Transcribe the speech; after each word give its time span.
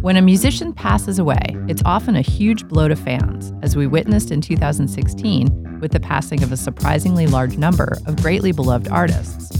When 0.00 0.16
a 0.16 0.22
musician 0.22 0.72
passes 0.72 1.18
away, 1.18 1.42
it's 1.68 1.82
often 1.84 2.16
a 2.16 2.22
huge 2.22 2.66
blow 2.66 2.88
to 2.88 2.96
fans, 2.96 3.52
as 3.60 3.76
we 3.76 3.86
witnessed 3.86 4.30
in 4.30 4.40
2016 4.40 5.78
with 5.78 5.92
the 5.92 6.00
passing 6.00 6.42
of 6.42 6.52
a 6.52 6.56
surprisingly 6.56 7.26
large 7.26 7.58
number 7.58 7.98
of 8.06 8.16
greatly 8.22 8.50
beloved 8.50 8.88
artists 8.88 9.50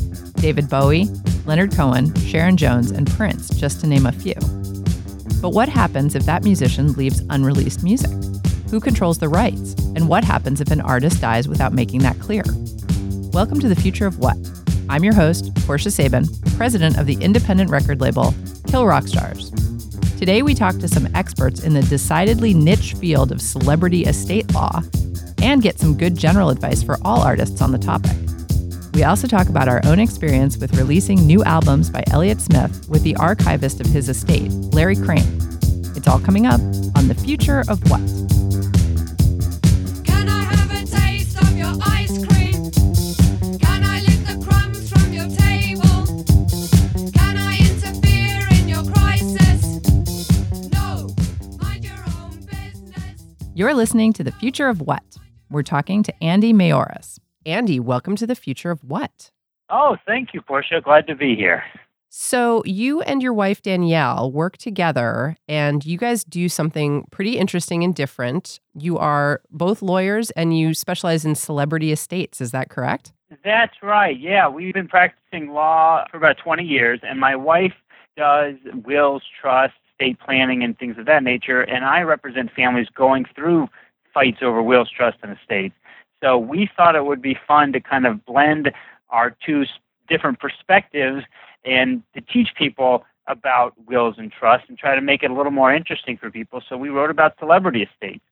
David 0.40 0.71
Bowie, 0.71 1.11
Leonard 1.45 1.72
Cohen, 1.72 2.14
Sharon 2.21 2.56
Jones, 2.56 2.90
and 2.90 3.06
Prince, 3.11 3.50
just 3.50 3.82
to 3.82 3.87
name 3.87 4.06
a 4.06 4.12
few. 4.12 4.32
But 5.42 5.50
what 5.50 5.68
happens 5.68 6.14
if 6.14 6.24
that 6.24 6.42
musician 6.42 6.94
leaves 6.94 7.22
unreleased 7.28 7.82
music? 7.82 8.10
Who 8.70 8.80
controls 8.80 9.18
the 9.18 9.28
rights? 9.28 9.74
And 9.94 10.08
what 10.08 10.24
happens 10.24 10.62
if 10.62 10.70
an 10.70 10.80
artist 10.80 11.20
dies 11.20 11.48
without 11.48 11.74
making 11.74 12.00
that 12.00 12.18
clear? 12.18 12.44
Welcome 13.34 13.60
to 13.60 13.68
the 13.68 13.76
Future 13.76 14.06
of 14.06 14.18
What? 14.18 14.38
I'm 14.88 15.04
your 15.04 15.14
host, 15.14 15.54
Portia 15.66 15.90
Sabin, 15.90 16.24
president 16.56 16.96
of 16.96 17.04
the 17.04 17.18
independent 17.20 17.68
record 17.68 18.00
label 18.00 18.34
Kill 18.68 18.86
Rock 18.86 19.06
Stars. 19.06 19.52
Today, 20.20 20.42
we 20.42 20.55
talk 20.55 20.77
to 20.80 20.87
some 20.87 21.09
experts 21.14 21.64
in 21.64 21.72
the 21.72 21.80
decidedly 21.80 22.52
niche 22.52 22.92
field 22.92 23.32
of 23.32 23.40
celebrity 23.40 24.04
estate 24.04 24.52
law 24.52 24.82
and 25.40 25.62
get 25.62 25.78
some 25.78 25.96
good 25.96 26.14
general 26.14 26.50
advice 26.50 26.82
for 26.82 26.98
all 27.06 27.22
artists 27.22 27.62
on 27.62 27.72
the 27.72 27.78
topic. 27.78 28.12
We 28.92 29.02
also 29.02 29.26
talk 29.26 29.48
about 29.48 29.66
our 29.66 29.80
own 29.86 29.98
experience 29.98 30.59
with 30.59 30.76
releasing 30.76 31.26
new 31.26 31.42
albums 31.45 31.88
by 31.88 32.04
Elliott 32.09 32.42
Smith 32.42 32.86
with 32.86 33.02
the 33.02 33.16
archivist 33.16 33.80
of 33.80 33.86
his 33.86 34.10
estate, 34.10 34.50
Larry 34.74 34.96
Crane. 34.96 35.24
It's 35.96 36.06
all 36.06 36.20
coming 36.20 36.45
up 36.45 36.60
on 36.96 37.09
The 37.09 37.16
Future 37.18 37.60
of 37.60 37.82
What? 37.90 38.02
You're 53.60 53.74
listening 53.74 54.14
to 54.14 54.24
The 54.24 54.32
Future 54.32 54.68
of 54.68 54.80
What? 54.80 55.18
We're 55.50 55.62
talking 55.62 56.02
to 56.04 56.24
Andy 56.24 56.54
Mayoras. 56.54 57.18
Andy, 57.44 57.78
welcome 57.78 58.16
to 58.16 58.26
The 58.26 58.34
Future 58.34 58.70
of 58.70 58.82
What? 58.82 59.30
Oh, 59.68 59.98
thank 60.06 60.32
you, 60.32 60.40
Portia. 60.40 60.80
Glad 60.82 61.06
to 61.08 61.14
be 61.14 61.36
here. 61.36 61.62
So, 62.08 62.62
you 62.64 63.02
and 63.02 63.22
your 63.22 63.34
wife 63.34 63.60
Danielle 63.60 64.33
work 64.33 64.56
together 64.56 65.36
and 65.47 65.84
you 65.84 65.98
guys 65.98 66.25
do 66.25 66.48
something 66.48 67.05
pretty 67.11 67.36
interesting 67.36 67.84
and 67.84 67.94
different. 67.94 68.61
You 68.78 68.97
are 68.97 69.42
both 69.50 69.83
lawyers 69.83 70.31
and 70.31 70.56
you 70.56 70.72
specialize 70.72 71.27
in 71.27 71.34
celebrity 71.34 71.92
estates. 71.92 72.41
Is 72.41 72.53
that 72.53 72.70
correct? 72.70 73.12
That's 73.44 73.75
right. 73.83 74.19
Yeah, 74.19 74.48
we've 74.48 74.72
been 74.72 74.88
practicing 74.88 75.53
law 75.53 76.06
for 76.11 76.16
about 76.16 76.38
20 76.38 76.64
years, 76.64 77.00
and 77.03 77.20
my 77.20 77.36
wife 77.36 77.75
does 78.16 78.55
wills, 78.86 79.22
trusts, 79.38 79.77
estate 80.01 80.19
planning 80.20 80.62
and 80.62 80.79
things 80.79 80.97
of 80.98 81.06
that 81.06 81.23
nature. 81.23 81.62
And 81.62 81.84
I 81.84 82.01
represent 82.01 82.51
families 82.53 82.89
going 82.95 83.27
through 83.34 83.69
fights 84.12 84.39
over 84.43 84.62
wills, 84.62 84.91
trust, 84.91 85.19
and 85.23 85.37
estates. 85.37 85.75
So 86.23 86.39
we 86.39 86.69
thought 86.77 86.97
it 86.97 87.05
would 87.05 87.23
be 87.23 87.37
fun 87.47 87.73
to 87.73 87.81
kind 87.81 88.06
of 88.06 88.25
blend 88.25 88.71
our 89.11 89.37
two 89.45 89.65
different 90.09 90.41
perspectives 90.41 91.25
and 91.65 92.03
to 92.15 92.21
teach 92.21 92.48
people 92.56 93.05
about 93.27 93.75
wills 93.87 94.17
and 94.19 94.33
trusts 94.33 94.67
and 94.69 94.77
try 94.77 94.95
to 94.95 95.01
make 95.01 95.23
it 95.23 95.31
a 95.31 95.34
little 95.34 95.53
more 95.53 95.73
interesting 95.73 96.17
for 96.17 96.31
people. 96.31 96.62
So 96.69 96.77
we 96.77 96.89
wrote 96.89 97.11
about 97.11 97.39
celebrity 97.39 97.83
estates. 97.83 98.25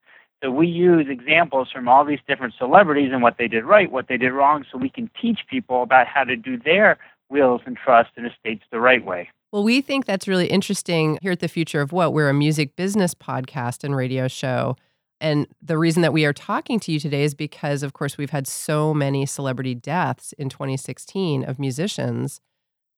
So 0.43 0.51
we 0.51 0.67
use 0.67 1.07
examples 1.09 1.69
from 1.73 1.89
all 1.89 2.05
these 2.05 2.21
different 2.29 2.55
celebrities 2.59 3.11
and 3.13 3.23
what 3.23 3.37
they 3.39 3.49
did 3.49 3.65
right, 3.65 3.91
what 3.91 4.09
they 4.09 4.17
did 4.17 4.33
wrong, 4.33 4.65
so 4.71 4.79
we 4.79 4.89
can 4.89 5.11
teach 5.21 5.41
people 5.51 5.83
about 5.83 6.07
how 6.07 6.25
to 6.25 6.37
do 6.37 6.57
their 6.57 6.99
wills 7.29 7.61
and 7.67 7.77
trusts 7.77 8.13
and 8.17 8.27
estates 8.27 8.63
the 8.71 8.81
right 8.81 9.05
way. 9.05 9.29
Well, 9.51 9.65
we 9.65 9.81
think 9.81 10.05
that's 10.05 10.29
really 10.29 10.47
interesting 10.47 11.19
here 11.23 11.33
at 11.33 11.41
The 11.41 11.49
Future 11.49 11.81
of 11.81 11.91
What. 11.91 12.13
We're 12.13 12.29
a 12.29 12.35
music 12.35 12.77
business 12.77 13.15
podcast 13.15 13.83
and 13.83 13.97
radio 13.97 14.29
show. 14.29 14.77
And 15.23 15.47
the 15.63 15.79
reason 15.79 16.03
that 16.03 16.13
we 16.13 16.27
are 16.27 16.35
talking 16.35 16.79
to 16.81 16.93
you 16.93 17.01
today 17.01 17.23
is 17.23 17.35
because, 17.35 17.83
of 17.83 17.95
course, 17.95 18.19
we've 18.19 18.29
had 18.29 18.47
so 18.47 18.93
many 18.93 19.25
celebrity 19.25 19.75
deaths 19.75 20.35
in 20.35 20.51
2016 20.51 21.45
of 21.45 21.59
musicians. 21.59 22.43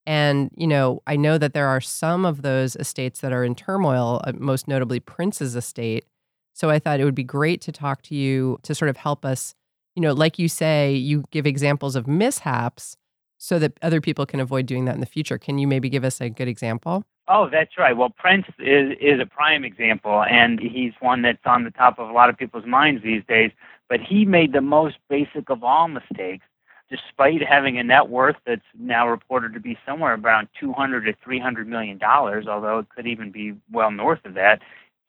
And, 0.06 0.50
you 0.56 0.66
know, 0.66 1.02
I 1.06 1.14
know 1.14 1.38
that 1.38 1.54
there 1.54 1.69
are 1.69 1.80
some 1.80 2.25
of 2.25 2.42
those 2.42 2.75
estates 2.75 3.20
that 3.20 3.32
are 3.32 3.44
in 3.44 3.54
turmoil, 3.54 4.20
uh, 4.25 4.32
most 4.36 4.66
notably 4.66 4.98
Prince's 4.98 5.54
estate. 5.54 6.04
So 6.52 6.69
I 6.69 6.80
thought 6.80 6.98
it 6.98 7.04
would 7.04 7.14
be 7.14 7.22
great 7.22 7.60
to 7.62 7.72
talk 7.72 8.02
to 8.02 8.16
you 8.16 8.58
to 8.64 8.75
sort 8.75 8.88
of 8.88 8.96
help 8.96 9.25
us, 9.25 9.54
you 9.94 10.02
know, 10.02 10.12
like 10.12 10.36
you 10.36 10.48
say, 10.48 10.94
you 10.94 11.22
give 11.30 11.46
examples 11.46 11.94
of 11.94 12.08
mishaps 12.08 12.96
so 13.42 13.58
that 13.58 13.72
other 13.80 14.02
people 14.02 14.26
can 14.26 14.38
avoid 14.38 14.66
doing 14.66 14.84
that 14.84 14.94
in 14.94 15.00
the 15.00 15.06
future. 15.06 15.38
Can 15.38 15.58
you 15.58 15.66
maybe 15.66 15.88
give 15.88 16.04
us 16.04 16.20
a 16.20 16.28
good 16.28 16.46
example? 16.46 17.04
Oh, 17.26 17.48
that's 17.50 17.78
right. 17.78 17.96
Well, 17.96 18.10
Prince 18.10 18.46
is 18.58 18.92
is 19.00 19.18
a 19.18 19.24
prime 19.24 19.64
example, 19.64 20.22
and 20.24 20.60
he's 20.60 20.92
one 21.00 21.22
that's 21.22 21.38
on 21.46 21.64
the 21.64 21.70
top 21.70 21.98
of 21.98 22.10
a 22.10 22.12
lot 22.12 22.28
of 22.28 22.36
people's 22.36 22.66
minds 22.66 23.02
these 23.02 23.22
days. 23.26 23.50
But 23.88 24.00
he 24.00 24.26
made 24.26 24.52
the 24.52 24.60
most 24.60 24.96
basic 25.08 25.48
of 25.48 25.64
all 25.64 25.88
mistakes, 25.88 26.44
despite 26.90 27.42
having 27.42 27.78
a 27.78 27.82
net 27.82 28.10
worth 28.10 28.36
that's 28.46 28.60
now 28.78 29.08
reported 29.08 29.54
to 29.54 29.60
be 29.60 29.78
somewhere 29.86 30.14
around 30.14 30.48
200 30.60 31.06
to 31.06 31.14
300 31.24 31.66
million 31.66 31.96
dollars, 31.96 32.46
although 32.46 32.80
it 32.80 32.90
could 32.90 33.06
even 33.06 33.30
be 33.30 33.54
well 33.72 33.90
north 33.90 34.24
of 34.26 34.34
that. 34.34 34.60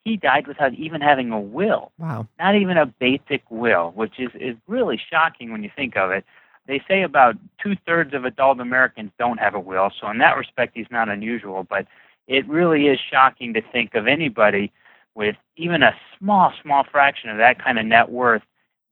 He 0.04 0.16
died 0.16 0.46
without 0.46 0.72
even 0.74 1.00
having 1.02 1.32
a 1.32 1.40
will. 1.40 1.92
Wow. 1.98 2.26
Not 2.38 2.56
even 2.56 2.78
a 2.78 2.86
basic 2.86 3.42
will, 3.50 3.92
which 3.94 4.18
is 4.18 4.30
is 4.36 4.56
really 4.66 4.98
shocking 5.10 5.52
when 5.52 5.62
you 5.62 5.70
think 5.76 5.98
of 5.98 6.10
it 6.10 6.24
they 6.66 6.80
say 6.86 7.02
about 7.02 7.36
two 7.62 7.74
thirds 7.86 8.14
of 8.14 8.24
adult 8.24 8.60
Americans 8.60 9.10
don't 9.18 9.38
have 9.38 9.54
a 9.54 9.60
will. 9.60 9.90
So 10.00 10.08
in 10.08 10.18
that 10.18 10.36
respect, 10.36 10.72
he's 10.74 10.86
not 10.90 11.08
unusual. 11.08 11.64
But 11.68 11.86
it 12.28 12.48
really 12.48 12.86
is 12.86 12.98
shocking 13.10 13.54
to 13.54 13.62
think 13.72 13.94
of 13.94 14.06
anybody 14.06 14.72
with 15.14 15.36
even 15.56 15.82
a 15.82 15.94
small, 16.18 16.52
small 16.62 16.84
fraction 16.90 17.30
of 17.30 17.38
that 17.38 17.62
kind 17.62 17.78
of 17.78 17.86
net 17.86 18.10
worth 18.10 18.42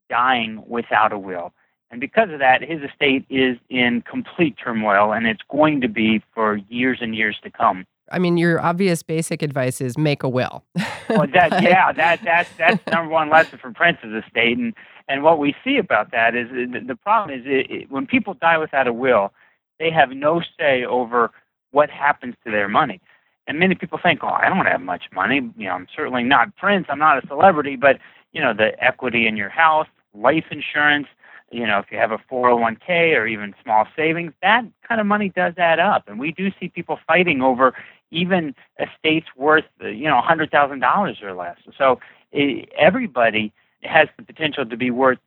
dying 0.08 0.62
without 0.66 1.12
a 1.12 1.18
will. 1.18 1.52
And 1.90 2.00
because 2.00 2.30
of 2.30 2.38
that, 2.38 2.62
his 2.62 2.82
estate 2.82 3.24
is 3.28 3.56
in 3.68 4.02
complete 4.08 4.56
turmoil, 4.62 5.12
and 5.12 5.26
it's 5.26 5.42
going 5.50 5.80
to 5.80 5.88
be 5.88 6.22
for 6.34 6.56
years 6.68 6.98
and 7.00 7.16
years 7.16 7.36
to 7.42 7.50
come. 7.50 7.84
I 8.12 8.18
mean, 8.18 8.36
your 8.36 8.60
obvious 8.60 9.02
basic 9.02 9.42
advice 9.42 9.80
is 9.80 9.96
make 9.96 10.22
a 10.22 10.28
will. 10.28 10.64
well, 11.08 11.26
that 11.32 11.62
yeah, 11.62 11.92
that 11.92 12.22
that 12.24 12.48
that's 12.58 12.86
number 12.88 13.12
one 13.12 13.30
lesson 13.30 13.58
from 13.58 13.74
Prince's 13.74 14.24
estate, 14.24 14.58
and 14.58 14.74
and 15.10 15.24
what 15.24 15.40
we 15.40 15.56
see 15.64 15.76
about 15.76 16.12
that 16.12 16.36
is 16.36 16.48
the 16.50 16.94
problem 16.94 17.36
is 17.36 17.44
it, 17.44 17.68
it, 17.68 17.90
when 17.90 18.06
people 18.06 18.34
die 18.34 18.56
without 18.58 18.86
a 18.86 18.92
will, 18.92 19.32
they 19.80 19.90
have 19.90 20.10
no 20.10 20.40
say 20.56 20.84
over 20.84 21.32
what 21.72 21.90
happens 21.90 22.36
to 22.44 22.52
their 22.52 22.68
money. 22.68 23.00
And 23.48 23.58
many 23.58 23.74
people 23.74 23.98
think, 24.00 24.20
oh, 24.22 24.28
I 24.28 24.48
don't 24.48 24.66
have 24.66 24.80
much 24.80 25.06
money. 25.12 25.50
You 25.56 25.66
know, 25.66 25.72
I'm 25.72 25.88
certainly 25.94 26.22
not 26.22 26.56
Prince. 26.56 26.86
I'm 26.88 27.00
not 27.00 27.22
a 27.22 27.26
celebrity, 27.26 27.74
but 27.74 27.98
you 28.32 28.40
know, 28.40 28.54
the 28.54 28.72
equity 28.82 29.26
in 29.26 29.36
your 29.36 29.48
house, 29.48 29.88
life 30.14 30.44
insurance, 30.52 31.08
you 31.50 31.66
know, 31.66 31.80
if 31.80 31.86
you 31.90 31.98
have 31.98 32.12
a 32.12 32.18
401k 32.30 33.16
or 33.16 33.26
even 33.26 33.52
small 33.64 33.88
savings, 33.96 34.32
that 34.42 34.64
kind 34.86 35.00
of 35.00 35.08
money 35.08 35.30
does 35.30 35.54
add 35.58 35.80
up. 35.80 36.04
And 36.06 36.20
we 36.20 36.30
do 36.30 36.52
see 36.60 36.68
people 36.68 37.00
fighting 37.04 37.42
over 37.42 37.74
even 38.12 38.54
estates 38.78 39.26
worth, 39.36 39.64
you 39.80 40.04
know, 40.04 40.20
$100,000 40.22 41.22
or 41.24 41.32
less. 41.32 41.56
So 41.76 41.98
eh, 42.32 42.66
everybody 42.78 43.52
has 43.82 44.08
the 44.16 44.22
potential 44.22 44.64
to 44.66 44.76
be 44.76 44.90
worth 44.90 45.18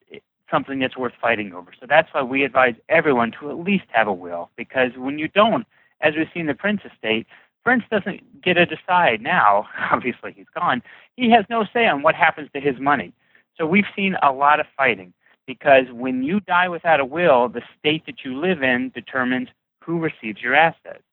something 0.49 0.79
that's 0.79 0.97
worth 0.97 1.13
fighting 1.19 1.53
over. 1.53 1.71
So 1.79 1.85
that's 1.87 2.13
why 2.13 2.21
we 2.21 2.43
advise 2.43 2.75
everyone 2.89 3.31
to 3.39 3.49
at 3.49 3.57
least 3.57 3.85
have 3.91 4.07
a 4.07 4.13
will, 4.13 4.49
because 4.55 4.91
when 4.95 5.17
you 5.17 5.27
don't, 5.27 5.65
as 6.01 6.13
we've 6.15 6.27
seen 6.33 6.45
the 6.45 6.53
Prince 6.53 6.81
estate, 6.85 7.25
Prince 7.63 7.83
doesn't 7.89 8.41
get 8.41 8.53
to 8.55 8.65
decide 8.65 9.21
now. 9.21 9.67
Obviously, 9.91 10.33
he's 10.35 10.45
gone. 10.53 10.83
He 11.15 11.31
has 11.31 11.45
no 11.49 11.65
say 11.73 11.87
on 11.87 12.03
what 12.03 12.15
happens 12.15 12.49
to 12.53 12.59
his 12.59 12.79
money. 12.79 13.13
So 13.57 13.65
we've 13.65 13.85
seen 13.95 14.15
a 14.21 14.31
lot 14.31 14.59
of 14.59 14.65
fighting 14.77 15.13
because 15.47 15.85
when 15.91 16.23
you 16.23 16.39
die 16.41 16.69
without 16.69 16.99
a 16.99 17.05
will, 17.05 17.47
the 17.49 17.61
state 17.79 18.05
that 18.05 18.23
you 18.23 18.39
live 18.39 18.63
in 18.63 18.91
determines 18.93 19.49
who 19.83 19.99
receives 19.99 20.41
your 20.41 20.55
assets. 20.55 21.03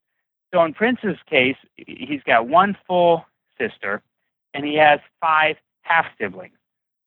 So 0.52 0.62
in 0.64 0.74
Prince's 0.74 1.18
case, 1.28 1.56
he's 1.76 2.22
got 2.24 2.48
one 2.48 2.76
full 2.86 3.24
sister 3.58 4.02
and 4.54 4.64
he 4.64 4.74
has 4.76 5.00
five 5.20 5.56
half 5.82 6.06
siblings. 6.18 6.54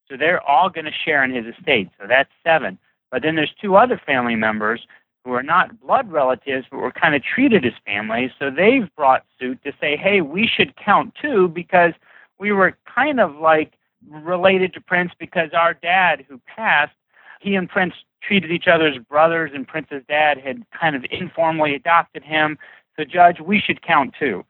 So 0.08 0.16
they're 0.16 0.42
all 0.42 0.68
going 0.68 0.84
to 0.84 0.92
share 1.04 1.24
in 1.24 1.34
his 1.34 1.46
estate. 1.46 1.90
So 1.98 2.06
that's 2.08 2.30
seven. 2.42 2.78
But 3.10 3.22
then 3.22 3.36
there's 3.36 3.52
two 3.60 3.76
other 3.76 4.00
family 4.04 4.36
members 4.36 4.86
who 5.24 5.32
are 5.32 5.42
not 5.42 5.80
blood 5.80 6.10
relatives, 6.10 6.66
but 6.70 6.78
were 6.78 6.92
kind 6.92 7.14
of 7.14 7.22
treated 7.22 7.64
as 7.64 7.72
family. 7.86 8.30
So 8.38 8.50
they've 8.50 8.88
brought 8.96 9.24
suit 9.38 9.62
to 9.64 9.72
say, 9.80 9.96
hey, 9.96 10.20
we 10.20 10.46
should 10.46 10.76
count 10.76 11.14
too 11.20 11.48
because 11.48 11.92
we 12.38 12.52
were 12.52 12.76
kind 12.92 13.20
of 13.20 13.36
like 13.36 13.74
related 14.10 14.74
to 14.74 14.80
Prince 14.80 15.12
because 15.18 15.50
our 15.54 15.74
dad 15.74 16.26
who 16.28 16.40
passed, 16.46 16.92
he 17.40 17.54
and 17.54 17.68
Prince 17.68 17.94
treated 18.22 18.50
each 18.50 18.66
other 18.66 18.86
as 18.86 18.98
brothers, 18.98 19.50
and 19.54 19.66
Prince's 19.66 20.02
dad 20.08 20.38
had 20.38 20.64
kind 20.78 20.96
of 20.96 21.04
informally 21.10 21.74
adopted 21.74 22.22
him. 22.22 22.58
So, 22.96 23.04
Judge, 23.04 23.38
we 23.40 23.60
should 23.60 23.82
count 23.82 24.14
too. 24.18 24.44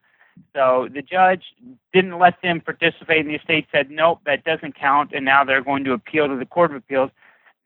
So 0.53 0.87
the 0.93 1.01
judge 1.01 1.43
didn't 1.93 2.17
let 2.17 2.41
them 2.41 2.61
participate, 2.61 3.19
and 3.19 3.29
the 3.29 3.35
estate 3.35 3.67
said, 3.71 3.89
nope, 3.89 4.19
that 4.25 4.43
doesn't 4.43 4.75
count, 4.75 5.11
and 5.13 5.25
now 5.25 5.43
they're 5.43 5.63
going 5.63 5.83
to 5.85 5.93
appeal 5.93 6.27
to 6.27 6.35
the 6.35 6.45
Court 6.45 6.71
of 6.71 6.77
Appeals. 6.77 7.11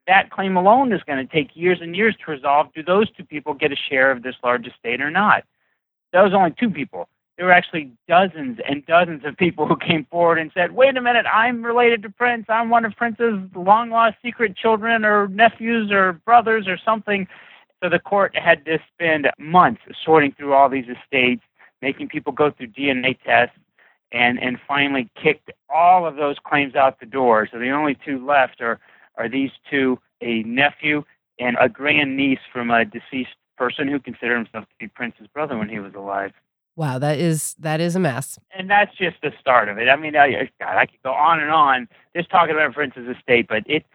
That 0.08 0.32
claim 0.32 0.58
alone 0.58 0.92
is 0.92 1.02
going 1.04 1.26
to 1.26 1.32
take 1.32 1.56
years 1.56 1.80
and 1.82 1.96
years 1.96 2.16
to 2.26 2.32
resolve. 2.32 2.74
Do 2.74 2.82
those 2.82 3.12
two 3.12 3.24
people 3.24 3.54
get 3.54 3.72
a 3.72 3.76
share 3.76 4.10
of 4.12 4.24
this 4.24 4.36
large 4.44 4.66
estate 4.66 5.02
or 5.02 5.12
not? 5.12 5.44
That 6.14 6.24
was 6.24 6.34
only 6.34 6.54
two 6.60 6.72
people. 6.72 7.08
there 7.40 7.46
were 7.46 7.54
actually 7.54 7.90
dozens 8.06 8.60
and 8.68 8.86
dozens 8.86 9.24
of 9.24 9.38
people 9.38 9.66
who 9.66 9.78
came 9.78 10.06
forward 10.12 10.40
and 10.40 10.52
said, 10.54 10.74
wait 10.74 10.98
a 10.98 11.02
minute, 11.02 11.26
I'm 11.34 11.64
related 11.64 12.04
to 12.04 12.10
Prince. 12.10 12.48
I'm 12.50 12.70
one 12.70 12.84
of 12.84 12.94
Prince's 12.98 13.40
long 13.56 13.92
lost 13.92 14.18
secret 14.22 14.58
children 14.58 15.06
or 15.06 15.30
nephews 15.30 15.90
or 15.90 16.12
brothers 16.26 16.68
or 16.68 16.78
something. 16.84 17.30
So 17.82 17.88
the 17.88 17.98
court 17.98 18.36
had 18.36 18.66
to 18.66 18.78
spend 18.94 19.30
months 19.40 19.80
sorting 20.04 20.34
through 20.34 20.54
all 20.54 20.68
these 20.68 20.84
estates, 20.90 21.42
making 21.82 22.10
people 22.10 22.34
go 22.34 22.52
through 22.52 22.68
DNA 22.68 23.18
tests, 23.24 23.58
and, 24.12 24.42
and 24.42 24.58
finally 24.68 25.10
kicked 25.22 25.52
all 25.74 26.06
of 26.06 26.16
those 26.16 26.38
claims 26.44 26.76
out 26.76 27.00
the 27.00 27.06
door. 27.06 27.48
So 27.52 27.60
the 27.60 27.70
only 27.70 27.98
two 28.06 28.26
left 28.26 28.62
are, 28.62 28.80
are 29.18 29.30
these 29.30 29.52
two 29.70 30.00
a 30.22 30.44
nephew 30.44 31.04
and 31.40 31.58
a 31.60 31.70
grandniece 31.70 32.40
from 32.52 32.72
a 32.72 32.86
deceased 32.86 33.36
person 33.58 33.88
who 33.88 34.00
considered 34.00 34.38
himself 34.38 34.66
to 34.66 34.76
be 34.80 34.88
Prince's 34.88 35.28
brother 35.28 35.58
when 35.58 35.70
he 35.70 35.80
was 35.80 35.94
alive. 35.94 36.32
Wow, 36.76 36.98
that 37.00 37.20
is 37.20 37.56
that 37.60 37.82
is 37.82 37.96
a 37.96 38.00
mess. 38.00 38.40
And 38.58 38.70
that's 38.70 38.96
just 38.96 39.18
the 39.22 39.32
start 39.40 39.68
of 39.68 39.78
it. 39.78 39.90
I 39.90 39.98
mean, 39.98 40.16
I, 40.16 40.50
God, 40.60 40.78
I 40.78 40.86
could 40.86 41.02
go 41.04 41.12
on 41.12 41.42
and 41.42 41.52
on 41.52 41.90
just 42.16 42.30
talking 42.30 42.56
about 42.56 42.74
Prince's 42.74 43.08
estate, 43.18 43.48
but 43.50 43.64
it 43.66 43.86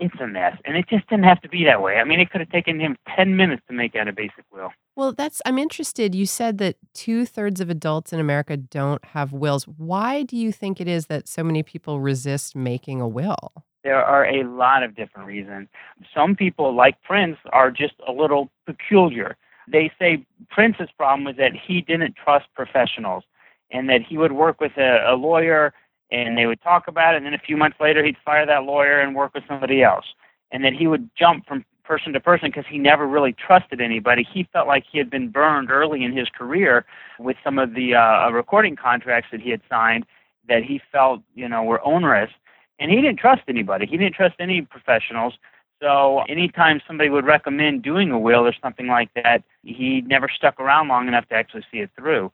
it's 0.00 0.14
a 0.20 0.26
mess, 0.26 0.56
and 0.64 0.76
it 0.76 0.86
just 0.88 1.08
didn't 1.08 1.24
have 1.24 1.40
to 1.42 1.48
be 1.48 1.64
that 1.64 1.82
way. 1.82 1.96
I 1.96 2.04
mean, 2.04 2.20
it 2.20 2.30
could 2.30 2.40
have 2.40 2.50
taken 2.50 2.80
him 2.80 2.96
ten 3.16 3.36
minutes 3.36 3.62
to 3.68 3.74
make 3.74 3.94
out 3.94 4.08
a 4.08 4.12
basic 4.12 4.44
will. 4.52 4.70
Well, 4.96 5.12
that's 5.12 5.40
I'm 5.44 5.58
interested. 5.58 6.14
You 6.14 6.26
said 6.26 6.58
that 6.58 6.76
two 6.94 7.26
thirds 7.26 7.60
of 7.60 7.70
adults 7.70 8.12
in 8.12 8.20
America 8.20 8.56
don't 8.56 9.04
have 9.06 9.32
wills. 9.32 9.64
Why 9.64 10.22
do 10.22 10.36
you 10.36 10.52
think 10.52 10.80
it 10.80 10.88
is 10.88 11.06
that 11.06 11.28
so 11.28 11.42
many 11.42 11.62
people 11.62 12.00
resist 12.00 12.54
making 12.56 13.00
a 13.00 13.08
will? 13.08 13.52
There 13.82 14.02
are 14.02 14.26
a 14.26 14.44
lot 14.44 14.82
of 14.82 14.96
different 14.96 15.28
reasons. 15.28 15.68
Some 16.14 16.34
people, 16.34 16.74
like 16.74 17.00
Prince, 17.02 17.36
are 17.52 17.70
just 17.70 17.94
a 18.08 18.12
little 18.12 18.50
peculiar. 18.66 19.36
They 19.70 19.92
say 19.98 20.24
Prince's 20.50 20.88
problem 20.96 21.24
was 21.24 21.36
that 21.36 21.52
he 21.54 21.82
didn't 21.82 22.16
trust 22.16 22.46
professionals 22.54 23.24
and 23.70 23.88
that 23.88 24.02
he 24.02 24.16
would 24.16 24.32
work 24.32 24.60
with 24.60 24.72
a, 24.76 25.04
a 25.06 25.14
lawyer 25.16 25.74
and 26.14 26.38
they 26.38 26.46
would 26.46 26.62
talk 26.62 26.86
about 26.86 27.14
it, 27.14 27.18
and 27.18 27.26
then 27.26 27.34
a 27.34 27.38
few 27.38 27.56
months 27.56 27.78
later 27.80 28.04
he'd 28.04 28.16
fire 28.24 28.46
that 28.46 28.64
lawyer 28.64 29.00
and 29.00 29.14
work 29.14 29.34
with 29.34 29.44
somebody 29.48 29.82
else. 29.82 30.04
And 30.52 30.64
then 30.64 30.74
he 30.74 30.86
would 30.86 31.10
jump 31.18 31.46
from 31.46 31.64
person 31.84 32.12
to 32.12 32.20
person 32.20 32.48
because 32.48 32.64
he 32.68 32.78
never 32.78 33.06
really 33.06 33.32
trusted 33.32 33.80
anybody. 33.80 34.26
He 34.32 34.48
felt 34.52 34.66
like 34.66 34.84
he 34.90 34.98
had 34.98 35.10
been 35.10 35.28
burned 35.28 35.70
early 35.70 36.02
in 36.02 36.16
his 36.16 36.28
career 36.28 36.86
with 37.18 37.36
some 37.44 37.58
of 37.58 37.74
the 37.74 37.94
uh, 37.94 38.30
recording 38.30 38.76
contracts 38.76 39.28
that 39.32 39.40
he 39.40 39.50
had 39.50 39.60
signed 39.68 40.06
that 40.48 40.62
he 40.62 40.80
felt, 40.92 41.20
you 41.34 41.48
know, 41.48 41.62
were 41.62 41.84
onerous. 41.84 42.30
And 42.78 42.90
he 42.90 42.96
didn't 42.96 43.18
trust 43.18 43.42
anybody. 43.48 43.86
He 43.86 43.96
didn't 43.96 44.14
trust 44.14 44.36
any 44.38 44.62
professionals. 44.62 45.34
So 45.82 46.22
anytime 46.28 46.80
somebody 46.86 47.10
would 47.10 47.26
recommend 47.26 47.82
doing 47.82 48.10
a 48.10 48.18
will 48.18 48.46
or 48.46 48.54
something 48.62 48.86
like 48.86 49.10
that, 49.14 49.42
he 49.62 50.02
never 50.02 50.28
stuck 50.34 50.58
around 50.58 50.88
long 50.88 51.08
enough 51.08 51.28
to 51.28 51.34
actually 51.34 51.64
see 51.70 51.78
it 51.78 51.90
through. 51.96 52.32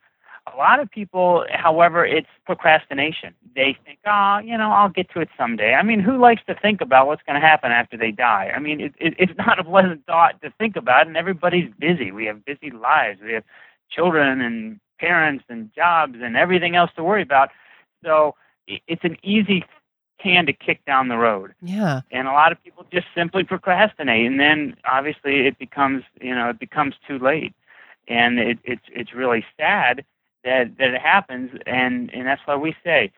A 0.52 0.56
lot 0.56 0.80
of 0.80 0.90
people, 0.90 1.44
however, 1.52 2.04
it's 2.04 2.28
procrastination. 2.46 3.34
They 3.54 3.76
think, 3.84 3.98
oh, 4.06 4.38
you 4.38 4.56
know, 4.56 4.70
I'll 4.70 4.88
get 4.88 5.10
to 5.10 5.20
it 5.20 5.28
someday. 5.36 5.74
I 5.74 5.82
mean, 5.82 6.00
who 6.00 6.18
likes 6.18 6.42
to 6.46 6.54
think 6.54 6.80
about 6.80 7.06
what's 7.06 7.22
going 7.26 7.40
to 7.40 7.46
happen 7.46 7.72
after 7.72 7.96
they 7.96 8.10
die? 8.10 8.52
I 8.54 8.58
mean, 8.58 8.80
it, 8.80 8.94
it, 8.98 9.14
it's 9.18 9.32
not 9.38 9.58
a 9.58 9.64
pleasant 9.64 10.04
thought 10.06 10.40
to 10.42 10.52
think 10.58 10.76
about, 10.76 11.06
and 11.06 11.16
everybody's 11.16 11.70
busy. 11.78 12.10
We 12.10 12.26
have 12.26 12.44
busy 12.44 12.70
lives. 12.70 13.20
We 13.22 13.32
have 13.34 13.44
children 13.90 14.40
and 14.40 14.80
parents 14.98 15.44
and 15.48 15.72
jobs 15.74 16.16
and 16.22 16.36
everything 16.36 16.76
else 16.76 16.90
to 16.96 17.04
worry 17.04 17.22
about. 17.22 17.50
So 18.04 18.34
it's 18.66 19.04
an 19.04 19.16
easy 19.22 19.64
can 20.22 20.46
to 20.46 20.52
kick 20.52 20.84
down 20.84 21.08
the 21.08 21.16
road. 21.16 21.54
Yeah. 21.62 22.02
And 22.10 22.28
a 22.28 22.32
lot 22.32 22.52
of 22.52 22.62
people 22.62 22.84
just 22.92 23.06
simply 23.14 23.44
procrastinate 23.44 24.26
and 24.26 24.38
then 24.38 24.76
obviously 24.84 25.46
it 25.46 25.58
becomes, 25.58 26.04
you 26.20 26.34
know, 26.34 26.50
it 26.50 26.58
becomes 26.58 26.94
too 27.08 27.18
late. 27.18 27.54
And 28.08 28.38
it, 28.38 28.58
it's 28.64 28.84
it's 28.92 29.14
really 29.14 29.44
sad 29.56 30.04
that 30.44 30.76
that 30.78 30.94
it 30.94 31.00
happens 31.00 31.50
and 31.66 32.12
and 32.12 32.26
that's 32.26 32.42
why 32.44 32.56
we 32.56 32.74
say, 32.84 33.12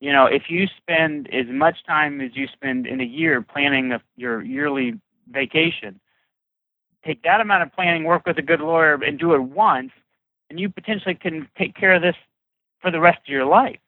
you 0.00 0.12
know, 0.12 0.26
if 0.26 0.44
you 0.48 0.66
spend 0.76 1.32
as 1.32 1.46
much 1.48 1.84
time 1.86 2.20
as 2.20 2.30
you 2.34 2.46
spend 2.52 2.86
in 2.86 3.00
a 3.00 3.04
year 3.04 3.42
planning 3.42 3.92
a, 3.92 4.00
your 4.16 4.42
yearly 4.42 5.00
vacation, 5.30 6.00
take 7.04 7.22
that 7.22 7.40
amount 7.40 7.62
of 7.62 7.72
planning, 7.72 8.04
work 8.04 8.26
with 8.26 8.38
a 8.38 8.42
good 8.42 8.60
lawyer 8.60 8.94
and 8.94 9.18
do 9.18 9.34
it 9.34 9.42
once 9.42 9.90
and 10.50 10.58
you 10.58 10.68
potentially 10.68 11.14
can 11.14 11.48
take 11.56 11.74
care 11.74 11.94
of 11.94 12.02
this 12.02 12.16
for 12.80 12.90
the 12.90 13.00
rest 13.00 13.18
of 13.18 13.28
your 13.28 13.44
life. 13.44 13.78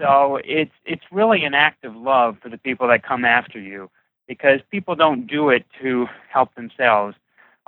So 0.00 0.38
it's 0.44 0.72
it's 0.84 1.02
really 1.10 1.44
an 1.44 1.54
act 1.54 1.84
of 1.84 1.96
love 1.96 2.36
for 2.42 2.48
the 2.48 2.58
people 2.58 2.88
that 2.88 3.02
come 3.02 3.24
after 3.24 3.58
you 3.58 3.90
because 4.28 4.60
people 4.70 4.94
don't 4.94 5.26
do 5.26 5.50
it 5.50 5.64
to 5.82 6.06
help 6.30 6.54
themselves. 6.54 7.16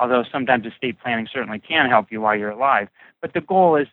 Although 0.00 0.24
sometimes 0.32 0.66
estate 0.66 0.98
planning 0.98 1.28
certainly 1.30 1.58
can 1.58 1.88
help 1.90 2.10
you 2.10 2.22
while 2.22 2.34
you're 2.34 2.50
alive, 2.50 2.88
but 3.20 3.34
the 3.34 3.42
goal 3.42 3.76
is 3.76 3.86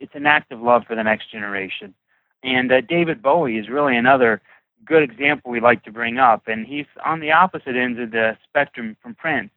it's 0.00 0.14
an 0.14 0.26
act 0.26 0.50
of 0.50 0.60
love 0.60 0.82
for 0.86 0.96
the 0.96 1.04
next 1.04 1.30
generation. 1.30 1.94
And 2.42 2.72
uh, 2.72 2.80
David 2.80 3.22
Bowie 3.22 3.58
is 3.58 3.68
really 3.68 3.96
another 3.96 4.42
good 4.84 5.04
example 5.04 5.52
we 5.52 5.60
like 5.60 5.84
to 5.84 5.92
bring 5.92 6.18
up, 6.18 6.48
and 6.48 6.66
he's 6.66 6.86
on 7.04 7.20
the 7.20 7.30
opposite 7.30 7.76
ends 7.76 8.00
of 8.00 8.10
the 8.10 8.36
spectrum 8.42 8.96
from 9.00 9.14
Prince 9.14 9.50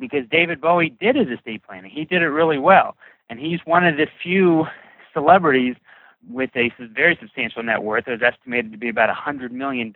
because 0.00 0.24
David 0.28 0.60
Bowie 0.60 0.90
did 0.90 1.14
his 1.14 1.28
estate 1.28 1.62
planning. 1.62 1.92
He 1.92 2.04
did 2.04 2.22
it 2.22 2.28
really 2.28 2.58
well, 2.58 2.96
and 3.30 3.38
he's 3.38 3.60
one 3.64 3.86
of 3.86 3.96
the 3.96 4.08
few 4.20 4.66
celebrities 5.12 5.76
with 6.28 6.50
a 6.56 6.72
very 6.92 7.16
substantial 7.20 7.62
net 7.62 7.84
worth. 7.84 8.08
It 8.08 8.10
was 8.10 8.22
estimated 8.22 8.72
to 8.72 8.78
be 8.78 8.88
about 8.88 9.14
$100 9.14 9.52
million 9.52 9.94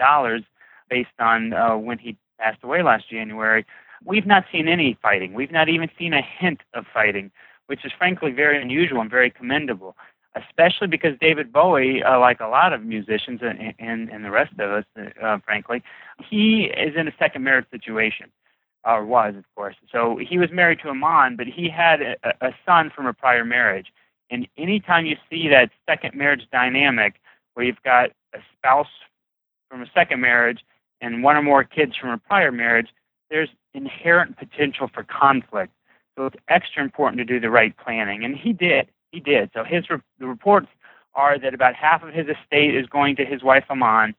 based 0.89 1.09
on 1.19 1.53
uh, 1.53 1.77
when 1.77 1.99
he 1.99 2.17
passed 2.39 2.63
away 2.63 2.83
last 2.85 3.11
January. 3.11 3.67
We've 4.05 4.27
not 4.27 4.45
seen 4.53 4.69
any 4.69 4.99
fighting. 5.03 5.35
We've 5.35 5.53
not 5.53 5.69
even 5.69 5.89
seen 5.99 6.13
a 6.13 6.23
hint 6.23 6.61
of 6.75 6.85
fighting, 6.93 7.31
which 7.67 7.85
is 7.85 7.93
frankly 7.97 8.33
very 8.33 8.61
unusual 8.61 9.01
and 9.01 9.11
very 9.11 9.31
commendable, 9.31 9.97
especially 10.37 10.89
because 10.89 11.19
David 11.21 11.53
Bowie, 11.53 12.03
uh, 12.03 12.19
like 12.19 12.41
a 12.41 12.49
lot 12.49 12.73
of 12.73 12.83
musicians 12.83 13.41
and, 13.43 13.75
and, 13.79 14.09
and 14.11 14.25
the 14.25 14.31
rest 14.31 14.53
of 14.59 14.71
us, 14.71 14.85
uh, 15.23 15.39
frankly, 15.45 15.83
he 16.31 16.65
is 16.65 16.95
in 16.97 17.09
a 17.09 17.13
second 17.19 17.45
marriage 17.45 17.67
situation. 17.71 18.31
Or 18.85 19.05
was, 19.05 19.37
of 19.37 19.45
course. 19.55 19.77
So 19.93 20.17
he 20.17 20.39
was 20.39 20.51
married 20.51 20.81
to 20.81 20.89
Iman, 20.89 21.37
but 21.37 21.47
he 21.47 21.69
had 21.69 22.03
a, 22.03 22.17
a 22.41 22.53
son 22.67 22.91
from 22.93 23.07
a 23.07 23.13
prior 23.13 23.45
marriage 23.45 23.93
and 24.33 24.49
anytime 24.57 25.05
you 25.05 25.17
see 25.31 25.47
that 25.49 25.71
second 25.87 26.15
marriage 26.15 26.49
dynamic 26.51 27.21
where 27.53 27.67
you've 27.67 27.83
got 27.85 28.11
a 28.35 28.39
spouse 28.57 28.89
from 29.69 29.83
a 29.83 29.87
second 29.95 30.23
marriage 30.23 30.61
and 31.03 31.23
one 31.23 31.37
or 31.37 31.43
more 31.43 31.63
kids 31.65 31.95
from 31.97 32.11
a 32.11 32.19
prior 32.19 32.51
marriage, 32.51 32.89
there's 33.33 33.49
inherent 33.73 34.37
potential 34.37 34.89
for 34.93 35.03
conflict. 35.03 35.73
So 36.17 36.27
it's 36.27 36.37
extra 36.49 36.85
important 36.85 37.19
to 37.19 37.25
do 37.25 37.41
the 37.41 37.51
right 37.51 37.75
planning. 37.77 38.25
And 38.25 38.37
he 38.37 38.53
did. 38.53 38.89
He 39.11 39.21
did. 39.21 39.51
So 39.55 39.65
his 39.65 39.89
re- 39.89 39.99
the 40.21 40.27
reports 40.27 40.69
are 41.15 41.39
that 41.39 41.55
about 41.55 41.75
half 41.75 42.03
of 42.03 42.13
his 42.13 42.27
estate 42.29 42.77
is 42.77 42.87
going 42.87 43.17
to 43.17 43.25
his 43.25 43.43
wife 43.43 43.65
Iman, 43.71 44.15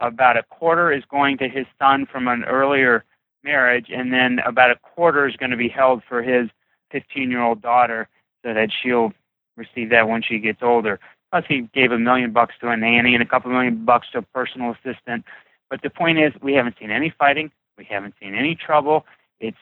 about 0.00 0.36
a 0.36 0.42
quarter 0.42 0.92
is 0.92 1.02
going 1.10 1.38
to 1.38 1.48
his 1.48 1.66
son 1.78 2.06
from 2.06 2.28
an 2.28 2.44
earlier 2.44 3.04
marriage, 3.42 3.86
and 3.88 4.12
then 4.12 4.38
about 4.46 4.70
a 4.70 4.76
quarter 4.76 5.26
is 5.26 5.36
going 5.36 5.50
to 5.50 5.56
be 5.56 5.68
held 5.68 6.02
for 6.06 6.22
his 6.22 6.48
15 6.92 7.30
year 7.30 7.42
old 7.42 7.62
daughter 7.62 8.08
so 8.44 8.52
that 8.52 8.68
she'll 8.70 9.12
receive 9.56 9.90
that 9.90 10.08
when 10.08 10.22
she 10.22 10.38
gets 10.38 10.62
older. 10.62 11.00
Plus, 11.30 11.44
he 11.48 11.68
gave 11.74 11.90
a 11.90 11.98
million 11.98 12.32
bucks 12.32 12.54
to 12.60 12.68
a 12.68 12.76
nanny 12.76 13.14
and 13.14 13.22
a 13.22 13.26
couple 13.26 13.50
million 13.50 13.84
bucks 13.84 14.08
to 14.12 14.18
a 14.18 14.22
personal 14.22 14.72
assistant. 14.72 15.24
But 15.70 15.82
the 15.82 15.90
point 15.90 16.18
is, 16.18 16.32
we 16.42 16.54
haven't 16.54 16.76
seen 16.78 16.90
any 16.90 17.12
fighting. 17.18 17.50
We 17.78 17.86
haven't 17.88 18.14
seen 18.20 18.34
any 18.34 18.54
trouble. 18.54 19.06
It's 19.40 19.56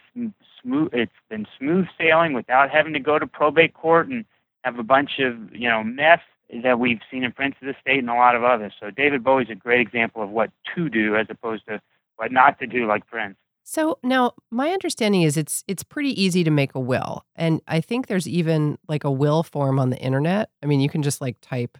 smooth. 0.63 0.89
It's 0.93 1.13
been 1.29 1.47
smooth 1.59 1.87
sailing 1.99 2.33
without 2.33 2.71
having 2.71 2.95
to 2.95 2.99
go 3.01 3.19
to 3.19 3.27
probate 3.27 3.75
court 3.75 4.09
and 4.09 4.25
have 4.65 4.79
a 4.79 4.83
bunch 4.83 5.19
of 5.19 5.55
you 5.55 5.69
know 5.69 5.85
mess 5.85 6.21
that 6.63 6.79
we've 6.81 7.01
seen 7.11 7.25
in 7.25 7.33
Prince 7.33 7.57
of 7.61 7.67
the 7.67 7.75
State 7.81 7.99
and 7.99 8.09
a 8.09 8.15
lot 8.15 8.35
of 8.35 8.43
others. 8.45 8.73
So 8.81 8.91
David 8.91 9.23
Bowie's 9.23 9.51
a 9.51 9.55
great 9.55 9.81
example 9.81 10.23
of 10.23 10.31
what 10.31 10.51
to 10.75 10.89
do 10.89 11.15
as 11.17 11.27
opposed 11.29 11.67
to 11.67 11.81
what 12.17 12.33
not 12.33 12.59
to 12.61 12.67
do, 12.67 12.87
like 12.87 13.07
Prince. 13.07 13.37
So 13.65 13.99
now 14.03 14.33
my 14.51 14.71
understanding 14.71 15.23
is 15.23 15.37
it's 15.37 15.65
it's 15.67 15.83
pretty 15.83 16.21
easy 16.21 16.43
to 16.45 16.51
make 16.51 16.75
a 16.75 16.81
will. 16.81 17.27
And 17.35 17.61
I 17.67 17.81
think 17.81 18.07
there's 18.07 18.29
even 18.29 18.79
like 18.89 19.05
a 19.05 19.11
will 19.11 19.43
form 19.43 19.79
on 19.79 19.91
the 19.91 19.99
internet. 19.99 20.51
I 20.63 20.67
mean, 20.67 20.81
you 20.81 20.89
can 20.89 21.03
just 21.03 21.21
like 21.21 21.37
type 21.43 21.77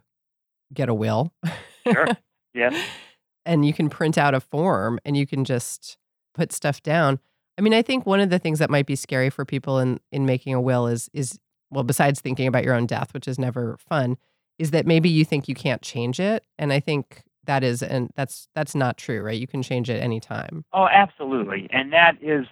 get 0.75 0.89
a 0.89 0.95
will. 0.95 1.33
Sure. 1.91 2.07
Yeah. 2.55 2.71
and 3.45 3.67
you 3.67 3.75
can 3.75 3.91
print 3.91 4.17
out 4.17 4.33
a 4.33 4.41
form 4.41 4.99
and 5.05 5.15
you 5.15 5.27
can 5.27 5.45
just 5.45 5.99
put 6.37 6.53
stuff 6.53 6.83
down. 6.83 7.19
I 7.59 7.63
mean, 7.63 7.75
I 7.75 7.83
think 7.83 8.07
one 8.07 8.21
of 8.21 8.31
the 8.31 8.39
things 8.39 8.59
that 8.59 8.71
might 8.71 8.87
be 8.87 8.97
scary 8.97 9.31
for 9.31 9.45
people 9.45 9.79
in 9.79 9.99
in 10.13 10.27
making 10.27 10.55
a 10.55 10.61
will 10.61 10.87
is 10.87 11.09
is 11.13 11.39
well, 11.71 11.85
besides 11.85 12.21
thinking 12.21 12.47
about 12.47 12.65
your 12.65 12.75
own 12.75 12.87
death, 12.87 13.13
which 13.13 13.27
is 13.27 13.39
never 13.39 13.77
fun, 13.79 14.17
is 14.59 14.71
that 14.71 14.87
maybe 14.87 15.09
you 15.09 15.25
think 15.25 15.49
you 15.49 15.55
can't 15.55 15.83
change 15.83 16.21
it. 16.21 16.45
And 16.59 16.73
I 16.73 16.79
think 16.79 17.25
that 17.47 17.65
is 17.65 17.83
and 17.83 18.11
that's 18.15 18.49
that's 18.55 18.75
not 18.75 18.99
true 18.99 19.23
right 19.23 19.41
you 19.41 19.47
can 19.47 19.63
change 19.63 19.89
it 19.89 20.03
anytime 20.03 20.65
oh 20.73 20.87
absolutely 20.93 21.69
and 21.71 21.93
that 21.93 22.17
is 22.21 22.47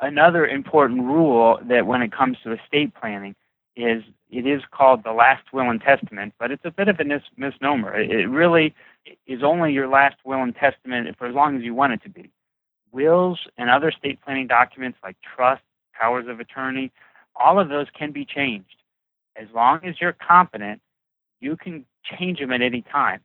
another 0.00 0.46
important 0.46 1.02
rule 1.02 1.58
that 1.68 1.86
when 1.86 2.02
it 2.02 2.12
comes 2.12 2.36
to 2.42 2.52
estate 2.52 2.92
planning 2.94 3.34
is 3.76 4.02
it 4.30 4.46
is 4.46 4.62
called 4.70 5.04
the 5.04 5.12
last 5.12 5.52
will 5.52 5.70
and 5.70 5.80
testament 5.80 6.34
but 6.38 6.50
it's 6.50 6.64
a 6.64 6.70
bit 6.70 6.88
of 6.88 6.98
a 6.98 7.04
mis- 7.04 7.22
misnomer 7.36 7.94
it 7.94 8.28
really 8.28 8.74
is 9.26 9.42
only 9.42 9.72
your 9.72 9.88
last 9.88 10.16
will 10.24 10.42
and 10.42 10.54
testament 10.56 11.08
for 11.16 11.26
as 11.26 11.34
long 11.34 11.56
as 11.56 11.62
you 11.62 11.74
want 11.74 11.92
it 11.92 12.02
to 12.02 12.08
be 12.08 12.30
wills 12.92 13.38
and 13.56 13.70
other 13.70 13.88
estate 13.88 14.20
planning 14.22 14.46
documents 14.46 14.98
like 15.02 15.16
trusts 15.36 15.64
powers 15.94 16.26
of 16.28 16.40
attorney 16.40 16.90
all 17.36 17.58
of 17.58 17.68
those 17.68 17.86
can 17.96 18.10
be 18.12 18.24
changed 18.24 18.76
as 19.36 19.46
long 19.54 19.80
as 19.84 20.00
you're 20.00 20.12
competent 20.14 20.80
you 21.40 21.56
can 21.56 21.84
change 22.04 22.38
them 22.38 22.52
at 22.52 22.62
any 22.62 22.82
time. 22.82 23.20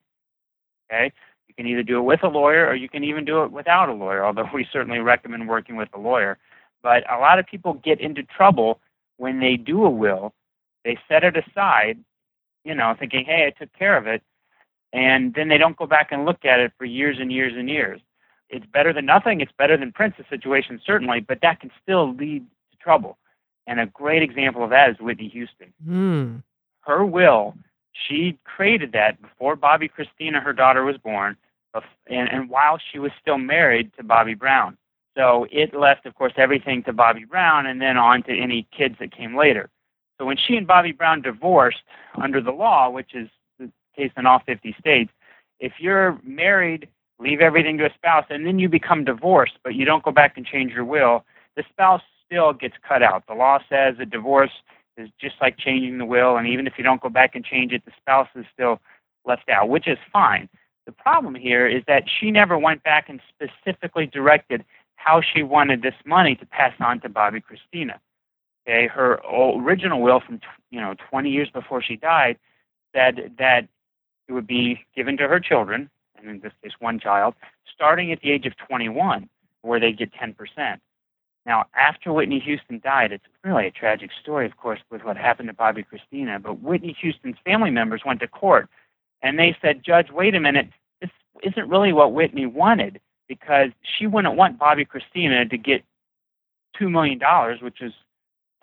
Okay? 0.89 1.11
You 1.47 1.53
can 1.55 1.67
either 1.67 1.83
do 1.83 1.97
it 1.97 2.03
with 2.03 2.23
a 2.23 2.27
lawyer 2.27 2.65
or 2.67 2.75
you 2.75 2.89
can 2.89 3.03
even 3.03 3.25
do 3.25 3.43
it 3.43 3.51
without 3.51 3.89
a 3.89 3.93
lawyer, 3.93 4.25
although 4.25 4.49
we 4.53 4.67
certainly 4.71 4.99
recommend 4.99 5.47
working 5.47 5.75
with 5.75 5.89
a 5.93 5.99
lawyer. 5.99 6.37
But 6.81 7.03
a 7.11 7.19
lot 7.19 7.39
of 7.39 7.45
people 7.45 7.73
get 7.73 7.99
into 7.99 8.23
trouble 8.23 8.79
when 9.17 9.39
they 9.39 9.57
do 9.57 9.85
a 9.85 9.89
will. 9.89 10.33
They 10.83 10.97
set 11.07 11.23
it 11.23 11.35
aside, 11.35 11.99
you 12.63 12.75
know, 12.75 12.95
thinking, 12.97 13.25
hey, 13.25 13.47
I 13.47 13.59
took 13.59 13.73
care 13.73 13.97
of 13.97 14.07
it. 14.07 14.21
And 14.93 15.33
then 15.33 15.49
they 15.49 15.57
don't 15.57 15.75
go 15.75 15.87
back 15.87 16.11
and 16.11 16.25
look 16.25 16.45
at 16.45 16.59
it 16.59 16.71
for 16.77 16.85
years 16.85 17.17
and 17.19 17.31
years 17.31 17.53
and 17.55 17.69
years. 17.69 17.99
It's 18.49 18.65
better 18.65 18.93
than 18.93 19.05
nothing. 19.05 19.41
It's 19.41 19.51
better 19.57 19.77
than 19.77 19.91
Prince's 19.91 20.25
situation, 20.29 20.79
certainly, 20.85 21.19
but 21.19 21.39
that 21.41 21.59
can 21.59 21.71
still 21.81 22.13
lead 22.13 22.45
to 22.71 22.77
trouble. 22.77 23.17
And 23.67 23.79
a 23.79 23.87
great 23.87 24.21
example 24.21 24.63
of 24.63 24.69
that 24.69 24.89
is 24.91 24.97
Whitney 24.99 25.27
Houston. 25.29 25.73
Mm. 25.87 26.43
Her 26.81 27.03
will, 27.03 27.55
she 27.91 28.37
created 28.43 28.91
that 28.91 29.21
before 29.21 29.57
Bobbi 29.57 29.89
Kristina, 29.89 30.41
her 30.41 30.53
daughter, 30.53 30.83
was 30.83 30.97
born, 30.97 31.35
and, 32.07 32.29
and 32.29 32.49
while 32.49 32.79
she 32.91 32.99
was 32.99 33.11
still 33.19 33.37
married 33.37 33.91
to 33.97 34.03
Bobby 34.03 34.35
Brown. 34.35 34.77
So 35.17 35.47
it 35.51 35.73
left, 35.73 36.05
of 36.05 36.15
course, 36.15 36.33
everything 36.37 36.83
to 36.83 36.93
Bobby 36.93 37.25
Brown 37.25 37.65
and 37.65 37.81
then 37.81 37.97
on 37.97 38.23
to 38.23 38.37
any 38.37 38.67
kids 38.75 38.95
that 38.99 39.15
came 39.15 39.35
later. 39.35 39.69
So 40.17 40.25
when 40.25 40.37
she 40.37 40.55
and 40.55 40.67
Bobby 40.67 40.91
Brown 40.91 41.21
divorced 41.21 41.83
under 42.21 42.41
the 42.41 42.51
law, 42.51 42.89
which 42.89 43.15
is 43.15 43.29
the 43.59 43.71
case 43.95 44.11
in 44.17 44.25
all 44.25 44.41
50 44.45 44.75
states, 44.79 45.11
if 45.59 45.73
you're 45.79 46.19
married, 46.23 46.89
leave 47.19 47.41
everything 47.41 47.77
to 47.77 47.85
a 47.85 47.93
spouse, 47.93 48.25
and 48.29 48.45
then 48.45 48.59
you 48.59 48.69
become 48.69 49.03
divorced, 49.03 49.57
but 49.63 49.75
you 49.75 49.85
don't 49.85 50.03
go 50.03 50.11
back 50.11 50.37
and 50.37 50.45
change 50.45 50.73
your 50.73 50.85
will, 50.85 51.23
the 51.55 51.63
spouse 51.69 52.01
still 52.25 52.53
gets 52.53 52.75
cut 52.87 53.01
out. 53.01 53.23
The 53.27 53.33
law 53.33 53.59
says 53.69 53.95
a 53.99 54.05
divorce 54.05 54.51
is 54.97 55.09
just 55.19 55.35
like 55.41 55.57
changing 55.57 55.97
the 55.97 56.05
will, 56.05 56.37
and 56.37 56.47
even 56.47 56.67
if 56.67 56.73
you 56.77 56.83
don't 56.83 57.01
go 57.01 57.09
back 57.09 57.35
and 57.35 57.43
change 57.43 57.71
it, 57.71 57.83
the 57.85 57.91
spouse 57.97 58.27
is 58.35 58.45
still 58.53 58.79
left 59.25 59.49
out, 59.49 59.69
which 59.69 59.87
is 59.87 59.97
fine. 60.11 60.49
The 60.85 60.91
problem 60.91 61.35
here 61.35 61.67
is 61.67 61.83
that 61.87 62.03
she 62.07 62.31
never 62.31 62.57
went 62.57 62.83
back 62.83 63.09
and 63.09 63.19
specifically 63.33 64.05
directed 64.05 64.63
how 64.95 65.21
she 65.21 65.43
wanted 65.43 65.81
this 65.81 65.95
money 66.05 66.35
to 66.35 66.45
pass 66.45 66.73
on 66.79 66.99
to 67.01 67.09
Bobbi 67.09 67.41
Kristina. 67.41 67.99
Okay, 68.67 68.87
her 68.87 69.19
original 69.25 70.01
will 70.01 70.19
from 70.19 70.39
you 70.71 70.81
know 70.81 70.95
20 71.09 71.29
years 71.29 71.49
before 71.51 71.81
she 71.81 71.95
died 71.95 72.37
said 72.95 73.33
that 73.37 73.67
it 74.27 74.33
would 74.33 74.47
be 74.47 74.79
given 74.95 75.17
to 75.17 75.27
her 75.27 75.39
children, 75.39 75.89
and 76.25 76.35
in 76.35 76.41
this 76.41 76.53
case 76.63 76.73
one 76.79 76.99
child, 76.99 77.35
starting 77.73 78.11
at 78.11 78.21
the 78.21 78.31
age 78.31 78.45
of 78.45 78.53
21, 78.57 79.29
where 79.61 79.79
they 79.79 79.91
get 79.91 80.11
10%. 80.13 80.35
Now, 81.45 81.65
after 81.75 82.11
Whitney 82.11 82.39
Houston 82.39 82.79
died, 82.83 83.11
it's 83.11 83.25
really 83.43 83.67
a 83.67 83.71
tragic 83.71 84.09
story, 84.19 84.45
of 84.45 84.57
course, 84.57 84.79
with 84.89 85.03
what 85.03 85.15
happened 85.15 85.49
to 85.49 85.53
Bobbi 85.53 85.85
Kristina. 85.85 86.41
But 86.41 86.61
Whitney 86.61 86.95
Houston's 87.01 87.37
family 87.45 87.69
members 87.69 88.01
went 88.05 88.19
to 88.21 88.27
court, 88.27 88.67
and 89.21 89.37
they 89.37 89.55
said, 89.61 89.83
"Judge, 89.83 90.09
wait 90.11 90.33
a 90.33 90.39
minute, 90.39 90.69
this 91.01 91.11
isn't 91.43 91.69
really 91.69 91.93
what 91.93 92.13
Whitney 92.13 92.47
wanted." 92.47 92.99
because 93.27 93.69
she 93.81 94.07
wouldn't 94.07 94.35
want 94.35 94.59
Bobbi 94.59 94.85
Kristina 94.87 95.49
to 95.49 95.57
get 95.57 95.83
$2 96.79 96.89
million, 96.91 97.19
which 97.61 97.81
is 97.81 97.93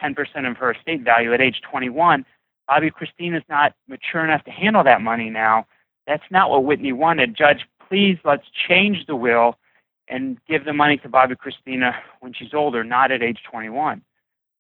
10% 0.02 0.50
of 0.50 0.56
her 0.56 0.72
estate 0.72 1.02
value 1.02 1.32
at 1.32 1.40
age 1.40 1.60
21. 1.68 2.24
Bobbi 2.70 2.90
Kristina's 2.90 3.44
not 3.48 3.74
mature 3.88 4.24
enough 4.24 4.44
to 4.44 4.50
handle 4.50 4.84
that 4.84 5.00
money 5.00 5.30
now. 5.30 5.66
That's 6.06 6.22
not 6.30 6.50
what 6.50 6.64
Whitney 6.64 6.92
wanted. 6.92 7.36
Judge, 7.36 7.66
please 7.88 8.18
let's 8.24 8.46
change 8.68 9.06
the 9.06 9.16
will 9.16 9.58
and 10.08 10.38
give 10.48 10.64
the 10.64 10.72
money 10.72 10.96
to 10.98 11.08
Bobbi 11.08 11.36
Kristina 11.36 11.94
when 12.20 12.32
she's 12.32 12.54
older, 12.54 12.84
not 12.84 13.12
at 13.12 13.22
age 13.22 13.38
21. 13.50 14.02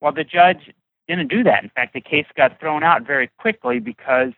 Well, 0.00 0.12
the 0.12 0.24
judge 0.24 0.72
didn't 1.08 1.28
do 1.28 1.42
that. 1.44 1.62
In 1.62 1.70
fact, 1.70 1.94
the 1.94 2.00
case 2.00 2.26
got 2.36 2.58
thrown 2.60 2.82
out 2.82 3.06
very 3.06 3.30
quickly 3.38 3.80
because 3.80 4.32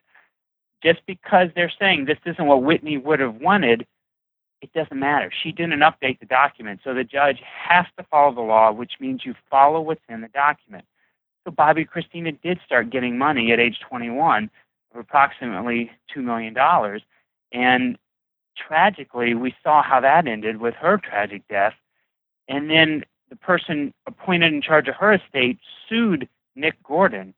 just 0.83 1.01
because 1.07 1.49
they're 1.55 1.73
saying 1.79 2.05
this 2.05 2.19
isn't 2.27 2.47
what 2.47 2.63
Whitney 2.63 2.99
would 2.99 3.21
have 3.21 3.37
wanted 3.37 3.87
it 4.65 4.73
doesn't 4.73 4.99
matter. 4.99 5.31
She 5.43 5.53
didn't 5.53 5.81
update 5.81 6.21
the 6.21 6.27
document. 6.27 6.81
So 6.83 6.95
the 6.95 7.05
judge 7.05 7.39
has 7.69 7.85
to 7.99 8.05
follow 8.05 8.35
the 8.35 8.41
law, 8.41 8.73
which 8.73 8.93
means 8.99 9.21
you 9.23 9.35
follow 9.51 9.79
what's 9.83 10.01
in 10.09 10.23
the 10.23 10.29
document. 10.29 10.87
So 11.45 11.51
Bobbi 11.51 11.87
Kristina 11.87 12.41
did 12.43 12.59
start 12.65 12.89
getting 12.89 13.19
money 13.19 13.53
at 13.53 13.61
age 13.61 13.79
21 13.87 14.51
of 14.95 15.01
approximately 15.01 15.91
$2 16.17 16.23
million. 16.23 16.57
And 17.53 17.99
tragically, 18.57 19.35
we 19.35 19.55
saw 19.63 19.83
how 19.83 20.01
that 20.01 20.27
ended 20.27 20.61
with 20.61 20.75
her 20.75 20.99
tragic 20.99 21.47
death. 21.49 21.75
And 22.49 22.71
then 22.71 23.05
the 23.31 23.37
person 23.37 23.93
appointed 24.07 24.53
in 24.53 24.63
charge 24.63 24.89
of 24.89 24.95
her 24.97 25.15
estate 25.15 25.59
sued 25.89 26.29
Nick 26.55 26.81
Gordon, 26.83 27.35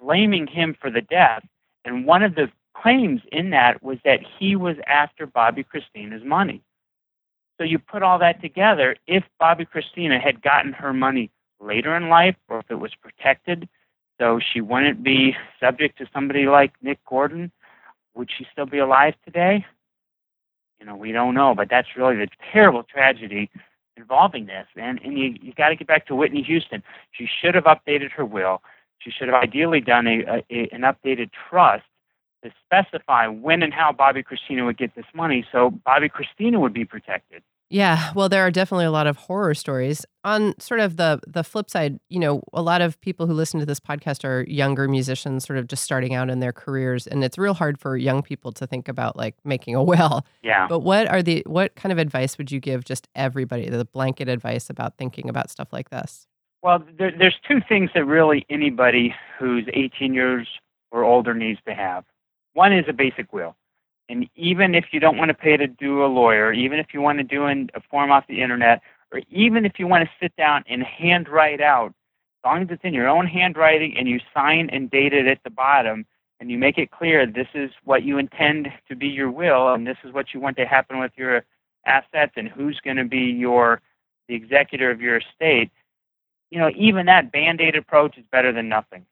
blaming 0.00 0.46
him 0.46 0.76
for 0.80 0.90
the 0.90 1.00
death. 1.00 1.44
And 1.84 2.06
one 2.06 2.22
of 2.22 2.34
the 2.34 2.50
claims 2.74 3.20
in 3.30 3.50
that 3.50 3.82
was 3.82 3.98
that 4.04 4.20
he 4.38 4.56
was 4.56 4.76
after 4.86 5.26
Bobbi 5.26 5.64
Kristina's 5.66 6.24
money. 6.24 6.62
So 7.58 7.64
you 7.64 7.78
put 7.78 8.02
all 8.02 8.18
that 8.18 8.40
together, 8.40 8.96
if 9.06 9.24
Bobbi 9.40 9.66
Kristina 9.68 10.20
had 10.20 10.42
gotten 10.42 10.72
her 10.72 10.92
money 10.92 11.30
later 11.60 11.96
in 11.96 12.08
life 12.08 12.36
or 12.48 12.58
if 12.58 12.70
it 12.70 12.80
was 12.80 12.92
protected, 12.94 13.68
so 14.22 14.38
she 14.38 14.60
wouldn't 14.60 15.02
be 15.02 15.34
subject 15.58 15.98
to 15.98 16.06
somebody 16.14 16.46
like 16.46 16.72
Nick 16.80 17.04
Gordon, 17.04 17.50
would 18.14 18.30
she 18.30 18.46
still 18.52 18.66
be 18.66 18.78
alive 18.78 19.14
today? 19.24 19.66
You 20.78 20.86
know, 20.86 20.94
we 20.94 21.10
don't 21.10 21.34
know, 21.34 21.56
but 21.56 21.68
that's 21.68 21.88
really 21.96 22.14
the 22.14 22.28
terrible 22.52 22.84
tragedy 22.84 23.50
involving 23.96 24.46
this. 24.46 24.66
And 24.76 25.00
and 25.02 25.18
you 25.18 25.34
you 25.42 25.52
got 25.54 25.70
to 25.70 25.76
get 25.76 25.88
back 25.88 26.06
to 26.06 26.14
Whitney 26.14 26.42
Houston. 26.42 26.84
She 27.10 27.26
should 27.40 27.56
have 27.56 27.64
updated 27.64 28.12
her 28.12 28.24
will. 28.24 28.62
She 28.98 29.10
should 29.10 29.26
have 29.26 29.42
ideally 29.42 29.80
done 29.80 30.06
a, 30.06 30.44
a, 30.48 30.68
an 30.70 30.82
updated 30.82 31.30
trust 31.48 31.82
to 32.44 32.52
specify 32.64 33.26
when 33.26 33.60
and 33.64 33.74
how 33.74 33.90
Bobbi 33.90 34.22
Kristina 34.22 34.64
would 34.64 34.78
get 34.78 34.94
this 34.94 35.06
money 35.14 35.44
so 35.50 35.72
Bobbi 35.84 36.08
Kristina 36.08 36.60
would 36.60 36.72
be 36.72 36.84
protected. 36.84 37.42
Yeah, 37.72 38.12
well, 38.14 38.28
there 38.28 38.42
are 38.46 38.50
definitely 38.50 38.84
a 38.84 38.90
lot 38.90 39.06
of 39.06 39.16
horror 39.16 39.54
stories. 39.54 40.04
On 40.24 40.52
sort 40.60 40.78
of 40.78 40.98
the 40.98 41.20
the 41.26 41.42
flip 41.42 41.70
side, 41.70 41.98
you 42.10 42.20
know, 42.20 42.42
a 42.52 42.60
lot 42.60 42.82
of 42.82 43.00
people 43.00 43.26
who 43.26 43.32
listen 43.32 43.58
to 43.60 43.66
this 43.66 43.80
podcast 43.80 44.26
are 44.26 44.44
younger 44.46 44.88
musicians, 44.88 45.46
sort 45.46 45.58
of 45.58 45.68
just 45.68 45.82
starting 45.82 46.14
out 46.14 46.28
in 46.28 46.40
their 46.40 46.52
careers, 46.52 47.06
and 47.06 47.24
it's 47.24 47.38
real 47.38 47.54
hard 47.54 47.80
for 47.80 47.96
young 47.96 48.22
people 48.22 48.52
to 48.52 48.66
think 48.66 48.88
about 48.88 49.16
like 49.16 49.36
making 49.42 49.74
a 49.74 49.82
will. 49.82 50.26
Yeah. 50.42 50.66
But 50.68 50.80
what 50.80 51.08
are 51.08 51.22
the 51.22 51.42
what 51.46 51.74
kind 51.74 51.92
of 51.92 51.98
advice 51.98 52.36
would 52.36 52.52
you 52.52 52.60
give 52.60 52.84
just 52.84 53.08
everybody? 53.14 53.70
The 53.70 53.86
blanket 53.86 54.28
advice 54.28 54.68
about 54.68 54.98
thinking 54.98 55.30
about 55.30 55.50
stuff 55.50 55.72
like 55.72 55.88
this. 55.88 56.26
Well, 56.62 56.84
there, 56.98 57.10
there's 57.18 57.36
two 57.48 57.60
things 57.66 57.88
that 57.94 58.04
really 58.04 58.44
anybody 58.50 59.14
who's 59.38 59.66
18 59.72 60.12
years 60.12 60.46
or 60.90 61.04
older 61.04 61.32
needs 61.32 61.58
to 61.66 61.74
have. 61.74 62.04
One 62.52 62.74
is 62.74 62.84
a 62.86 62.92
basic 62.92 63.32
will. 63.32 63.56
And 64.12 64.28
even 64.36 64.74
if 64.74 64.84
you 64.92 65.00
don't 65.00 65.16
want 65.16 65.30
to 65.30 65.34
pay 65.34 65.56
to 65.56 65.66
do 65.66 66.04
a 66.04 66.06
lawyer, 66.06 66.52
even 66.52 66.78
if 66.78 66.88
you 66.92 67.00
want 67.00 67.16
to 67.18 67.24
do 67.24 67.46
a 67.46 67.80
form 67.90 68.12
off 68.12 68.26
the 68.28 68.42
internet, 68.42 68.82
or 69.10 69.22
even 69.30 69.64
if 69.64 69.78
you 69.78 69.86
want 69.86 70.04
to 70.04 70.10
sit 70.20 70.36
down 70.36 70.64
and 70.68 70.82
handwrite 70.82 71.62
out, 71.62 71.88
as 71.88 72.44
long 72.44 72.62
as 72.62 72.68
it's 72.70 72.84
in 72.84 72.92
your 72.92 73.08
own 73.08 73.26
handwriting 73.26 73.96
and 73.96 74.06
you 74.06 74.20
sign 74.34 74.68
and 74.70 74.90
date 74.90 75.14
it 75.14 75.26
at 75.26 75.42
the 75.44 75.50
bottom, 75.50 76.04
and 76.40 76.50
you 76.50 76.58
make 76.58 76.76
it 76.76 76.90
clear 76.90 77.24
this 77.24 77.46
is 77.54 77.70
what 77.84 78.02
you 78.02 78.18
intend 78.18 78.68
to 78.86 78.94
be 78.94 79.06
your 79.06 79.30
will, 79.30 79.72
and 79.72 79.86
this 79.86 79.96
is 80.04 80.12
what 80.12 80.34
you 80.34 80.40
want 80.40 80.58
to 80.58 80.66
happen 80.66 80.98
with 80.98 81.12
your 81.16 81.44
assets, 81.86 82.32
and 82.36 82.48
who's 82.48 82.78
going 82.84 82.98
to 82.98 83.06
be 83.06 83.30
your 83.30 83.80
the 84.28 84.34
executor 84.34 84.90
of 84.90 85.00
your 85.00 85.16
estate. 85.16 85.70
You 86.50 86.58
know, 86.58 86.70
even 86.76 87.06
that 87.06 87.32
band-aid 87.32 87.76
approach 87.76 88.18
is 88.18 88.24
better 88.30 88.52
than 88.52 88.68
nothing. 88.68 89.06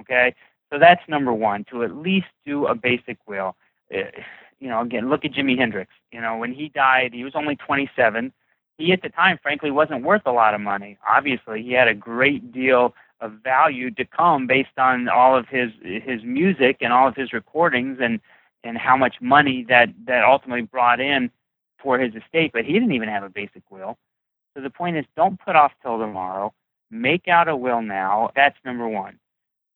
Okay, 0.00 0.34
so 0.72 0.78
that's 0.78 1.02
number 1.08 1.34
one, 1.34 1.64
to 1.70 1.84
at 1.84 1.94
least 1.94 2.28
do 2.46 2.66
a 2.66 2.74
basic 2.74 3.18
will. 3.26 3.54
Uh, 3.94 4.04
you 4.60 4.68
know, 4.68 4.80
again, 4.80 5.08
look 5.10 5.24
at 5.24 5.32
Jimi 5.32 5.58
Hendrix. 5.58 5.92
You 6.12 6.20
know, 6.20 6.36
when 6.36 6.52
he 6.52 6.68
died, 6.68 7.12
he 7.12 7.24
was 7.24 7.34
only 7.34 7.56
27. 7.56 8.32
He, 8.78 8.92
at 8.92 9.02
the 9.02 9.08
time, 9.08 9.38
frankly, 9.42 9.70
wasn't 9.70 10.04
worth 10.04 10.22
a 10.26 10.32
lot 10.32 10.54
of 10.54 10.60
money. 10.60 10.98
Obviously, 11.08 11.62
he 11.62 11.72
had 11.72 11.88
a 11.88 11.94
great 11.94 12.52
deal 12.52 12.94
of 13.20 13.32
value 13.42 13.90
to 13.92 14.04
come 14.04 14.46
based 14.46 14.78
on 14.78 15.08
all 15.08 15.36
of 15.36 15.48
his 15.48 15.70
his 15.82 16.22
music 16.22 16.78
and 16.82 16.92
all 16.92 17.08
of 17.08 17.16
his 17.16 17.32
recordings 17.32 17.98
and 18.00 18.20
and 18.62 18.76
how 18.76 18.96
much 18.96 19.16
money 19.22 19.64
that 19.68 19.88
that 20.06 20.24
ultimately 20.24 20.62
brought 20.62 21.00
in 21.00 21.30
for 21.82 21.98
his 21.98 22.14
estate. 22.14 22.50
But 22.52 22.64
he 22.64 22.74
didn't 22.74 22.92
even 22.92 23.08
have 23.08 23.22
a 23.22 23.30
basic 23.30 23.62
will. 23.70 23.96
So 24.54 24.62
the 24.62 24.70
point 24.70 24.96
is, 24.96 25.04
don't 25.16 25.40
put 25.40 25.56
off 25.56 25.72
till 25.82 25.98
tomorrow. 25.98 26.52
Make 26.90 27.28
out 27.28 27.48
a 27.48 27.56
will 27.56 27.82
now. 27.82 28.30
That's 28.36 28.56
number 28.64 28.88
one. 28.88 29.18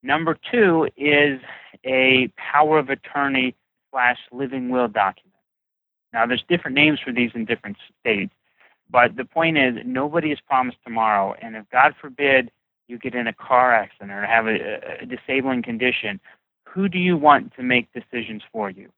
Number 0.03 0.37
two 0.51 0.87
is 0.97 1.39
a 1.85 2.31
power 2.37 2.79
of 2.79 2.89
attorney 2.89 3.55
slash 3.91 4.17
living 4.31 4.69
will 4.69 4.87
document. 4.87 5.35
Now, 6.13 6.25
there's 6.25 6.43
different 6.49 6.75
names 6.75 6.99
for 7.03 7.11
these 7.13 7.31
in 7.33 7.45
different 7.45 7.77
states, 7.99 8.33
but 8.89 9.15
the 9.15 9.25
point 9.25 9.57
is 9.57 9.75
nobody 9.85 10.31
is 10.31 10.39
promised 10.41 10.77
tomorrow. 10.83 11.35
And 11.41 11.55
if 11.55 11.69
God 11.71 11.93
forbid 11.99 12.51
you 12.87 12.97
get 12.97 13.15
in 13.15 13.27
a 13.27 13.33
car 13.33 13.73
accident 13.73 14.11
or 14.11 14.25
have 14.25 14.47
a, 14.47 15.01
a 15.01 15.05
disabling 15.05 15.63
condition, 15.63 16.19
who 16.67 16.89
do 16.89 16.97
you 16.97 17.15
want 17.17 17.53
to 17.55 17.63
make 17.63 17.87
decisions 17.93 18.41
for 18.51 18.69
you? 18.69 18.89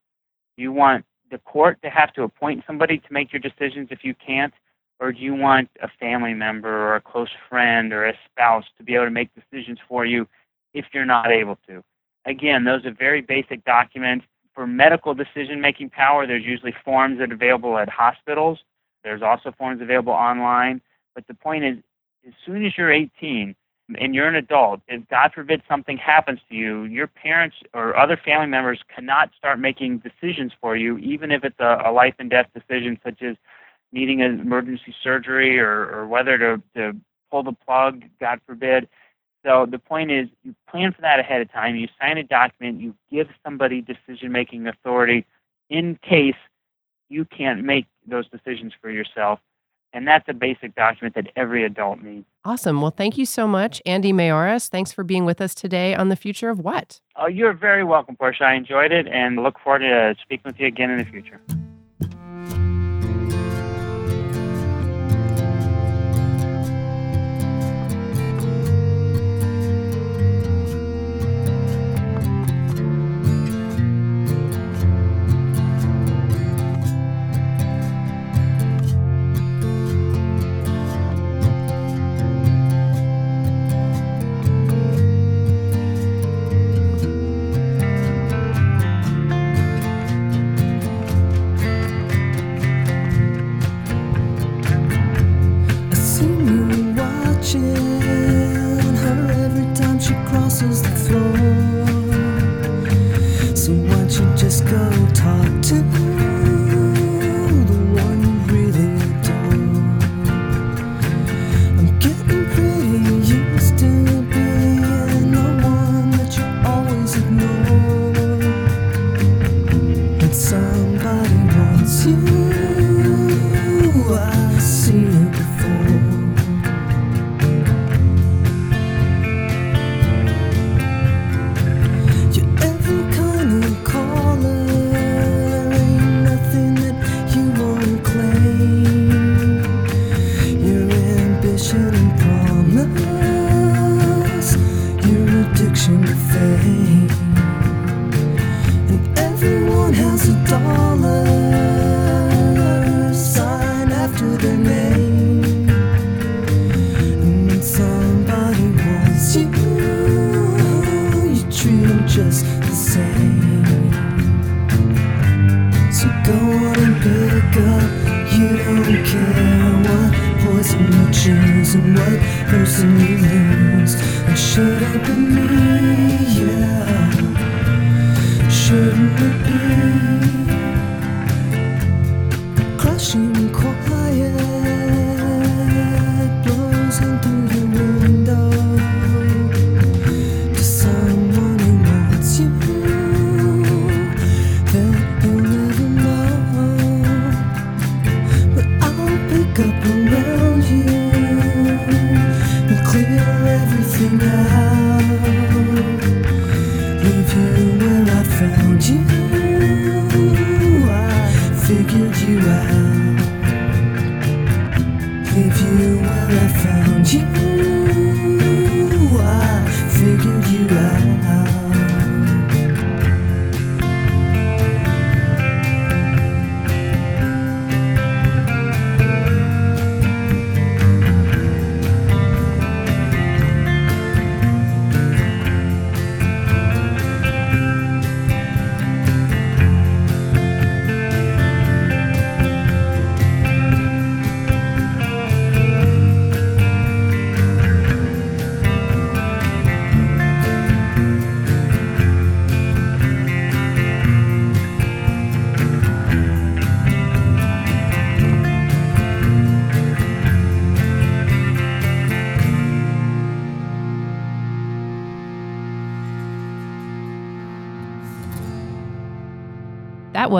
Do 0.56 0.62
you 0.62 0.72
want 0.72 1.04
the 1.30 1.38
court 1.38 1.80
to 1.82 1.90
have 1.90 2.12
to 2.14 2.22
appoint 2.22 2.64
somebody 2.66 2.98
to 2.98 3.12
make 3.12 3.32
your 3.32 3.40
decisions 3.40 3.88
if 3.90 4.04
you 4.04 4.14
can't? 4.14 4.54
Or 5.00 5.12
do 5.12 5.20
you 5.20 5.34
want 5.34 5.70
a 5.82 5.88
family 6.00 6.34
member 6.34 6.68
or 6.68 6.96
a 6.96 7.00
close 7.00 7.30
friend 7.48 7.92
or 7.92 8.06
a 8.06 8.14
spouse 8.30 8.64
to 8.78 8.84
be 8.84 8.94
able 8.94 9.06
to 9.06 9.10
make 9.10 9.30
decisions 9.34 9.78
for 9.88 10.04
you 10.06 10.26
if 10.74 10.86
you're 10.92 11.06
not 11.06 11.30
able 11.30 11.56
to. 11.68 11.82
again, 12.26 12.64
those 12.64 12.84
are 12.84 12.92
very 12.92 13.20
basic 13.20 13.64
documents. 13.64 14.26
For 14.54 14.66
medical 14.66 15.14
decision 15.14 15.60
making 15.60 15.90
power, 15.90 16.26
there's 16.26 16.44
usually 16.44 16.74
forms 16.84 17.18
that 17.18 17.30
are 17.30 17.34
available 17.34 17.76
at 17.76 17.88
hospitals. 17.88 18.60
There's 19.02 19.22
also 19.22 19.52
forms 19.52 19.82
available 19.82 20.12
online. 20.12 20.80
But 21.14 21.26
the 21.26 21.34
point 21.34 21.64
is, 21.64 21.78
as 22.26 22.32
soon 22.46 22.64
as 22.64 22.72
you're 22.78 22.92
18 22.92 23.54
and 23.98 24.14
you're 24.14 24.28
an 24.28 24.36
adult, 24.36 24.80
if 24.88 25.06
God 25.08 25.32
forbid 25.34 25.62
something 25.68 25.98
happens 25.98 26.40
to 26.48 26.54
you, 26.54 26.84
your 26.84 27.06
parents 27.06 27.56
or 27.74 27.96
other 27.96 28.16
family 28.16 28.46
members 28.46 28.80
cannot 28.94 29.30
start 29.36 29.58
making 29.58 29.98
decisions 29.98 30.52
for 30.60 30.76
you, 30.76 30.98
even 30.98 31.30
if 31.30 31.44
it's 31.44 31.60
a, 31.60 31.82
a 31.86 31.92
life 31.92 32.14
and 32.18 32.30
death 32.30 32.46
decision, 32.54 32.98
such 33.04 33.22
as 33.22 33.36
needing 33.92 34.22
an 34.22 34.40
emergency 34.40 34.94
surgery 35.02 35.58
or, 35.58 35.90
or 35.90 36.06
whether 36.06 36.38
to, 36.38 36.62
to 36.76 36.96
pull 37.30 37.42
the 37.42 37.52
plug, 37.52 38.04
God 38.20 38.40
forbid. 38.46 38.88
So 39.44 39.66
the 39.70 39.78
point 39.78 40.10
is, 40.10 40.28
you 40.42 40.54
plan 40.70 40.92
for 40.92 41.02
that 41.02 41.20
ahead 41.20 41.42
of 41.42 41.52
time. 41.52 41.76
You 41.76 41.88
sign 42.00 42.16
a 42.18 42.22
document. 42.22 42.80
You 42.80 42.94
give 43.10 43.28
somebody 43.44 43.82
decision-making 43.82 44.66
authority 44.66 45.26
in 45.68 45.98
case 46.02 46.34
you 47.10 47.24
can't 47.24 47.62
make 47.62 47.86
those 48.06 48.28
decisions 48.28 48.72
for 48.80 48.90
yourself. 48.90 49.40
And 49.92 50.08
that's 50.08 50.24
a 50.28 50.32
basic 50.32 50.74
document 50.74 51.14
that 51.14 51.28
every 51.36 51.64
adult 51.64 52.00
needs. 52.00 52.26
Awesome. 52.44 52.80
Well, 52.80 52.90
thank 52.90 53.16
you 53.16 53.24
so 53.24 53.46
much, 53.46 53.80
Andy 53.86 54.12
Mayoras. 54.12 54.68
Thanks 54.68 54.92
for 54.92 55.04
being 55.04 55.24
with 55.24 55.40
us 55.40 55.54
today 55.54 55.94
on 55.94 56.08
the 56.08 56.16
future 56.16 56.50
of 56.50 56.58
what. 56.58 57.00
Oh, 57.14 57.28
you're 57.28 57.52
very 57.52 57.84
welcome, 57.84 58.16
Portia. 58.16 58.44
I 58.44 58.54
enjoyed 58.54 58.90
it 58.90 59.06
and 59.06 59.42
look 59.42 59.58
forward 59.60 59.80
to 59.80 60.16
speaking 60.20 60.42
with 60.46 60.58
you 60.58 60.66
again 60.66 60.90
in 60.90 60.98
the 60.98 61.04
future. 61.04 61.40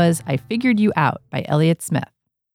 Was 0.05 0.23
I 0.27 0.37
Figured 0.37 0.79
You 0.79 0.93
Out 0.97 1.23
by 1.31 1.47
Elliott 1.49 1.81
Smith. 1.81 2.11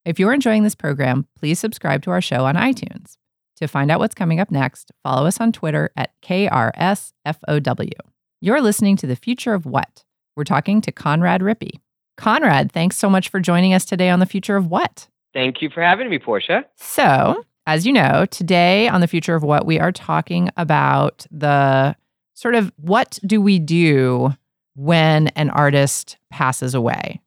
If 0.06 0.20
you're 0.20 0.36
enjoying 0.36 0.62
this 0.62 0.76
program, 0.76 1.26
please 1.36 1.58
subscribe 1.58 2.04
to 2.04 2.12
our 2.12 2.22
show 2.22 2.46
on 2.46 2.54
iTunes. 2.54 3.18
To 3.56 3.68
find 3.68 3.90
out 3.90 3.98
what's 3.98 4.14
coming 4.14 4.40
up 4.40 4.52
next, 4.52 4.92
follow 5.02 5.26
us 5.26 5.42
on 5.42 5.52
Twitter 5.52 5.90
at 5.98 6.12
KRSFOW. 6.22 7.92
You're 8.40 8.62
listening 8.62 8.98
to 8.98 9.08
The 9.08 9.16
Future 9.16 9.56
of 9.56 9.66
What? 9.66 10.04
We're 10.36 10.44
talking 10.44 10.80
to 10.82 10.92
Conrad 10.92 11.42
Rippy. 11.42 11.80
Conrad, 12.18 12.72
thanks 12.72 13.00
so 13.00 13.10
much 13.10 13.30
for 13.30 13.40
joining 13.40 13.74
us 13.74 13.84
today 13.84 14.12
on 14.12 14.20
The 14.20 14.28
Future 14.28 14.56
of 14.56 14.68
What? 14.68 15.08
Thank 15.34 15.64
you 15.64 15.72
for 15.72 15.82
having 15.82 16.08
me, 16.08 16.20
Portia. 16.20 16.66
So, 16.76 17.44
as 17.66 17.84
you 17.84 17.94
know, 17.94 18.28
today 18.30 18.88
on 18.88 19.02
The 19.02 19.08
Future 19.08 19.34
of 19.34 19.42
What, 19.42 19.66
we 19.66 19.80
are 19.80 19.92
talking 19.92 20.52
about 20.56 21.26
the 21.32 21.96
sort 22.36 22.54
of 22.54 22.72
what 22.76 23.18
do 23.26 23.42
we 23.42 23.58
do 23.58 24.36
when 24.76 25.30
an 25.30 25.50
artist 25.50 26.18
passes 26.30 26.76
away. 26.76 27.20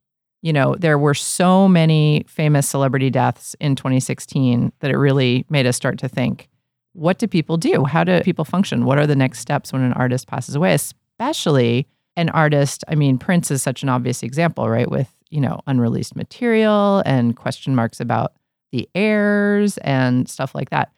You 0.43 0.53
know, 0.53 0.75
there 0.75 0.99
were 0.99 1.15
so 1.15 1.69
many 1.69 2.25
famous 2.29 2.69
celebrity 2.69 3.11
deaths 3.11 3.55
in 3.61 3.77
2016 3.77 4.73
that 4.81 4.91
it 4.91 4.97
really 4.97 5.47
made 5.49 5.67
us 5.67 5.77
start 5.77 5.99
to 6.01 6.09
think 6.09 6.49
what 6.95 7.19
do 7.19 7.27
people 7.27 7.57
do? 7.57 7.85
How 7.85 8.05
do 8.05 8.21
people 8.21 8.45
function? 8.45 8.85
What 8.85 8.99
are 8.99 9.07
the 9.07 9.17
next 9.17 9.39
steps 9.39 9.73
when 9.73 9.83
an 9.83 9.95
artist 9.95 10.27
passes 10.27 10.55
away, 10.55 10.75
especially 10.75 11.87
an 12.17 12.29
artist, 12.31 12.85
I 12.89 12.95
mean, 12.95 13.19
Prince 13.19 13.51
is 13.51 13.63
such 13.63 13.83
an 13.83 13.89
obvious 13.89 14.23
example, 14.23 14.69
right? 14.69 14.91
With, 14.91 15.11
you 15.31 15.41
know, 15.41 15.61
unreleased 15.67 16.15
material 16.15 17.03
and 17.07 17.37
question 17.37 17.75
marks 17.75 18.01
about 18.01 18.35
the 18.71 18.89
heirs 18.95 19.79
and 19.79 20.29
stuff 20.29 20.55
like 20.55 20.71
that. 20.71 20.93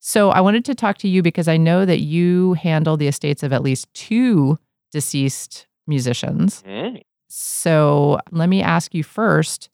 So 0.00 0.30
I 0.30 0.40
wanted 0.40 0.64
to 0.66 0.74
talk 0.74 0.98
to 0.98 1.08
you 1.08 1.22
because 1.22 1.48
I 1.48 1.56
know 1.56 1.84
that 1.84 2.00
you 2.00 2.54
handle 2.54 2.96
the 2.96 3.08
estates 3.08 3.42
of 3.42 3.52
at 3.52 3.62
least 3.62 3.92
two 3.94 4.58
deceased 4.92 5.66
musicians. 5.86 6.62
Mm. 6.66 7.02
So 7.28 8.18
let 8.30 8.48
me 8.48 8.62
ask 8.62 8.94
you 8.94 9.04
first 9.04 9.68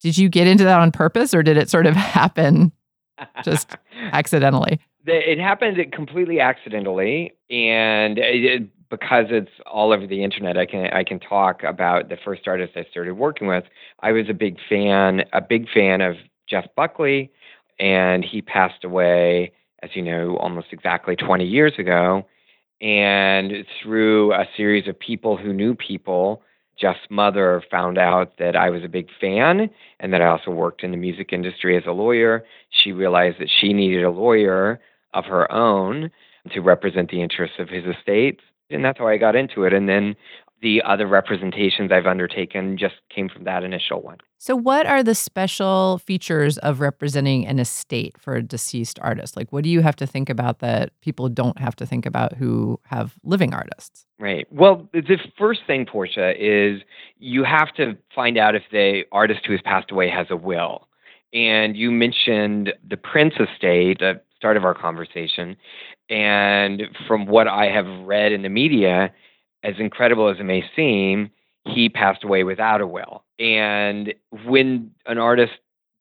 did 0.00 0.18
you 0.18 0.28
get 0.28 0.48
into 0.48 0.64
that 0.64 0.80
on 0.80 0.90
purpose 0.90 1.32
or 1.32 1.42
did 1.44 1.56
it 1.56 1.70
sort 1.70 1.86
of 1.86 1.94
happen 1.96 2.72
Just- 3.44 3.76
accidentally? 4.12 4.80
It 5.04 5.38
happened 5.38 5.78
completely 5.92 6.38
accidentally, 6.38 7.32
and 7.50 8.18
it, 8.18 8.68
because 8.88 9.26
it's 9.30 9.50
all 9.66 9.92
over 9.92 10.06
the 10.06 10.22
internet, 10.22 10.56
I 10.56 10.64
can 10.64 10.86
I 10.92 11.02
can 11.02 11.18
talk 11.18 11.64
about 11.64 12.08
the 12.08 12.16
first 12.24 12.46
artist 12.46 12.74
I 12.76 12.84
started 12.88 13.14
working 13.14 13.48
with. 13.48 13.64
I 14.00 14.12
was 14.12 14.26
a 14.28 14.34
big 14.34 14.58
fan, 14.68 15.24
a 15.32 15.40
big 15.40 15.66
fan 15.68 16.02
of 16.02 16.16
Jeff 16.48 16.66
Buckley, 16.76 17.32
and 17.80 18.24
he 18.24 18.42
passed 18.42 18.84
away, 18.84 19.52
as 19.82 19.90
you 19.94 20.02
know, 20.02 20.36
almost 20.36 20.68
exactly 20.70 21.16
20 21.16 21.44
years 21.44 21.72
ago. 21.78 22.24
And 22.80 23.64
through 23.82 24.34
a 24.34 24.44
series 24.56 24.86
of 24.86 24.98
people 24.98 25.36
who 25.36 25.52
knew 25.52 25.74
people, 25.74 26.42
Jeff's 26.82 27.08
mother 27.08 27.62
found 27.70 27.96
out 27.96 28.38
that 28.38 28.56
I 28.56 28.68
was 28.68 28.82
a 28.82 28.88
big 28.88 29.06
fan 29.20 29.70
and 30.00 30.12
that 30.12 30.20
I 30.20 30.26
also 30.26 30.50
worked 30.50 30.82
in 30.82 30.90
the 30.90 30.96
music 30.96 31.32
industry 31.32 31.76
as 31.76 31.84
a 31.86 31.92
lawyer. 31.92 32.44
She 32.70 32.90
realized 32.90 33.38
that 33.38 33.48
she 33.60 33.72
needed 33.72 34.02
a 34.02 34.10
lawyer 34.10 34.80
of 35.14 35.24
her 35.26 35.50
own 35.52 36.10
to 36.52 36.60
represent 36.60 37.10
the 37.10 37.22
interests 37.22 37.56
of 37.60 37.68
his 37.68 37.84
estate. 37.84 38.40
And 38.68 38.84
that's 38.84 38.98
how 38.98 39.06
I 39.06 39.16
got 39.16 39.36
into 39.36 39.62
it. 39.62 39.72
And 39.72 39.88
then 39.88 40.16
the 40.60 40.82
other 40.84 41.06
representations 41.06 41.92
I've 41.92 42.06
undertaken 42.06 42.76
just 42.76 42.94
came 43.14 43.28
from 43.28 43.44
that 43.44 43.62
initial 43.62 44.02
one. 44.02 44.18
So, 44.44 44.56
what 44.56 44.86
are 44.86 45.04
the 45.04 45.14
special 45.14 45.98
features 45.98 46.58
of 46.58 46.80
representing 46.80 47.46
an 47.46 47.60
estate 47.60 48.16
for 48.18 48.34
a 48.34 48.42
deceased 48.42 48.98
artist? 49.00 49.36
Like, 49.36 49.52
what 49.52 49.62
do 49.62 49.70
you 49.70 49.82
have 49.82 49.94
to 49.94 50.04
think 50.04 50.28
about 50.28 50.58
that 50.58 50.90
people 51.00 51.28
don't 51.28 51.60
have 51.60 51.76
to 51.76 51.86
think 51.86 52.06
about 52.06 52.32
who 52.32 52.80
have 52.86 53.14
living 53.22 53.54
artists? 53.54 54.04
Right. 54.18 54.48
Well, 54.52 54.88
the 54.92 55.16
first 55.38 55.60
thing, 55.64 55.86
Portia, 55.86 56.32
is 56.36 56.82
you 57.20 57.44
have 57.44 57.72
to 57.74 57.96
find 58.12 58.36
out 58.36 58.56
if 58.56 58.64
the 58.72 59.04
artist 59.12 59.42
who 59.46 59.52
has 59.52 59.62
passed 59.62 59.92
away 59.92 60.10
has 60.10 60.26
a 60.28 60.36
will. 60.36 60.88
And 61.32 61.76
you 61.76 61.92
mentioned 61.92 62.72
the 62.90 62.96
Prince 62.96 63.34
estate 63.34 64.02
at 64.02 64.24
the 64.24 64.34
start 64.36 64.56
of 64.56 64.64
our 64.64 64.74
conversation. 64.74 65.56
And 66.10 66.82
from 67.06 67.26
what 67.26 67.46
I 67.46 67.66
have 67.66 67.86
read 68.04 68.32
in 68.32 68.42
the 68.42 68.48
media, 68.48 69.14
as 69.62 69.74
incredible 69.78 70.28
as 70.28 70.40
it 70.40 70.44
may 70.44 70.64
seem, 70.74 71.30
he 71.64 71.88
passed 71.88 72.24
away 72.24 72.44
without 72.44 72.80
a 72.80 72.86
will. 72.86 73.24
And 73.38 74.14
when 74.46 74.90
an 75.06 75.18
artist 75.18 75.52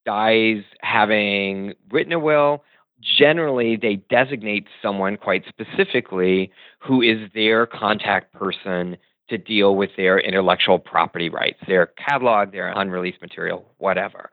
dies 0.05 0.63
having 0.81 1.73
written 1.91 2.13
a 2.13 2.19
will, 2.19 2.63
generally 3.01 3.75
they 3.75 3.95
designate 4.09 4.67
someone 4.81 5.17
quite 5.17 5.43
specifically 5.47 6.51
who 6.79 7.01
is 7.01 7.29
their 7.33 7.65
contact 7.65 8.33
person 8.33 8.97
to 9.29 9.37
deal 9.37 9.75
with 9.75 9.91
their 9.95 10.19
intellectual 10.19 10.77
property 10.77 11.29
rights, 11.29 11.59
their 11.67 11.87
catalog, 11.87 12.51
their 12.51 12.67
unreleased 12.75 13.21
material, 13.21 13.65
whatever. 13.77 14.29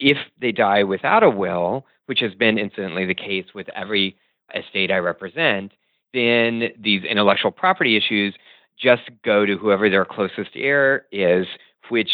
If 0.00 0.16
they 0.40 0.52
die 0.52 0.84
without 0.84 1.22
a 1.22 1.30
will, 1.30 1.84
which 2.06 2.20
has 2.20 2.34
been 2.34 2.58
incidentally 2.58 3.04
the 3.04 3.14
case 3.14 3.46
with 3.54 3.68
every 3.74 4.16
estate 4.54 4.90
I 4.90 4.98
represent, 4.98 5.72
then 6.14 6.70
these 6.78 7.04
intellectual 7.04 7.50
property 7.50 7.96
issues 7.96 8.34
just 8.80 9.02
go 9.24 9.44
to 9.44 9.56
whoever 9.56 9.90
their 9.90 10.04
closest 10.04 10.50
heir 10.54 11.06
is, 11.12 11.46
which, 11.88 12.10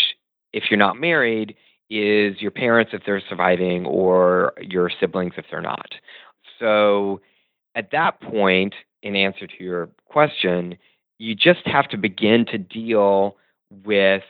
if 0.53 0.64
you're 0.70 0.79
not 0.79 0.98
married, 0.98 1.55
is 1.90 2.40
your 2.40 2.50
parents 2.50 2.92
if 2.94 3.03
they're 3.05 3.22
surviving 3.29 3.87
or 3.87 4.55
your 4.61 4.90
siblings 5.00 5.35
if 5.37 5.44
they're 5.50 5.61
not. 5.61 5.94
So 6.59 7.20
at 7.74 7.90
that 7.92 8.20
point, 8.20 8.74
in 9.03 9.16
answer 9.16 9.46
to 9.46 9.64
your 9.64 9.90
question, 10.07 10.79
you 11.18 11.35
just 11.35 11.66
have 11.66 11.88
to 11.88 11.96
begin 11.96 12.46
to 12.46 12.59
deal 12.59 13.37
with 13.85 14.22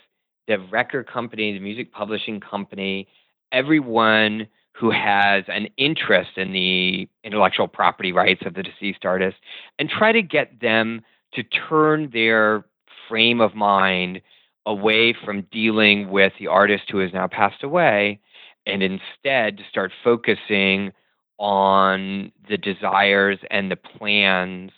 the 0.46 0.58
record 0.58 1.06
company, 1.06 1.52
the 1.52 1.60
music 1.60 1.92
publishing 1.92 2.40
company, 2.40 3.08
everyone 3.52 4.46
who 4.72 4.90
has 4.90 5.44
an 5.48 5.68
interest 5.76 6.36
in 6.36 6.52
the 6.52 7.08
intellectual 7.22 7.68
property 7.68 8.12
rights 8.12 8.42
of 8.44 8.54
the 8.54 8.62
deceased 8.62 9.04
artist 9.04 9.36
and 9.78 9.88
try 9.88 10.10
to 10.10 10.20
get 10.20 10.60
them 10.60 11.00
to 11.34 11.42
turn 11.42 12.10
their 12.12 12.64
frame 13.08 13.40
of 13.40 13.54
mind 13.54 14.20
away 14.66 15.14
from 15.24 15.46
dealing 15.52 16.10
with 16.10 16.32
the 16.38 16.46
artist 16.46 16.84
who 16.90 16.98
has 16.98 17.12
now 17.12 17.26
passed 17.26 17.62
away 17.62 18.20
and 18.66 18.82
instead 18.82 19.58
to 19.58 19.64
start 19.68 19.92
focusing 20.02 20.92
on 21.38 22.32
the 22.48 22.56
desires 22.56 23.38
and 23.50 23.70
the 23.70 23.76
plans 23.76 24.70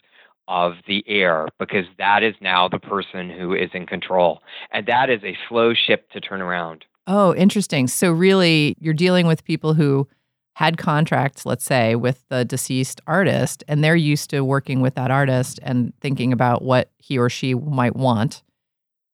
of 0.48 0.74
the 0.86 1.04
heir 1.06 1.48
because 1.58 1.84
that 1.98 2.22
is 2.22 2.34
now 2.40 2.68
the 2.68 2.78
person 2.78 3.30
who 3.30 3.54
is 3.54 3.70
in 3.74 3.86
control. 3.86 4.40
And 4.72 4.86
that 4.86 5.10
is 5.10 5.22
a 5.24 5.36
slow 5.48 5.74
ship 5.74 6.10
to 6.10 6.20
turn 6.20 6.40
around. 6.40 6.84
Oh, 7.06 7.34
interesting. 7.34 7.86
So, 7.86 8.10
really, 8.10 8.76
you're 8.80 8.94
dealing 8.94 9.26
with 9.26 9.44
people 9.44 9.74
who 9.74 10.08
had 10.56 10.78
contracts, 10.78 11.44
let's 11.44 11.66
say, 11.66 11.94
with 11.94 12.26
the 12.30 12.42
deceased 12.42 12.98
artist, 13.06 13.62
and 13.68 13.84
they're 13.84 13.94
used 13.94 14.30
to 14.30 14.40
working 14.40 14.80
with 14.80 14.94
that 14.94 15.10
artist 15.10 15.60
and 15.62 15.92
thinking 16.00 16.32
about 16.32 16.62
what 16.62 16.90
he 16.96 17.18
or 17.18 17.28
she 17.28 17.52
might 17.52 17.94
want. 17.94 18.42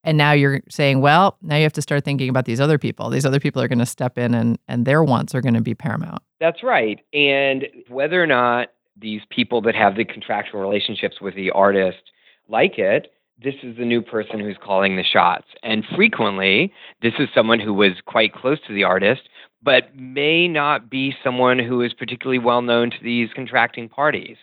And 0.05 0.17
now 0.17 0.31
you're 0.31 0.61
saying, 0.69 1.01
well, 1.01 1.35
now 1.41 1.57
you 1.57 1.63
have 1.63 1.73
to 1.73 1.81
start 1.81 2.05
thinking 2.05 2.29
about 2.29 2.45
these 2.45 2.61
other 2.61 2.77
people. 2.77 3.09
These 3.09 3.25
other 3.25 3.41
people 3.41 3.61
are 3.61 3.67
going 3.67 3.79
to 3.79 3.85
step 3.85 4.17
in 4.17 4.33
and, 4.33 4.57
and 4.69 4.85
their 4.85 5.03
wants 5.03 5.35
are 5.35 5.41
going 5.41 5.55
to 5.55 5.61
be 5.61 5.75
paramount. 5.75 6.23
That's 6.39 6.63
right. 6.63 7.01
And 7.13 7.65
whether 7.89 8.23
or 8.23 8.27
not 8.27 8.69
these 8.95 9.19
people 9.29 9.61
that 9.63 9.75
have 9.75 9.97
the 9.97 10.05
contractual 10.05 10.61
relationships 10.61 11.19
with 11.19 11.35
the 11.35 11.51
artist 11.51 12.03
like 12.47 12.79
it, 12.79 13.11
this 13.43 13.55
is 13.63 13.75
the 13.75 13.83
new 13.83 14.01
person 14.01 14.39
who's 14.39 14.57
calling 14.63 14.95
the 14.95 15.03
shots. 15.03 15.47
And 15.61 15.83
frequently, 15.93 16.71
this 17.01 17.15
is 17.19 17.27
someone 17.35 17.59
who 17.59 17.73
was 17.73 17.93
quite 18.05 18.33
close 18.33 18.59
to 18.65 18.73
the 18.73 18.85
artist, 18.85 19.23
but 19.63 19.95
may 19.95 20.47
not 20.47 20.89
be 20.89 21.15
someone 21.23 21.59
who 21.59 21.81
is 21.81 21.93
particularly 21.93 22.39
well 22.39 22.61
known 22.61 22.91
to 22.91 22.97
these 23.01 23.29
contracting 23.33 23.89
parties. 23.89 24.37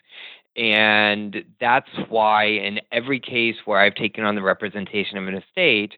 And 0.57 1.45
that's 1.61 1.89
why, 2.09 2.45
in 2.45 2.81
every 2.91 3.21
case 3.21 3.57
where 3.65 3.79
I've 3.79 3.95
taken 3.95 4.25
on 4.25 4.35
the 4.35 4.43
representation 4.43 5.19
of 5.19 5.29
an 5.29 5.37
estate, 5.37 5.95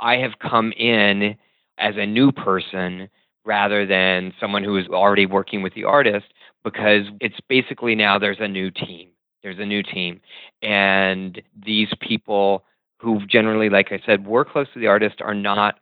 I 0.00 0.16
have 0.16 0.38
come 0.40 0.72
in 0.72 1.36
as 1.78 1.94
a 1.96 2.06
new 2.06 2.32
person 2.32 3.08
rather 3.44 3.86
than 3.86 4.32
someone 4.40 4.64
who 4.64 4.76
is 4.76 4.86
already 4.88 5.26
working 5.26 5.62
with 5.62 5.74
the 5.74 5.84
artist 5.84 6.26
because 6.64 7.06
it's 7.20 7.38
basically 7.48 7.94
now 7.94 8.18
there's 8.18 8.40
a 8.40 8.48
new 8.48 8.70
team. 8.70 9.10
There's 9.42 9.58
a 9.58 9.66
new 9.66 9.82
team. 9.82 10.20
And 10.62 11.40
these 11.64 11.88
people 12.00 12.64
who 12.98 13.24
generally, 13.26 13.68
like 13.68 13.92
I 13.92 14.00
said, 14.06 14.26
work 14.26 14.50
close 14.50 14.66
to 14.72 14.80
the 14.80 14.86
artist 14.86 15.20
are 15.20 15.34
not 15.34 15.78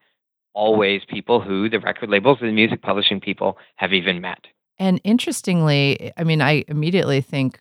always 0.55 1.03
people 1.09 1.41
who 1.41 1.69
the 1.69 1.81
record 1.81 2.11
labels 2.11 2.39
and 2.41 2.49
the 2.49 2.55
music 2.55 2.83
publishing 2.83 3.21
people 3.21 3.59
have 3.77 3.93
even 3.93 4.21
met. 4.21 4.47
And 4.79 5.01
interestingly, 5.05 6.13
I 6.17 6.25
mean, 6.25 6.41
I 6.41 6.65
immediately 6.69 7.21
think 7.21 7.59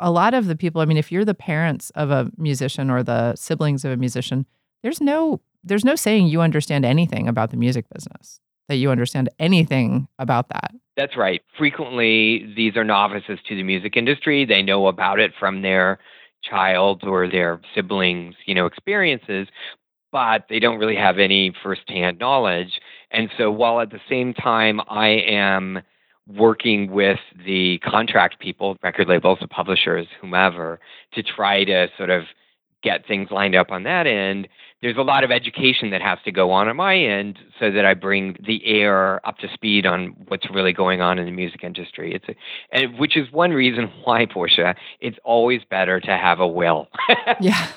a 0.00 0.10
lot 0.10 0.34
of 0.34 0.46
the 0.46 0.56
people, 0.56 0.80
I 0.80 0.84
mean, 0.84 0.96
if 0.96 1.10
you're 1.10 1.24
the 1.24 1.34
parents 1.34 1.90
of 1.90 2.10
a 2.10 2.30
musician 2.36 2.90
or 2.90 3.02
the 3.02 3.34
siblings 3.36 3.84
of 3.84 3.92
a 3.92 3.96
musician, 3.96 4.46
there's 4.82 5.00
no 5.00 5.40
there's 5.64 5.84
no 5.84 5.96
saying 5.96 6.28
you 6.28 6.40
understand 6.40 6.84
anything 6.84 7.26
about 7.26 7.50
the 7.50 7.56
music 7.56 7.86
business, 7.92 8.40
that 8.68 8.76
you 8.76 8.90
understand 8.90 9.28
anything 9.40 10.06
about 10.18 10.48
that. 10.48 10.72
That's 10.96 11.16
right. 11.16 11.42
Frequently, 11.58 12.52
these 12.56 12.76
are 12.76 12.84
novices 12.84 13.40
to 13.48 13.56
the 13.56 13.64
music 13.64 13.96
industry. 13.96 14.44
They 14.44 14.62
know 14.62 14.86
about 14.86 15.18
it 15.18 15.32
from 15.38 15.62
their 15.62 15.98
child 16.42 17.02
or 17.02 17.28
their 17.28 17.60
siblings, 17.74 18.36
you 18.46 18.54
know, 18.54 18.66
experiences, 18.66 19.48
but 20.16 20.46
they 20.48 20.58
don't 20.58 20.78
really 20.78 20.96
have 20.96 21.18
any 21.18 21.52
firsthand 21.62 22.18
knowledge. 22.18 22.80
And 23.10 23.28
so, 23.36 23.50
while 23.50 23.80
at 23.80 23.90
the 23.90 24.00
same 24.08 24.32
time 24.32 24.80
I 24.88 25.08
am 25.08 25.82
working 26.26 26.90
with 26.90 27.18
the 27.44 27.78
contract 27.84 28.40
people, 28.40 28.78
record 28.82 29.08
labels, 29.08 29.40
the 29.42 29.46
publishers, 29.46 30.06
whomever, 30.18 30.80
to 31.12 31.22
try 31.22 31.64
to 31.64 31.88
sort 31.98 32.08
of 32.08 32.22
get 32.82 33.06
things 33.06 33.28
lined 33.30 33.54
up 33.54 33.70
on 33.70 33.82
that 33.82 34.06
end, 34.06 34.48
there's 34.80 34.96
a 34.96 35.02
lot 35.02 35.22
of 35.22 35.30
education 35.30 35.90
that 35.90 36.00
has 36.00 36.18
to 36.24 36.32
go 36.32 36.50
on 36.50 36.66
on 36.66 36.76
my 36.76 36.96
end 36.96 37.38
so 37.60 37.70
that 37.70 37.84
I 37.84 37.92
bring 37.92 38.38
the 38.46 38.64
heir 38.64 39.20
up 39.26 39.36
to 39.40 39.48
speed 39.52 39.84
on 39.84 40.16
what's 40.28 40.48
really 40.48 40.72
going 40.72 41.02
on 41.02 41.18
in 41.18 41.26
the 41.26 41.30
music 41.30 41.62
industry. 41.62 42.14
It's 42.14 42.24
a, 42.30 42.34
and 42.72 42.98
which 42.98 43.18
is 43.18 43.30
one 43.32 43.50
reason 43.50 43.92
why 44.04 44.24
Portia, 44.24 44.76
it's 44.98 45.18
always 45.24 45.60
better 45.68 46.00
to 46.00 46.16
have 46.16 46.40
a 46.40 46.48
will. 46.48 46.88
yeah. 47.42 47.68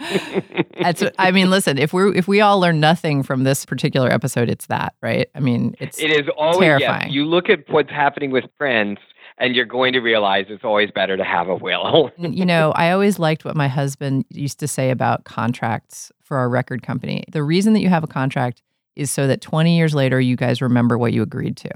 That's 0.80 1.02
I 1.18 1.30
mean, 1.30 1.50
listen, 1.50 1.78
if 1.78 1.92
we 1.92 2.16
if 2.16 2.28
we 2.28 2.40
all 2.40 2.60
learn 2.60 2.80
nothing 2.80 3.22
from 3.22 3.44
this 3.44 3.64
particular 3.64 4.10
episode, 4.10 4.48
it's 4.48 4.66
that, 4.66 4.94
right? 5.02 5.28
I 5.34 5.40
mean, 5.40 5.74
it's 5.80 5.98
it 5.98 6.10
is 6.10 6.28
always 6.36 6.58
terrifying. 6.58 7.08
Yes, 7.08 7.12
you 7.12 7.24
look 7.24 7.48
at 7.48 7.68
what's 7.68 7.90
happening 7.90 8.30
with 8.30 8.44
Prince 8.58 9.00
and 9.38 9.54
you're 9.54 9.66
going 9.66 9.92
to 9.92 10.00
realize 10.00 10.46
it's 10.48 10.64
always 10.64 10.90
better 10.90 11.16
to 11.16 11.24
have 11.24 11.48
a 11.48 11.54
will. 11.54 12.10
you 12.18 12.46
know, 12.46 12.72
I 12.72 12.90
always 12.90 13.18
liked 13.18 13.44
what 13.44 13.56
my 13.56 13.68
husband 13.68 14.24
used 14.30 14.58
to 14.60 14.68
say 14.68 14.90
about 14.90 15.24
contracts 15.24 16.10
for 16.22 16.38
our 16.38 16.48
record 16.48 16.82
company. 16.82 17.24
The 17.30 17.42
reason 17.42 17.72
that 17.74 17.80
you 17.80 17.88
have 17.88 18.04
a 18.04 18.08
contract 18.08 18.62
is 18.94 19.10
so 19.10 19.26
that 19.26 19.42
20 19.42 19.76
years 19.76 19.94
later 19.94 20.20
you 20.20 20.36
guys 20.36 20.62
remember 20.62 20.96
what 20.96 21.12
you 21.12 21.22
agreed 21.22 21.56
to. 21.58 21.70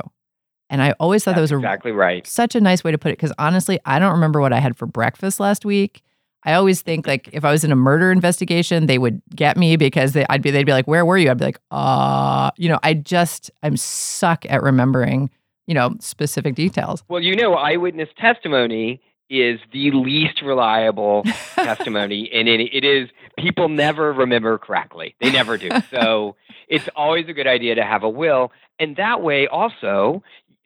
And 0.71 0.81
I 0.81 0.93
always 1.01 1.25
thought 1.25 1.33
That's 1.35 1.51
that 1.51 1.57
was 1.57 1.65
exactly 1.65 1.93
right. 1.93 2.27
such 2.27 2.55
a 2.55 2.61
nice 2.61 2.85
way 2.85 2.93
to 2.93 2.99
put 2.99 3.11
it 3.11 3.19
because 3.19 3.33
honestly, 3.39 3.81
I 3.85 3.99
don't 3.99 4.13
remember 4.13 4.41
what 4.41 4.53
I 4.53 4.61
had 4.61 4.77
for 4.77 4.87
breakfast 4.87 5.41
last 5.41 5.65
week. 5.65 6.03
I 6.45 6.55
always 6.55 6.81
think 6.81 7.07
like 7.07 7.29
if 7.33 7.45
I 7.45 7.51
was 7.51 7.65
in 7.65 7.73
a 7.73 7.77
murder 7.77 8.11
investigation, 8.11 8.87
they 8.87 8.99
would 8.99 9.21
get 9.35 9.57
me 9.57 9.77
because 9.77 10.13
they, 10.13 10.25
I'd 10.31 10.43
be 10.43 10.51
they'd 10.51 10.65
be 10.65 10.73
like, 10.73 10.87
"Where 10.87 11.05
were 11.05 11.19
you?" 11.19 11.31
I'd 11.31 11.39
be 11.39 11.45
like, 11.45 11.61
"Uh, 11.71 12.51
you 12.57 12.69
know, 12.69 12.79
I 12.83 12.95
just 12.95 13.51
I'm 13.63 13.77
suck 13.77 14.47
at 14.49 14.63
remembering, 14.63 15.31
you 15.67 15.75
know, 15.75 15.95
specific 16.01 16.55
details." 16.55 17.05
Well, 17.09 17.21
you 17.21 17.37
know, 17.37 17.55
eyewitness 17.55 18.09
testimony 18.19 19.03
is 19.29 19.61
the 19.73 19.91
least 19.93 20.41
reliable 20.43 21.25
testimony, 21.55 22.31
and 22.33 22.49
it, 22.49 22.61
it 22.73 22.85
is 22.85 23.11
people 23.39 23.69
never 23.69 24.13
remember 24.13 24.57
correctly. 24.59 25.15
They 25.21 25.31
never 25.31 25.59
do. 25.59 25.69
So 25.91 26.37
it's 26.69 26.89
always 26.97 27.29
a 27.29 27.33
good 27.33 27.47
idea 27.47 27.75
to 27.75 27.85
have 27.85 28.03
a 28.03 28.09
will, 28.09 28.51
and 28.79 28.97
that 28.97 29.23
way 29.23 29.47
also 29.47 30.23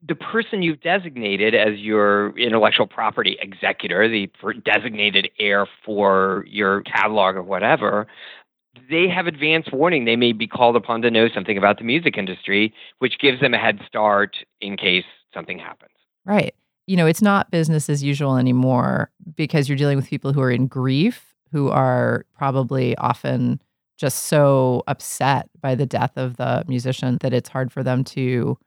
the 0.06 0.14
person 0.14 0.62
you've 0.62 0.80
designated 0.80 1.54
as 1.54 1.78
your 1.78 2.36
intellectual 2.38 2.86
property 2.86 3.38
executor, 3.40 4.08
the 4.08 4.30
designated 4.64 5.30
heir 5.38 5.66
for 5.84 6.44
your 6.46 6.82
catalog 6.82 7.36
or 7.36 7.42
whatever, 7.42 8.06
they 8.90 9.08
have 9.08 9.26
advance 9.26 9.66
warning. 9.72 10.04
They 10.04 10.16
may 10.16 10.32
be 10.32 10.46
called 10.46 10.76
upon 10.76 11.02
to 11.02 11.10
know 11.10 11.28
something 11.28 11.56
about 11.56 11.78
the 11.78 11.84
music 11.84 12.18
industry, 12.18 12.74
which 12.98 13.18
gives 13.18 13.40
them 13.40 13.54
a 13.54 13.58
head 13.58 13.80
start 13.86 14.36
in 14.60 14.76
case 14.76 15.04
something 15.32 15.58
happens. 15.58 15.92
Right. 16.24 16.54
You 16.86 16.96
know, 16.96 17.06
it's 17.06 17.22
not 17.22 17.50
business 17.50 17.88
as 17.88 18.02
usual 18.02 18.36
anymore 18.36 19.10
because 19.36 19.68
you're 19.68 19.78
dealing 19.78 19.96
with 19.96 20.08
people 20.08 20.32
who 20.32 20.40
are 20.42 20.50
in 20.50 20.66
grief, 20.66 21.34
who 21.50 21.70
are 21.70 22.26
probably 22.36 22.96
often 22.98 23.60
just 23.96 24.24
so 24.24 24.82
upset 24.86 25.48
by 25.62 25.74
the 25.74 25.86
death 25.86 26.12
of 26.16 26.36
the 26.36 26.64
musician 26.66 27.16
that 27.20 27.32
it's 27.32 27.48
hard 27.48 27.72
for 27.72 27.82
them 27.82 28.04
to 28.04 28.58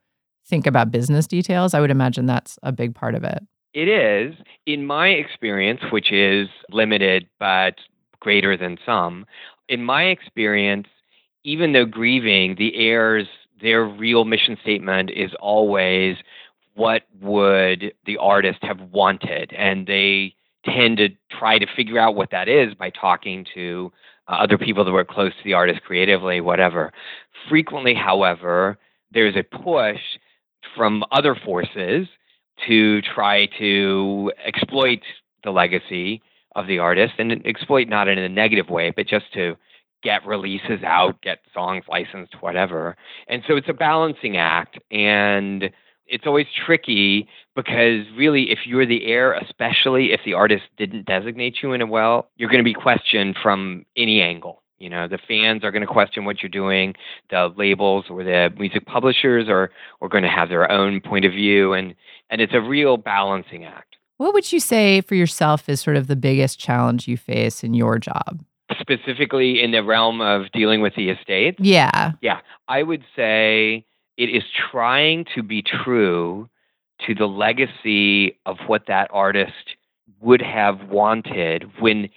think 0.48 0.66
about 0.66 0.90
business 0.90 1.26
details. 1.26 1.74
I 1.74 1.80
would 1.80 1.90
imagine 1.90 2.26
that's 2.26 2.58
a 2.62 2.72
big 2.72 2.94
part 2.94 3.14
of 3.14 3.24
it. 3.24 3.42
It 3.74 3.88
is. 3.88 4.34
In 4.66 4.86
my 4.86 5.08
experience, 5.08 5.80
which 5.92 6.10
is 6.10 6.48
limited 6.70 7.28
but 7.38 7.74
greater 8.20 8.56
than 8.56 8.78
some, 8.84 9.26
in 9.68 9.84
my 9.84 10.04
experience, 10.04 10.88
even 11.44 11.72
though 11.72 11.84
grieving, 11.84 12.56
the 12.56 12.74
heirs, 12.76 13.26
their 13.60 13.84
real 13.84 14.24
mission 14.24 14.56
statement 14.62 15.10
is 15.10 15.30
always 15.40 16.16
what 16.74 17.02
would 17.20 17.92
the 18.06 18.16
artist 18.16 18.58
have 18.62 18.80
wanted. 18.92 19.52
And 19.52 19.86
they 19.86 20.34
tend 20.64 20.98
to 20.98 21.08
try 21.30 21.58
to 21.58 21.66
figure 21.76 21.98
out 21.98 22.14
what 22.14 22.30
that 22.30 22.48
is 22.48 22.74
by 22.74 22.90
talking 22.90 23.46
to 23.54 23.92
uh, 24.28 24.32
other 24.32 24.58
people 24.58 24.84
that 24.84 24.92
were 24.92 25.04
close 25.04 25.32
to 25.32 25.44
the 25.44 25.54
artist 25.54 25.82
creatively, 25.82 26.40
whatever. 26.40 26.92
Frequently, 27.48 27.94
however, 27.94 28.78
there's 29.12 29.36
a 29.36 29.42
push 29.42 30.00
from 30.76 31.04
other 31.10 31.34
forces 31.34 32.06
to 32.66 33.02
try 33.02 33.46
to 33.58 34.32
exploit 34.44 35.00
the 35.44 35.50
legacy 35.50 36.22
of 36.56 36.66
the 36.66 36.78
artist 36.78 37.14
and 37.18 37.46
exploit 37.46 37.88
not 37.88 38.08
in 38.08 38.18
a 38.18 38.28
negative 38.28 38.68
way, 38.68 38.90
but 38.90 39.06
just 39.06 39.32
to 39.34 39.56
get 40.02 40.26
releases 40.26 40.82
out, 40.84 41.20
get 41.22 41.38
songs 41.52 41.84
licensed, 41.88 42.34
whatever. 42.40 42.96
And 43.28 43.42
so 43.46 43.56
it's 43.56 43.68
a 43.68 43.74
balancing 43.74 44.36
act. 44.36 44.78
And 44.90 45.70
it's 46.06 46.26
always 46.26 46.46
tricky 46.66 47.28
because 47.54 48.04
really, 48.16 48.50
if 48.50 48.60
you're 48.66 48.86
the 48.86 49.06
heir, 49.06 49.34
especially 49.34 50.12
if 50.12 50.20
the 50.24 50.34
artist 50.34 50.64
didn't 50.76 51.06
designate 51.06 51.56
you 51.62 51.72
in 51.72 51.82
a 51.82 51.86
well, 51.86 52.30
you're 52.36 52.48
going 52.48 52.62
to 52.62 52.64
be 52.64 52.74
questioned 52.74 53.36
from 53.42 53.84
any 53.96 54.20
angle. 54.20 54.62
You 54.78 54.88
know, 54.88 55.08
the 55.08 55.18
fans 55.26 55.64
are 55.64 55.72
going 55.72 55.82
to 55.82 55.92
question 55.92 56.24
what 56.24 56.42
you're 56.42 56.50
doing. 56.50 56.94
The 57.30 57.52
labels 57.56 58.06
or 58.08 58.22
the 58.22 58.52
music 58.56 58.86
publishers 58.86 59.48
are, 59.48 59.70
are 60.00 60.08
going 60.08 60.22
to 60.22 60.30
have 60.30 60.48
their 60.48 60.70
own 60.70 61.00
point 61.00 61.24
of 61.24 61.32
view. 61.32 61.72
And, 61.72 61.94
and 62.30 62.40
it's 62.40 62.54
a 62.54 62.60
real 62.60 62.96
balancing 62.96 63.64
act. 63.64 63.96
What 64.18 64.34
would 64.34 64.52
you 64.52 64.60
say 64.60 65.00
for 65.00 65.14
yourself 65.14 65.68
is 65.68 65.80
sort 65.80 65.96
of 65.96 66.06
the 66.06 66.16
biggest 66.16 66.58
challenge 66.58 67.08
you 67.08 67.16
face 67.16 67.64
in 67.64 67.74
your 67.74 67.98
job? 67.98 68.44
Specifically 68.80 69.62
in 69.62 69.70
the 69.70 69.82
realm 69.82 70.20
of 70.20 70.50
dealing 70.52 70.80
with 70.80 70.94
the 70.94 71.10
estate? 71.10 71.56
Yeah. 71.58 72.12
Yeah. 72.20 72.40
I 72.68 72.82
would 72.82 73.04
say 73.16 73.84
it 74.16 74.26
is 74.30 74.42
trying 74.70 75.24
to 75.34 75.42
be 75.42 75.62
true 75.62 76.48
to 77.06 77.14
the 77.14 77.26
legacy 77.26 78.38
of 78.44 78.58
what 78.66 78.86
that 78.88 79.08
artist 79.12 79.76
would 80.20 80.42
have 80.42 80.88
wanted 80.88 81.70
when 81.80 82.08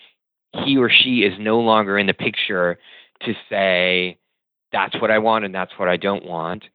he 0.53 0.77
or 0.77 0.89
she 0.89 1.19
is 1.23 1.33
no 1.39 1.59
longer 1.59 1.97
in 1.97 2.07
the 2.07 2.13
picture 2.13 2.77
to 3.21 3.33
say, 3.49 4.17
that's 4.71 4.99
what 5.01 5.11
I 5.11 5.19
want 5.19 5.45
and 5.45 5.53
that's 5.53 5.73
what 5.77 5.89
I 5.89 5.97
don't 5.97 6.25
want, 6.25 6.65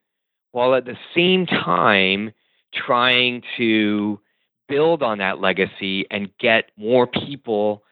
while 0.53 0.75
at 0.75 0.85
the 0.85 0.97
same 1.15 1.47
time 1.47 2.33
trying 2.75 3.43
to 3.57 4.21
build 4.69 5.03
on 5.03 5.19
that 5.19 5.41
legacy 5.41 6.07
and 6.11 6.31
get 6.39 6.71
more 6.77 7.07
people 7.07 7.83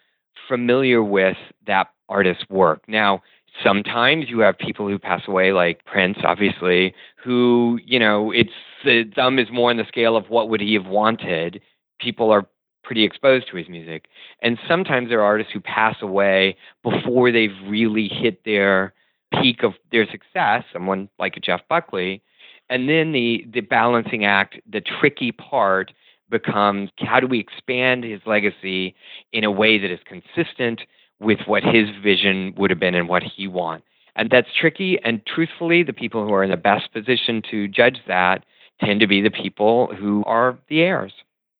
familiar 0.49 1.03
with 1.03 1.37
that 1.67 1.89
artist's 2.09 2.45
work. 2.51 2.83
Now, 2.89 3.23
sometimes 3.63 4.27
you 4.29 4.41
have 4.41 4.59
people 4.59 4.89
who 4.89 4.99
pass 4.99 5.23
away, 5.27 5.53
like 5.53 5.85
Prince, 5.85 6.19
obviously, 6.25 6.95
who, 7.23 7.79
you 7.85 7.99
know, 7.99 8.31
it's 8.31 8.51
the 8.85 9.05
thumb 9.15 9.39
is 9.39 9.49
more 9.53 9.71
on 9.71 9.77
the 9.77 9.87
scale 9.89 10.17
of 10.17 10.29
what 10.29 10.49
would 10.49 10.61
he 10.61 10.75
have 10.75 10.87
wanted. 10.87 11.61
People 12.01 12.31
are 12.31 12.47
pretty 12.85 13.05
exposed 13.05 13.49
to 13.51 13.57
his 13.57 13.69
music. 13.69 14.07
And 14.43 14.59
sometimes 14.69 15.09
there 15.09 15.21
are 15.21 15.25
artists 15.25 15.53
who 15.53 15.61
pass 15.61 15.97
away 16.03 16.57
before 16.83 17.33
they've 17.33 17.57
really 17.67 18.09
hit 18.09 18.45
their 18.45 18.93
peak 19.41 19.63
of 19.63 19.73
their 19.91 20.07
success, 20.07 20.65
someone 20.73 21.09
like 21.19 21.37
a 21.37 21.41
Jeff 21.41 21.63
Buckley. 21.69 22.23
And 22.71 22.89
then 22.89 23.13
the, 23.13 23.47
the 23.53 23.61
balancing 23.61 24.25
act, 24.25 24.61
the 24.71 24.81
tricky 24.81 25.33
part 25.33 25.93
becomes 26.31 26.91
how 26.99 27.21
do 27.21 27.27
we 27.27 27.39
expand 27.39 28.05
his 28.05 28.21
legacy 28.27 28.95
in 29.33 29.45
a 29.45 29.51
way 29.51 29.79
that 29.79 29.91
is 29.91 30.01
consistent 30.07 30.81
with 31.21 31.39
what 31.47 31.63
his 31.63 31.89
vision 32.03 32.55
would 32.57 32.71
have 32.71 32.81
been 32.81 32.95
and 32.95 33.09
what 33.09 33.23
he 33.23 33.47
wants? 33.47 33.87
And 34.17 34.31
that's 34.31 34.49
tricky. 34.59 34.99
And 35.05 35.25
truthfully, 35.27 35.83
the 35.83 35.93
people 35.93 36.25
who 36.25 36.33
are 36.33 36.45
in 36.45 36.51
the 36.51 36.57
best 36.57 36.93
position 36.93 37.43
to 37.51 37.69
judge 37.69 37.99
that 38.07 38.45
tend 38.81 39.01
to 39.01 39.07
be 39.07 39.21
the 39.21 39.31
people 39.31 39.93
who 39.95 40.25
are 40.25 40.59
the 40.69 40.83
heirs. 40.83 41.13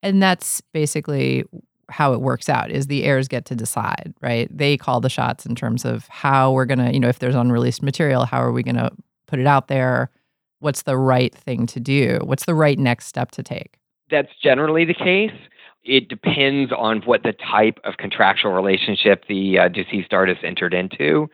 And 0.05 0.21
that's 0.21 0.61
basically 0.71 1.45
how 1.89 2.13
it 2.13 2.21
works 2.21 2.47
out 2.47 2.69
is 2.69 2.85
the 2.85 3.03
heirs 3.03 3.27
get 3.27 3.45
to 3.45 3.55
decide, 3.55 4.13
right? 4.21 4.47
They 4.55 4.77
call 4.77 5.01
the 5.01 5.09
shots 5.09 5.47
in 5.47 5.55
terms 5.55 5.83
of 5.83 6.07
how 6.09 6.51
we're 6.51 6.65
going 6.65 6.77
to, 6.77 6.93
you 6.93 6.99
know, 6.99 7.09
if 7.09 7.17
there's 7.17 7.33
unreleased 7.33 7.81
material, 7.81 8.25
how 8.25 8.39
are 8.39 8.51
we 8.51 8.61
going 8.61 8.75
to 8.75 8.91
put 9.25 9.39
it 9.39 9.47
out 9.47 9.67
there? 9.67 10.11
What's 10.59 10.83
the 10.83 10.95
right 10.95 11.33
thing 11.33 11.65
to 11.67 11.79
do? 11.79 12.19
What's 12.23 12.45
the 12.45 12.53
right 12.53 12.77
next 12.77 13.07
step 13.07 13.31
to 13.31 13.41
take? 13.41 13.79
That's 14.11 14.29
generally 14.41 14.85
the 14.85 14.93
case. 14.93 15.33
It 15.83 16.07
depends 16.07 16.71
on 16.71 17.01
what 17.01 17.23
the 17.23 17.33
type 17.33 17.79
of 17.83 17.97
contractual 17.97 18.51
relationship 18.51 19.23
the 19.27 19.57
uh, 19.57 19.67
deceased 19.69 20.13
artist 20.13 20.41
entered 20.43 20.75
into. 20.75 21.29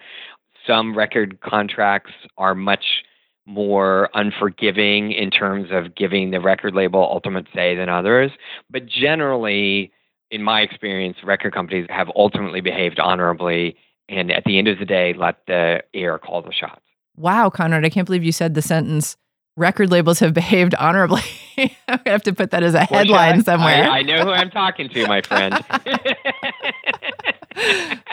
Some 0.65 0.97
record 0.97 1.41
contracts 1.41 2.13
are 2.37 2.55
much 2.55 3.03
more 3.45 4.09
unforgiving 4.13 5.11
in 5.11 5.31
terms 5.31 5.69
of 5.71 5.95
giving 5.95 6.31
the 6.31 6.39
record 6.39 6.75
label 6.75 7.01
ultimate 7.01 7.47
say 7.53 7.75
than 7.75 7.89
others. 7.89 8.31
But 8.69 8.85
generally, 8.85 9.91
in 10.29 10.43
my 10.43 10.61
experience, 10.61 11.17
record 11.23 11.53
companies 11.53 11.87
have 11.89 12.07
ultimately 12.15 12.61
behaved 12.61 12.99
honorably 12.99 13.75
and 14.11 14.29
at 14.29 14.43
the 14.43 14.57
end 14.57 14.67
of 14.67 14.77
the 14.77 14.85
day, 14.85 15.13
let 15.17 15.37
the 15.47 15.81
heir 15.93 16.19
call 16.19 16.41
the 16.41 16.51
shots. 16.51 16.81
Wow, 17.15 17.49
Conrad, 17.49 17.85
I 17.85 17.89
can't 17.89 18.05
believe 18.05 18.23
you 18.23 18.31
said 18.33 18.53
the 18.53 18.61
sentence 18.61 19.15
record 19.55 19.89
labels 19.89 20.19
have 20.19 20.33
behaved 20.33 20.75
honorably. 20.75 21.21
I'm 21.57 21.69
going 21.87 22.03
to 22.03 22.11
have 22.11 22.23
to 22.23 22.33
put 22.33 22.51
that 22.51 22.63
as 22.63 22.73
a 22.73 22.83
headline 22.83 23.43
somewhere. 23.43 23.89
I, 23.89 23.99
I 23.99 24.01
know 24.01 24.25
who 24.25 24.31
I'm 24.31 24.49
talking 24.49 24.89
to, 24.89 25.07
my 25.07 25.21
friend. 25.21 25.53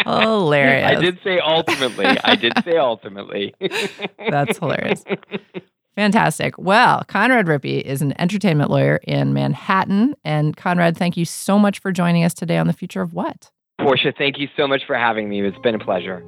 hilarious. 0.09 0.87
I 0.87 0.95
did 1.01 1.19
say 1.23 1.39
ultimately. 1.41 2.07
I 2.07 2.37
did 2.37 2.53
say 2.65 2.77
ultimately. 2.77 3.55
That's 4.31 4.59
hilarious. 4.59 5.05
Fantastic. 5.97 6.57
Well, 6.59 7.03
Conrad 7.09 7.47
Rippy 7.47 7.81
is 7.81 8.03
an 8.03 8.19
entertainment 8.21 8.71
lawyer 8.71 9.01
in 9.03 9.33
Manhattan. 9.33 10.15
And 10.25 10.57
Conrad, 10.57 10.97
thank 10.97 11.17
you 11.17 11.25
so 11.25 11.59
much 11.59 11.81
for 11.81 11.91
joining 11.91 12.23
us 12.23 12.35
today 12.35 12.57
on 12.57 12.69
The 12.69 12.73
Future 12.73 13.03
of 13.03 13.15
What? 13.15 13.51
Portia, 13.81 14.13
thank 14.17 14.39
you 14.39 14.49
so 14.57 14.69
much 14.69 14.83
for 14.87 14.97
having 14.97 15.29
me. 15.29 15.43
It's 15.43 15.59
been 15.59 15.75
a 15.75 15.85
pleasure. 15.85 16.23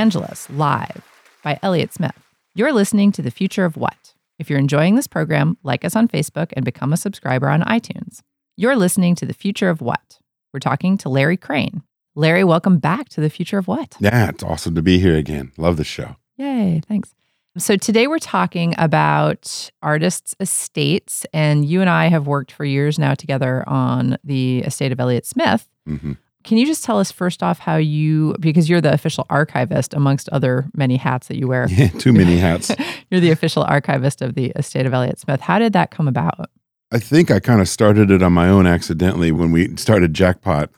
Angeles 0.00 0.48
live 0.48 1.02
by 1.44 1.58
Elliott 1.62 1.92
Smith. 1.92 2.16
You're 2.54 2.72
listening 2.72 3.12
to 3.12 3.20
The 3.20 3.30
Future 3.30 3.66
of 3.66 3.76
What. 3.76 4.14
If 4.38 4.48
you're 4.48 4.58
enjoying 4.58 4.94
this 4.94 5.06
program, 5.06 5.58
like 5.62 5.84
us 5.84 5.94
on 5.94 6.08
Facebook 6.08 6.54
and 6.54 6.64
become 6.64 6.94
a 6.94 6.96
subscriber 6.96 7.50
on 7.50 7.60
iTunes. 7.64 8.20
You're 8.56 8.76
listening 8.76 9.14
to 9.16 9.26
The 9.26 9.34
Future 9.34 9.68
of 9.68 9.82
What. 9.82 10.18
We're 10.54 10.60
talking 10.60 10.96
to 10.96 11.10
Larry 11.10 11.36
Crane. 11.36 11.82
Larry, 12.14 12.44
welcome 12.44 12.78
back 12.78 13.10
to 13.10 13.20
The 13.20 13.28
Future 13.28 13.58
of 13.58 13.68
What. 13.68 13.98
Yeah, 14.00 14.30
it's 14.30 14.42
awesome 14.42 14.74
to 14.74 14.80
be 14.80 14.98
here 15.00 15.16
again. 15.16 15.52
Love 15.58 15.76
the 15.76 15.84
show. 15.84 16.16
Yay, 16.38 16.80
thanks. 16.88 17.14
So 17.58 17.76
today 17.76 18.06
we're 18.06 18.20
talking 18.20 18.74
about 18.78 19.70
artists' 19.82 20.34
estates, 20.40 21.26
and 21.34 21.66
you 21.66 21.82
and 21.82 21.90
I 21.90 22.06
have 22.06 22.26
worked 22.26 22.52
for 22.52 22.64
years 22.64 22.98
now 22.98 23.12
together 23.12 23.68
on 23.68 24.16
the 24.24 24.60
estate 24.60 24.92
of 24.92 25.00
Elliott 25.00 25.26
Smith. 25.26 25.68
hmm 25.86 26.12
Can 26.42 26.56
you 26.56 26.66
just 26.66 26.84
tell 26.84 26.98
us 26.98 27.10
first 27.12 27.42
off 27.42 27.58
how 27.58 27.76
you, 27.76 28.34
because 28.40 28.68
you're 28.68 28.80
the 28.80 28.92
official 28.92 29.26
archivist 29.28 29.92
amongst 29.92 30.28
other 30.30 30.70
many 30.74 30.96
hats 30.96 31.28
that 31.28 31.36
you 31.36 31.48
wear, 31.48 31.66
Yeah, 31.70 31.88
too 31.88 32.12
many 32.12 32.38
hats. 32.38 32.70
you're 33.10 33.20
the 33.20 33.30
official 33.30 33.62
archivist 33.62 34.22
of 34.22 34.34
the 34.34 34.46
estate 34.56 34.86
of 34.86 34.94
Elliott 34.94 35.18
Smith. 35.18 35.40
How 35.40 35.58
did 35.58 35.74
that 35.74 35.90
come 35.90 36.08
about? 36.08 36.50
I 36.92 36.98
think 36.98 37.30
I 37.30 37.40
kind 37.40 37.60
of 37.60 37.68
started 37.68 38.10
it 38.10 38.22
on 38.22 38.32
my 38.32 38.48
own 38.48 38.66
accidentally 38.66 39.30
when 39.32 39.52
we 39.52 39.76
started 39.76 40.14
Jackpot. 40.14 40.70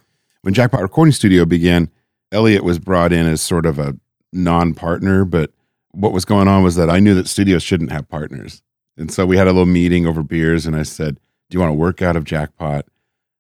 When 0.43 0.53
Jackpot 0.53 0.83
Recording 0.83 1.13
Studio 1.13 1.45
began, 1.45 1.91
Elliott 2.33 2.65
was 2.65 2.79
brought 2.79 3.13
in 3.13 3.27
as 3.27 3.41
sort 3.41 3.65
of 3.65 3.79
a 3.79 3.97
non 4.33 4.75
partner, 4.75 5.25
but 5.25 5.53
what 5.93 6.13
was 6.13 6.25
going 6.25 6.49
on 6.49 6.63
was 6.63 6.75
that 6.77 6.91
I 6.91 6.99
knew 6.99 7.15
that 7.15 7.29
studios 7.29 7.63
shouldn't 7.63 7.93
have 7.93 8.09
partners. 8.09 8.63
And 8.97 9.13
so 9.13 9.25
we 9.25 9.37
had 9.37 9.47
a 9.47 9.53
little 9.53 9.67
meeting 9.67 10.07
over 10.07 10.23
beers, 10.23 10.67
and 10.67 10.75
I 10.75 10.83
said, 10.83 11.19
Do 11.49 11.57
you 11.57 11.61
want 11.61 11.71
to 11.71 11.79
work 11.79 12.03
out 12.03 12.17
of 12.17 12.25
Jackpot? 12.25 12.87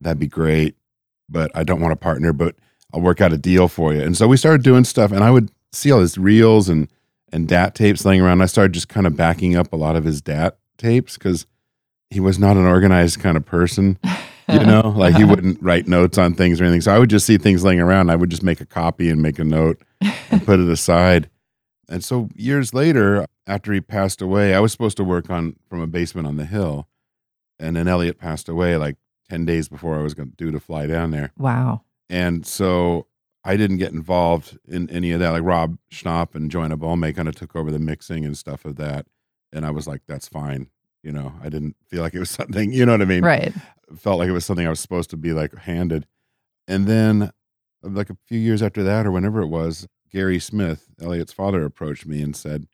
That'd 0.01 0.19
be 0.19 0.27
great. 0.27 0.77
But 1.33 1.51
I 1.55 1.65
don't 1.65 1.81
want 1.81 1.93
a 1.93 1.97
partner, 1.97 2.33
but 2.33 2.55
I'll 2.93 3.01
work 3.01 3.21
out 3.21 3.33
a 3.33 3.39
deal 3.39 3.69
for 3.69 3.95
you. 3.95 4.03
And 4.03 4.17
so 4.17 4.29
we 4.29 4.37
started 4.37 4.63
doing 4.63 4.85
stuff, 4.85 5.11
and 5.13 5.25
I 5.25 5.31
would 5.31 5.51
see 5.73 5.91
all 5.91 6.01
his 6.01 6.19
reels 6.19 6.69
and, 6.69 6.89
and 7.33 7.49
DAT 7.49 7.75
tapes 7.75 8.05
laying 8.05 8.21
around. 8.21 8.43
I 8.43 8.47
started 8.47 8.73
just 8.73 8.89
kind 8.89 9.07
of 9.07 9.17
backing 9.17 9.57
up 9.57 9.73
a 9.73 9.77
lot 9.77 9.97
of 9.97 10.05
his 10.05 10.21
DAT 10.21 10.59
tapes 10.77 11.15
because 11.15 11.47
he 12.11 12.21
was 12.21 12.39
not 12.39 12.57
an 12.57 12.67
organized 12.67 13.21
kind 13.21 13.37
of 13.37 13.47
person. 13.47 13.99
You 14.49 14.61
know, 14.67 14.93
like 14.95 15.15
he 15.15 15.25
wouldn't 15.25 15.63
write 15.63 15.89
notes 15.89 16.19
on 16.19 16.35
things 16.35 16.61
or 16.61 16.65
anything. 16.65 16.83
So 16.83 16.95
I 16.95 16.99
would 16.99 17.11
just 17.11 17.27
see 17.27 17.39
things 17.39 17.65
laying 17.65 17.81
around. 17.81 18.11
I 18.11 18.17
would 18.17 18.31
just 18.31 18.43
make 18.43 18.61
a 18.61 18.67
copy 18.67 19.09
and 19.09 19.23
make 19.23 19.39
a 19.39 19.45
note 19.45 19.81
and 20.31 20.45
put 20.45 20.61
it 20.61 20.69
aside. 20.69 21.31
And 21.89 22.05
so 22.05 22.29
years 22.35 22.75
later, 22.75 23.27
after 23.47 23.73
he 23.73 23.81
passed 23.81 24.21
away, 24.21 24.55
I 24.55 24.61
was 24.61 24.73
supposed 24.73 24.97
to 24.99 25.05
work 25.05 25.31
on 25.31 25.57
from 25.69 25.81
a 25.81 25.87
basement 25.87 26.27
on 26.27 26.37
the 26.37 26.45
hill. 26.45 26.89
And 27.59 27.77
then 27.77 27.89
Elliott 27.89 28.19
passed 28.19 28.49
away 28.49 28.77
like 28.77 28.97
10 29.33 29.47
days 29.47 29.67
before 29.67 29.99
I 29.99 30.03
was 30.03 30.13
going 30.13 30.29
to 30.29 30.37
do 30.37 30.51
to 30.51 30.61
fly 30.61 30.87
down 30.87 31.11
there. 31.11 31.33
Wow. 31.39 31.81
And 32.11 32.47
so 32.47 33.07
I 33.45 33.57
didn't 33.57 33.79
get 33.79 33.91
involved 33.91 34.59
in 34.69 34.91
any 34.91 35.11
of 35.13 35.21
that. 35.21 35.31
Like 35.31 35.43
Rob 35.43 35.79
Schnapf 35.91 36.35
and 36.35 36.51
Joanna 36.51 36.77
Bolme 36.77 37.17
kind 37.17 37.29
of 37.29 37.35
took 37.35 37.57
over 37.57 37.71
the 37.71 37.79
mixing 37.79 38.27
and 38.27 38.37
stuff 38.37 38.67
of 38.67 38.77
that. 38.77 39.07
And 39.51 39.65
I 39.65 39.71
was 39.71 39.87
like, 39.87 40.03
that's 40.07 40.29
fine. 40.29 40.69
You 41.03 41.13
know, 41.13 41.33
I 41.43 41.49
didn't 41.49 41.77
feel 41.89 42.03
like 42.03 42.13
it 42.13 42.19
was 42.19 42.29
something, 42.41 42.75
you 42.75 42.85
know 42.85 42.93
what 42.93 43.01
I 43.01 43.07
mean? 43.07 43.25
Right. 43.25 43.55
Felt 43.97 44.19
like 44.19 44.29
it 44.29 44.33
was 44.33 44.45
something 44.45 44.67
I 44.67 44.71
was 44.71 44.81
supposed 44.81 45.09
to 45.11 45.17
be 45.17 45.33
like 45.33 45.55
handed. 45.55 46.07
And 46.69 46.87
then, 46.87 47.33
like 47.83 48.11
a 48.11 48.17
few 48.27 48.39
years 48.39 48.63
after 48.63 48.83
that, 48.83 49.07
or 49.07 49.11
whenever 49.11 49.41
it 49.41 49.49
was, 49.49 49.89
Gary 50.11 50.39
Smith, 50.39 50.91
Elliott's 51.01 51.33
father, 51.33 51.65
approached 51.65 52.07
me 52.07 52.21
and 52.21 52.37
said, 52.37 52.69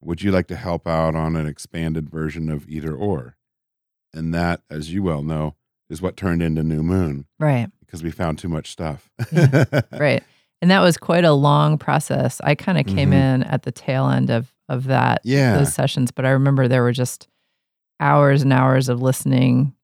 Would 0.00 0.22
you 0.22 0.30
like 0.30 0.46
to 0.46 0.56
help 0.56 0.86
out 0.86 1.16
on 1.16 1.34
an 1.34 1.46
expanded 1.46 2.08
version 2.08 2.48
of 2.48 2.68
Either 2.68 2.94
Or? 2.94 3.36
And 4.14 4.32
that, 4.32 4.62
as 4.70 4.94
you 4.94 5.02
well 5.02 5.22
know, 5.22 5.55
is 5.90 6.02
what 6.02 6.16
turned 6.16 6.42
into 6.42 6.62
New 6.62 6.82
Moon 6.82 7.26
Right. 7.38 7.68
because 7.80 8.02
we 8.02 8.10
found 8.10 8.38
too 8.38 8.48
much 8.48 8.70
stuff. 8.70 9.10
Right. 9.92 10.22
And 10.62 10.70
that 10.70 10.80
was 10.80 10.96
quite 10.96 11.24
a 11.24 11.32
long 11.32 11.76
process. 11.78 12.40
I 12.42 12.54
kind 12.54 12.78
of 12.78 12.86
came 12.86 13.10
Mhm. 13.10 13.14
in 13.34 13.42
at 13.44 13.62
the 13.64 13.72
tail 13.72 14.08
end 14.08 14.30
of 14.30 14.52
of 14.68 14.84
that 14.84 15.20
Yeah. 15.22 15.58
those 15.58 15.72
sessions, 15.72 16.10
but 16.10 16.24
I 16.26 16.30
remember 16.30 16.66
there 16.66 16.82
were 16.82 16.90
just 16.92 17.28
hours 18.00 18.42
and 18.42 18.52
hours 18.52 18.88
of 18.88 19.00
listening 19.00 19.74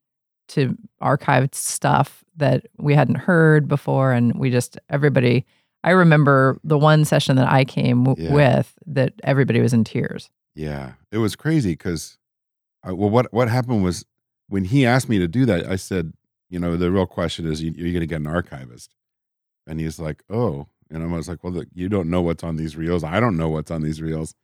to 0.49 0.77
archived 1.01 1.55
stuff 1.55 2.25
that 2.37 2.67
we 2.79 2.95
hadn't 2.95 3.15
heard 3.17 3.69
before 3.69 4.13
and 4.13 4.35
we 4.39 4.51
just 4.51 4.79
everybody 4.91 5.45
I 5.85 5.91
remember 5.91 6.59
the 6.65 6.79
one 6.79 7.05
session 7.05 7.37
that 7.37 7.49
I 7.51 7.65
came 7.65 8.05
w- 8.05 8.29
Yeah. 8.29 8.35
with 8.35 8.73
that 8.87 9.15
everybody 9.25 9.61
was 9.61 9.73
in 9.73 9.83
tears. 9.85 10.31
Yeah, 10.55 10.93
it 11.11 11.19
was 11.19 11.35
crazy 11.37 11.73
because, 11.73 12.19
well, 12.85 13.11
what 13.11 13.33
what 13.33 13.49
happened 13.49 13.83
was 13.85 14.05
when 14.53 14.65
he 14.65 14.85
asked 14.85 15.09
me 15.09 15.19
to 15.19 15.27
do 15.27 15.47
that, 15.47 15.67
I 15.67 15.77
said, 15.77 16.13
you 16.51 16.59
know, 16.59 16.77
the 16.77 16.91
real 16.93 17.07
question 17.07 17.51
is, 17.51 17.63
you, 17.63 17.73
you're 17.75 17.93
going 17.93 18.01
to 18.01 18.07
get 18.07 18.21
an 18.21 18.27
archivist, 18.27 18.95
and 19.67 19.81
he's 19.81 19.99
like, 19.99 20.23
oh, 20.29 20.67
and 20.91 21.03
I 21.03 21.07
was 21.07 21.27
like, 21.27 21.43
well, 21.43 21.55
look, 21.55 21.69
you 21.73 21.89
don't 21.89 22.11
know 22.11 22.21
what's 22.21 22.45
on 22.45 22.57
these 22.57 22.77
reels. 22.77 23.03
I 23.03 23.19
don't 23.19 23.39
know 23.39 23.49
what's 23.49 23.71
on 23.71 23.81
these 23.81 24.03
reels. 24.03 24.35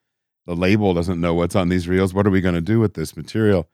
The 0.46 0.56
label 0.56 0.94
doesn't 0.94 1.20
know 1.20 1.34
what's 1.34 1.54
on 1.54 1.68
these 1.68 1.86
reels. 1.86 2.14
What 2.14 2.26
are 2.26 2.30
we 2.30 2.40
going 2.40 2.54
to 2.54 2.62
do 2.62 2.80
with 2.80 2.94
this 2.94 3.18
material? 3.18 3.68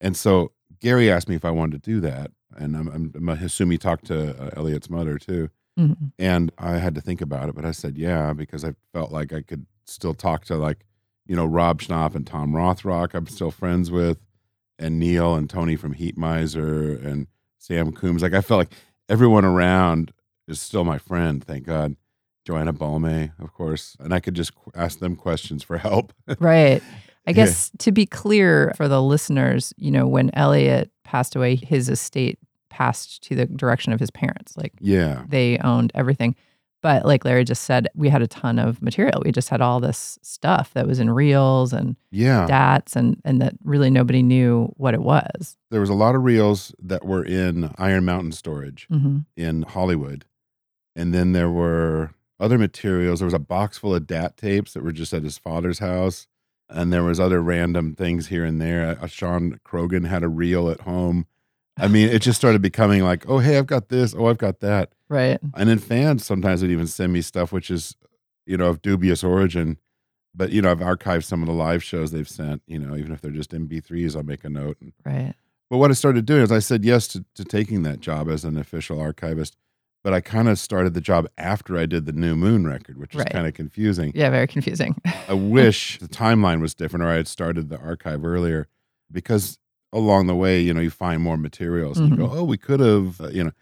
And 0.00 0.16
so 0.16 0.52
Gary 0.80 1.10
asked 1.10 1.28
me 1.28 1.34
if 1.34 1.44
I 1.44 1.50
wanted 1.50 1.82
to 1.82 1.90
do 1.90 2.00
that, 2.00 2.30
and 2.56 2.76
I'm, 2.78 2.88
I'm, 2.88 3.12
I'm 3.14 3.28
assuming 3.28 3.72
he 3.72 3.78
talked 3.78 4.06
to 4.06 4.30
uh, 4.42 4.50
Elliott's 4.56 4.88
mother 4.88 5.18
too. 5.18 5.50
Mhm. 5.78 6.12
And 6.18 6.50
I 6.56 6.78
had 6.78 6.94
to 6.94 7.02
think 7.02 7.20
about 7.20 7.50
it, 7.50 7.54
but 7.54 7.66
I 7.66 7.72
said, 7.72 7.98
yeah, 7.98 8.32
because 8.32 8.64
I 8.64 8.74
felt 8.94 9.12
like 9.12 9.32
I 9.34 9.42
could 9.42 9.66
still 9.84 10.14
talk 10.14 10.46
to 10.46 10.56
like, 10.56 10.86
you 11.26 11.36
know, 11.36 11.44
Rob 11.44 11.82
Schnapf 11.82 12.14
and 12.14 12.26
Tom 12.26 12.52
Rothrock, 12.52 13.12
I'm 13.12 13.26
still 13.26 13.50
friends 13.50 13.90
with, 13.90 14.18
and 14.84 14.98
Neil 14.98 15.34
and 15.34 15.48
Tony 15.48 15.76
from 15.76 15.94
Heatmiser 15.94 17.04
and 17.04 17.26
Sam 17.58 17.92
Coomes. 17.92 18.22
Like 18.22 18.34
I 18.34 18.40
felt 18.40 18.58
like 18.58 18.72
everyone 19.08 19.44
around 19.44 20.12
is 20.46 20.60
still 20.60 20.84
my 20.84 20.98
friend, 20.98 21.42
thank 21.42 21.64
God. 21.64 21.96
Joanna 22.44 22.74
Bolme, 22.74 23.32
of 23.40 23.54
course. 23.54 23.96
And 23.98 24.12
I 24.12 24.20
could 24.20 24.34
just 24.34 24.54
qu- 24.54 24.70
ask 24.74 24.98
them 24.98 25.16
questions 25.16 25.62
for 25.62 25.78
help. 25.78 26.12
Right. 26.38 26.82
I 27.26 27.30
Yeah. 27.30 27.32
guess 27.32 27.70
to 27.78 27.90
be 27.90 28.04
clear 28.04 28.74
for 28.76 28.86
the 28.86 29.02
listeners, 29.02 29.72
you 29.78 29.90
know, 29.90 30.06
when 30.06 30.30
Elliott 30.34 30.90
passed 31.04 31.34
away, 31.34 31.56
his 31.56 31.88
estate 31.88 32.38
passed 32.68 33.22
to 33.24 33.34
the 33.34 33.46
direction 33.46 33.94
of 33.94 34.00
his 34.00 34.10
parents. 34.10 34.56
Like 34.58 34.74
yeah. 34.80 35.22
they 35.26 35.56
owned 35.58 35.90
everything. 35.94 36.36
But 36.84 37.06
like 37.06 37.24
Larry 37.24 37.44
just 37.44 37.64
said, 37.64 37.88
we 37.94 38.10
had 38.10 38.20
a 38.20 38.26
ton 38.26 38.58
of 38.58 38.82
material. 38.82 39.22
We 39.24 39.32
just 39.32 39.48
had 39.48 39.62
all 39.62 39.80
this 39.80 40.18
stuff 40.20 40.74
that 40.74 40.86
was 40.86 41.00
in 41.00 41.08
reels 41.08 41.72
and 41.72 41.96
Yeah. 42.10 42.46
DATs 42.46 42.94
and 42.94 43.20
and 43.24 43.40
that 43.40 43.54
really 43.64 43.88
nobody 43.88 44.22
knew 44.22 44.66
what 44.76 44.92
it 44.92 45.00
was. 45.00 45.56
There 45.70 45.80
was 45.80 45.88
a 45.88 45.94
lot 45.94 46.14
of 46.14 46.22
reels 46.24 46.74
that 46.82 47.02
were 47.06 47.24
in 47.24 47.72
Iron 47.78 48.04
Mountain 48.04 48.32
storage. 48.32 48.86
hmm 48.90 49.20
in 49.34 49.62
Hollywood. 49.62 50.26
And 50.94 51.14
then 51.14 51.32
there 51.32 51.50
were 51.50 52.10
other 52.38 52.58
materials. 52.58 53.20
There 53.20 53.26
was 53.26 53.32
a 53.32 53.38
box 53.38 53.78
full 53.78 53.94
of 53.94 54.06
DAT 54.06 54.36
tapes 54.36 54.74
that 54.74 54.84
were 54.84 54.92
just 54.92 55.14
at 55.14 55.22
his 55.22 55.38
father's 55.38 55.78
house. 55.78 56.26
And 56.68 56.92
there 56.92 57.02
was 57.02 57.18
other 57.18 57.40
random 57.40 57.94
things 57.94 58.26
here 58.26 58.44
and 58.44 58.60
there. 58.60 58.98
Uh, 59.00 59.06
Sean 59.06 59.58
Krogan 59.66 60.06
had 60.06 60.22
a 60.22 60.28
reel 60.28 60.68
at 60.68 60.82
home. 60.82 61.26
I 61.78 61.88
mean, 61.88 62.08
it 62.10 62.20
just 62.22 62.38
started 62.38 62.62
becoming 62.62 63.02
like, 63.02 63.28
oh, 63.28 63.38
hey, 63.38 63.56
I've 63.58 63.66
got 63.66 63.88
this. 63.88 64.14
Oh, 64.16 64.26
I've 64.26 64.38
got 64.38 64.60
that. 64.60 64.92
Right. 65.14 65.38
And 65.54 65.68
then 65.68 65.78
fans 65.78 66.24
sometimes 66.26 66.60
would 66.62 66.70
even 66.70 66.86
send 66.86 67.12
me 67.12 67.22
stuff 67.22 67.52
which 67.52 67.70
is, 67.70 67.96
you 68.46 68.56
know, 68.56 68.66
of 68.68 68.82
dubious 68.82 69.22
origin. 69.22 69.78
But, 70.34 70.50
you 70.50 70.60
know, 70.60 70.70
I've 70.72 70.80
archived 70.80 71.22
some 71.24 71.42
of 71.42 71.46
the 71.46 71.54
live 71.54 71.82
shows 71.84 72.10
they've 72.10 72.28
sent, 72.28 72.62
you 72.66 72.78
know, 72.80 72.96
even 72.96 73.12
if 73.12 73.20
they're 73.20 73.30
just 73.30 73.52
MP3s, 73.52 74.16
I'll 74.16 74.24
make 74.24 74.42
a 74.44 74.50
note. 74.50 74.76
And 74.80 74.92
Right. 75.04 75.34
but 75.70 75.78
what 75.78 75.90
I 75.90 75.94
started 75.94 76.26
doing 76.26 76.42
is 76.42 76.50
I 76.50 76.58
said 76.58 76.84
yes 76.84 77.06
to, 77.08 77.24
to 77.36 77.44
taking 77.44 77.84
that 77.84 78.00
job 78.00 78.28
as 78.28 78.44
an 78.44 78.56
official 78.56 79.00
archivist. 79.00 79.56
But 80.02 80.12
I 80.12 80.20
kind 80.20 80.48
of 80.50 80.58
started 80.58 80.92
the 80.92 81.00
job 81.00 81.28
after 81.38 81.78
I 81.78 81.86
did 81.86 82.04
the 82.04 82.12
New 82.12 82.34
Moon 82.36 82.66
record, 82.66 82.98
which 82.98 83.14
was 83.14 83.20
Right. 83.24 83.32
kind 83.32 83.46
of 83.46 83.54
confusing. 83.54 84.12
Yeah, 84.14 84.28
very 84.30 84.46
confusing. 84.48 84.96
I 85.28 85.32
wish 85.34 85.98
the 86.00 86.08
timeline 86.08 86.60
was 86.60 86.74
different 86.74 87.04
or 87.04 87.08
I 87.08 87.14
had 87.14 87.28
started 87.28 87.68
the 87.70 87.78
archive 87.78 88.24
earlier 88.24 88.66
because 89.10 89.58
along 89.92 90.26
the 90.26 90.34
way, 90.34 90.60
you 90.60 90.74
know, 90.74 90.80
you 90.80 90.90
find 90.90 91.22
more 91.22 91.36
materials 91.38 91.98
and 92.00 92.10
you 92.10 92.16
go, 92.16 92.28
oh, 92.30 92.42
we 92.42 92.58
could 92.58 92.80
have, 92.80 93.20
uh, 93.20 93.28
you 93.28 93.44
know. 93.44 93.52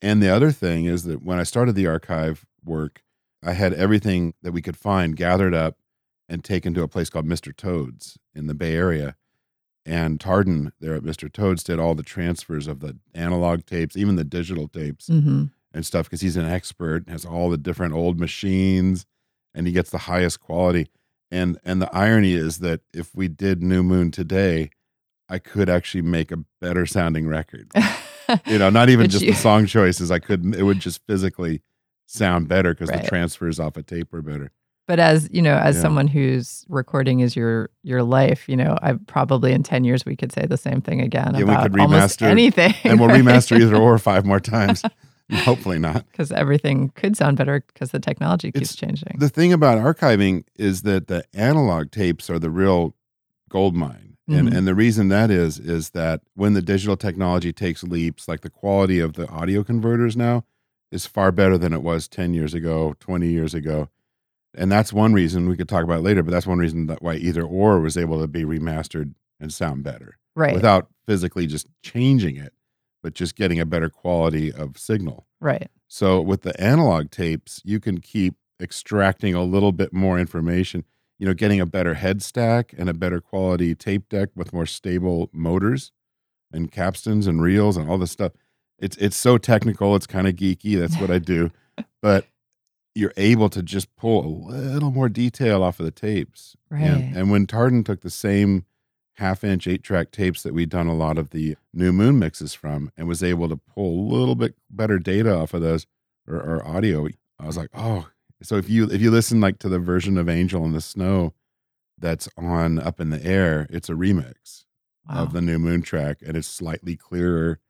And 0.00 0.22
the 0.22 0.28
other 0.28 0.52
thing 0.52 0.84
is 0.84 1.04
that 1.04 1.22
when 1.22 1.38
I 1.38 1.42
started 1.42 1.74
the 1.74 1.86
archive 1.86 2.46
work, 2.64 3.02
I 3.42 3.52
had 3.52 3.72
everything 3.72 4.34
that 4.42 4.52
we 4.52 4.62
could 4.62 4.76
find 4.76 5.16
gathered 5.16 5.54
up 5.54 5.76
and 6.28 6.44
taken 6.44 6.74
to 6.74 6.82
a 6.82 6.88
place 6.88 7.10
called 7.10 7.26
Mr. 7.26 7.56
Toad's 7.56 8.18
in 8.34 8.46
the 8.46 8.54
Bay 8.54 8.74
Area. 8.74 9.16
And 9.86 10.20
Tardon 10.20 10.72
there 10.80 10.94
at 10.94 11.02
Mr. 11.02 11.32
Toad's 11.32 11.62
did 11.64 11.78
all 11.78 11.94
the 11.94 12.02
transfers 12.02 12.66
of 12.66 12.80
the 12.80 12.98
analog 13.14 13.64
tapes, 13.64 13.96
even 13.96 14.16
the 14.16 14.24
digital 14.24 14.68
tapes 14.68 15.06
hmm 15.06 15.44
and 15.72 15.84
stuff 15.84 16.06
because 16.06 16.20
he's 16.22 16.36
an 16.36 16.46
expert 16.48 17.08
has 17.08 17.24
all 17.24 17.50
the 17.50 17.58
different 17.58 17.94
old 17.94 18.18
machines 18.18 19.06
and 19.54 19.66
he 19.66 19.72
gets 19.72 19.90
the 19.90 19.98
highest 19.98 20.40
quality 20.40 20.88
and 21.30 21.58
and 21.64 21.80
the 21.82 21.94
irony 21.94 22.32
is 22.32 22.58
that 22.58 22.80
if 22.94 23.14
we 23.14 23.28
did 23.28 23.62
new 23.62 23.82
moon 23.82 24.10
today 24.10 24.70
i 25.28 25.38
could 25.38 25.68
actually 25.68 26.02
make 26.02 26.32
a 26.32 26.38
better 26.60 26.86
sounding 26.86 27.28
record 27.28 27.70
you 28.46 28.58
know 28.58 28.70
not 28.70 28.88
even 28.90 29.08
just 29.08 29.24
you- 29.24 29.32
the 29.32 29.36
song 29.36 29.66
choices 29.66 30.10
i 30.10 30.18
couldn't. 30.18 30.54
it 30.54 30.62
would 30.62 30.80
just 30.80 31.00
physically 31.06 31.62
sound 32.06 32.48
better 32.48 32.72
because 32.74 32.88
Right. 32.90 33.02
the 33.02 33.08
transfers 33.08 33.60
off 33.60 33.76
a 33.76 33.82
tape 33.82 34.12
were 34.12 34.22
better 34.22 34.50
But 34.86 34.98
as 34.98 35.28
you 35.30 35.42
know, 35.42 35.56
as 35.56 35.76
Yeah. 35.76 35.82
someone 35.82 36.08
whose 36.08 36.64
recording 36.70 37.20
is 37.20 37.36
your 37.36 37.68
your 37.82 38.02
life, 38.02 38.48
you 38.48 38.56
know, 38.56 38.78
I 38.82 38.94
probably 39.06 39.52
in 39.52 39.62
ten 39.62 39.84
years 39.84 40.06
we 40.06 40.16
could 40.16 40.32
say 40.32 40.46
the 40.46 40.56
same 40.56 40.80
thing 40.80 41.02
again 41.02 41.32
Yeah, 41.34 41.38
we 41.44 41.52
about 41.52 41.70
could 41.72 41.80
almost 41.80 42.20
remaster- 42.20 42.30
anything, 42.30 42.72
and 42.84 42.98
we'll 42.98 43.10
remaster 43.10 43.60
either 43.60 43.76
or 43.76 43.98
five 43.98 44.24
more 44.24 44.40
times 44.56 44.82
hopefully 45.44 45.78
not 45.78 46.06
because 46.10 46.32
everything 46.32 46.88
could 46.94 47.14
sound 47.14 47.36
better 47.36 47.62
because 47.74 47.90
the 47.90 48.00
technology 48.00 48.50
keeps 48.50 48.72
It's- 48.72 48.76
changing. 48.76 49.16
the 49.18 49.28
thing 49.28 49.52
about 49.52 49.76
archiving 49.76 50.44
is 50.56 50.80
that 50.82 51.08
the 51.08 51.22
analog 51.34 51.90
tapes 51.90 52.30
are 52.30 52.38
the 52.38 52.48
real 52.50 52.94
gold 53.50 53.76
mine 53.76 54.07
and 54.28 54.48
Mhm. 54.48 54.56
and 54.56 54.66
the 54.66 54.74
reason 54.74 55.08
that 55.08 55.30
is 55.30 55.58
is 55.58 55.90
that 55.90 56.20
when 56.34 56.52
the 56.54 56.62
digital 56.62 56.96
technology 56.96 57.52
takes 57.52 57.82
leaps 57.82 58.28
like 58.28 58.42
the 58.42 58.50
quality 58.50 59.00
of 59.00 59.14
the 59.14 59.26
audio 59.28 59.64
converters 59.64 60.16
now 60.16 60.44
is 60.92 61.06
far 61.06 61.32
better 61.32 61.56
than 61.58 61.72
it 61.72 61.82
was 61.82 62.08
10 62.08 62.34
years 62.34 62.54
ago 62.54 62.94
20 63.00 63.28
years 63.28 63.54
ago. 63.54 63.88
And 64.54 64.72
that's 64.72 64.92
one 64.92 65.12
reason 65.12 65.48
we 65.48 65.56
could 65.56 65.68
talk 65.68 65.84
about 65.84 66.02
later 66.02 66.22
but 66.22 66.30
that's 66.30 66.46
one 66.46 66.58
reason 66.58 66.86
that 66.86 67.02
why 67.02 67.14
either 67.16 67.42
or 67.42 67.80
was 67.80 67.96
able 67.96 68.20
to 68.20 68.26
be 68.28 68.44
remastered 68.44 69.14
and 69.40 69.52
sound 69.52 69.82
better. 69.82 70.16
Right, 70.34 70.54
without 70.54 70.88
physically 71.06 71.46
just 71.46 71.66
changing 71.82 72.36
it 72.36 72.52
but 73.02 73.14
just 73.14 73.34
getting 73.36 73.60
a 73.60 73.66
better 73.66 73.88
quality 73.88 74.52
of 74.52 74.76
signal. 74.78 75.26
Right, 75.40 75.68
so 75.86 76.20
with 76.20 76.42
the 76.42 76.58
analog 76.60 77.10
tapes, 77.10 77.62
you 77.64 77.78
can 77.80 77.98
keep 78.00 78.34
extracting 78.60 79.34
a 79.34 79.44
little 79.44 79.70
bit 79.72 79.92
more 79.92 80.18
information, 80.18 80.84
you 81.18 81.26
know, 81.26 81.34
getting 81.34 81.60
a 81.60 81.66
better 81.66 81.94
head 81.94 82.22
stack 82.22 82.74
and 82.76 82.88
a 82.88 82.94
better 82.94 83.20
quality 83.20 83.74
tape 83.74 84.08
deck 84.08 84.30
with 84.34 84.52
more 84.52 84.66
stable 84.66 85.28
motors 85.32 85.92
and 86.52 86.70
capstans 86.70 87.26
and 87.26 87.42
reels 87.42 87.76
and 87.76 87.90
all 87.90 87.98
this 87.98 88.12
stuff. 88.12 88.32
It's 88.78 88.96
it's 88.98 89.16
so 89.16 89.38
technical, 89.38 89.96
it's 89.96 90.06
kind 90.06 90.28
of 90.28 90.34
geeky. 90.34 90.78
That's 90.78 90.98
what 91.00 91.10
I 91.10 91.18
do. 91.18 91.50
But 92.00 92.26
you're 92.94 93.12
able 93.16 93.48
to 93.50 93.62
just 93.62 93.94
pull 93.96 94.26
a 94.26 94.50
little 94.50 94.90
more 94.90 95.08
detail 95.08 95.62
off 95.62 95.78
of 95.78 95.84
the 95.84 95.92
tapes. 95.92 96.56
right. 96.70 96.82
And, 96.82 97.16
and 97.16 97.30
when 97.30 97.46
Tardon 97.46 97.84
took 97.84 98.00
the 98.00 98.10
same 98.10 98.64
half 99.18 99.42
inch 99.42 99.66
eight 99.66 99.82
track 99.82 100.10
tapes 100.12 100.42
that 100.42 100.54
we'd 100.54 100.68
done 100.68 100.86
a 100.86 100.94
lot 100.94 101.18
of 101.18 101.30
the 101.30 101.56
new 101.74 101.92
moon 101.92 102.18
mixes 102.18 102.54
from 102.54 102.90
and 102.96 103.08
was 103.08 103.22
able 103.22 103.48
to 103.48 103.56
pull 103.56 103.90
a 103.90 104.16
little 104.16 104.36
bit 104.36 104.54
better 104.70 104.98
data 104.98 105.34
off 105.34 105.54
of 105.54 105.60
those 105.60 105.86
or, 106.26 106.36
or 106.36 106.66
audio, 106.66 107.08
I 107.38 107.46
was 107.46 107.56
like, 107.56 107.70
oh. 107.74 108.08
So 108.42 108.56
if 108.56 108.68
you 108.70 108.84
if 108.90 109.00
you 109.00 109.10
listen 109.10 109.40
like 109.40 109.58
to 109.60 109.68
the 109.68 109.78
version 109.78 110.16
of 110.18 110.28
Angel 110.28 110.64
in 110.64 110.72
the 110.72 110.80
Snow 110.80 111.34
that's 111.98 112.28
on 112.36 112.78
Up 112.78 113.00
in 113.00 113.10
the 113.10 113.24
Air, 113.24 113.66
it's 113.70 113.88
a 113.88 113.94
remix 113.94 114.64
wow. 115.08 115.22
of 115.22 115.32
the 115.32 115.40
new 115.40 115.58
moon 115.58 115.82
track 115.82 116.18
and 116.24 116.36
it's 116.36 116.48
slightly 116.48 116.96
clearer 116.96 117.60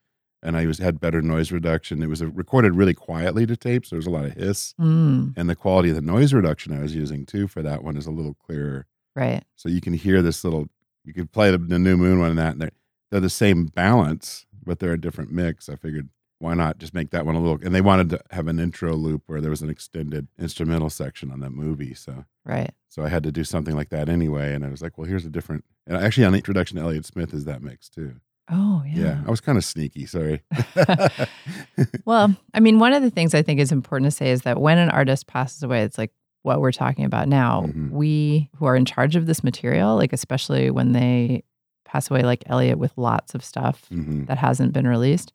and 0.43 0.57
I 0.57 0.67
was 0.67 0.79
had 0.79 1.01
better 1.01 1.21
noise 1.21 1.51
reduction. 1.51 2.03
It 2.03 2.09
was 2.09 2.23
recorded 2.23 2.75
really 2.75 2.95
quietly 2.95 3.45
to 3.47 3.57
tape, 3.57 3.85
so 3.85 3.97
there 3.97 3.99
was 3.99 4.07
a 4.07 4.11
lot 4.11 4.25
of 4.27 4.35
hiss. 4.35 4.73
Mm, 4.81 5.35
And 5.37 5.51
the 5.51 5.57
quality 5.57 5.89
of 5.89 5.97
the 5.97 6.01
noise 6.03 6.33
reduction 6.33 6.73
I 6.73 6.81
was 6.81 6.95
using 6.95 7.27
too 7.27 7.49
for 7.49 7.61
that 7.63 7.83
one 7.83 7.97
is 7.97 8.07
a 8.07 8.13
little 8.13 8.35
clearer 8.35 8.87
right, 9.17 9.43
so 9.57 9.69
you 9.69 9.81
can 9.81 9.95
hear 9.95 10.23
this 10.23 10.45
little 10.45 10.69
you 11.05 11.13
could 11.15 11.33
play 11.33 11.51
the, 11.51 11.59
the 11.59 11.79
new 11.79 11.97
moon 11.97 12.21
one 12.21 12.31
and 12.31 12.39
that 12.39 12.53
and 12.53 12.61
they're, 12.63 12.71
they're 13.11 13.21
the 13.21 13.31
same 13.31 13.67
balance 13.67 14.47
but 14.65 14.79
they're 14.79 14.93
a 14.93 15.01
different 15.01 15.33
mix 15.33 15.69
i 15.69 15.75
figured 15.75 16.09
why 16.41 16.55
not 16.55 16.79
just 16.79 16.95
make 16.95 17.11
that 17.11 17.27
one 17.27 17.35
a 17.35 17.41
little 17.41 17.59
and 17.65 17.75
they 17.75 17.81
wanted 17.81 18.09
to 18.11 18.21
have 18.31 18.47
an 18.49 18.59
intro 18.61 18.95
loop 18.95 19.23
where 19.27 19.41
there 19.41 19.51
was 19.51 19.63
an 19.63 19.69
extended 19.71 20.29
instrumental 20.39 20.89
section 20.91 21.31
on 21.33 21.41
that 21.41 21.51
movie 21.51 21.95
so 21.95 22.25
right. 22.45 22.71
so 22.89 23.03
i 23.03 23.09
had 23.09 23.23
to 23.25 23.33
do 23.33 23.43
something 23.45 23.75
like 23.75 23.89
that 23.91 24.09
anyway 24.09 24.55
and 24.55 24.65
i 24.65 24.69
was 24.69 24.81
like 24.83 24.97
well 24.97 25.07
here's 25.09 25.25
a 25.27 25.31
different 25.31 25.65
and 25.87 25.97
actually 25.97 26.25
on 26.25 26.33
the 26.33 26.39
introduction 26.39 26.77
to 26.77 26.83
elliott 26.83 27.05
smith 27.07 27.35
is 27.35 27.45
that 27.45 27.63
mix 27.63 27.89
too 27.89 28.15
Oh 28.51 28.83
yeah, 28.87 29.03
yeah. 29.05 29.23
i 29.27 29.31
was 29.31 29.41
kind 29.43 29.59
of 29.59 29.65
sneaky 29.65 30.07
sorry 30.07 30.43
Well, 32.05 32.35
I 32.55 32.61
mean, 32.61 32.79
one 32.79 32.93
of 32.93 33.03
the 33.03 33.11
things 33.11 33.35
I 33.35 33.43
think 33.43 33.61
is 33.61 33.73
important 33.73 34.07
to 34.11 34.17
say 34.17 34.31
is 34.31 34.43
that 34.43 34.59
when 34.61 34.79
an 34.79 34.91
artist 34.91 35.27
passes 35.27 35.63
away, 35.63 35.83
it's 35.83 35.99
like 35.99 36.13
what 36.43 36.61
we're 36.61 36.73
talking 36.73 37.05
about 37.05 37.29
now. 37.29 37.63
Mhm. 37.67 37.91
We 37.91 38.49
who 38.57 38.65
are 38.67 38.77
in 38.77 38.85
charge 38.85 39.17
of 39.17 39.27
this 39.27 39.45
material, 39.45 39.97
like 39.97 40.13
especially 40.13 40.71
when 40.71 40.93
they 40.93 41.45
pass 41.85 42.11
away, 42.11 42.23
like 42.23 42.43
Elliott, 42.47 42.79
with 42.79 42.93
lots 42.97 43.35
of 43.35 43.45
stuff 43.45 43.87
Mhm. 43.93 44.27
that 44.29 44.39
hasn't 44.39 44.73
been 44.73 44.87
released. 44.87 45.33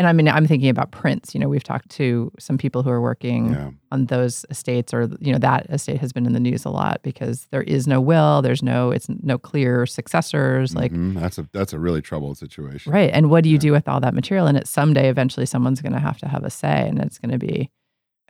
And 0.00 0.06
I 0.06 0.14
mean, 0.14 0.28
I'm 0.28 0.46
thinking 0.46 0.70
about 0.70 0.92
Prince. 0.92 1.34
You 1.34 1.40
know, 1.40 1.48
we've 1.50 1.62
talked 1.62 1.90
to 1.90 2.32
some 2.38 2.56
people 2.56 2.82
who 2.82 2.88
are 2.88 3.02
working 3.02 3.52
yeah 3.52 3.70
on 3.92 4.06
those 4.06 4.46
estates, 4.50 4.94
or 4.94 5.10
you 5.20 5.30
know, 5.32 5.38
that 5.40 5.66
estate 5.68 5.98
has 5.98 6.10
been 6.12 6.24
in 6.24 6.32
the 6.32 6.40
news 6.40 6.64
a 6.64 6.70
lot 6.70 7.00
because 7.02 7.48
there 7.50 7.62
is 7.64 7.86
no 7.86 8.00
will, 8.00 8.40
there's 8.40 8.62
no, 8.62 8.92
it's 8.92 9.08
no 9.22 9.36
clear 9.36 9.84
successors. 9.84 10.74
Like, 10.74 10.92
Mhm. 10.92 11.20
that's 11.20 11.36
a 11.38 11.48
that's 11.52 11.72
a 11.74 11.78
really 11.78 12.00
troubled 12.00 12.38
situation 12.38 12.92
Right. 12.92 13.10
And 13.12 13.28
what 13.28 13.42
do 13.44 13.50
you 13.50 13.56
Yeah. 13.56 13.60
do 13.68 13.72
with 13.72 13.88
all 13.88 14.00
that 14.00 14.14
material? 14.14 14.46
And 14.46 14.56
it's 14.56 14.70
someday, 14.70 15.08
eventually, 15.10 15.44
someone's 15.44 15.82
going 15.82 15.92
to 15.92 15.98
have 15.98 16.18
to 16.18 16.28
have 16.28 16.44
a 16.44 16.50
say, 16.50 16.88
and 16.88 16.98
it's 17.00 17.18
going 17.18 17.32
to 17.32 17.38
be, 17.38 17.68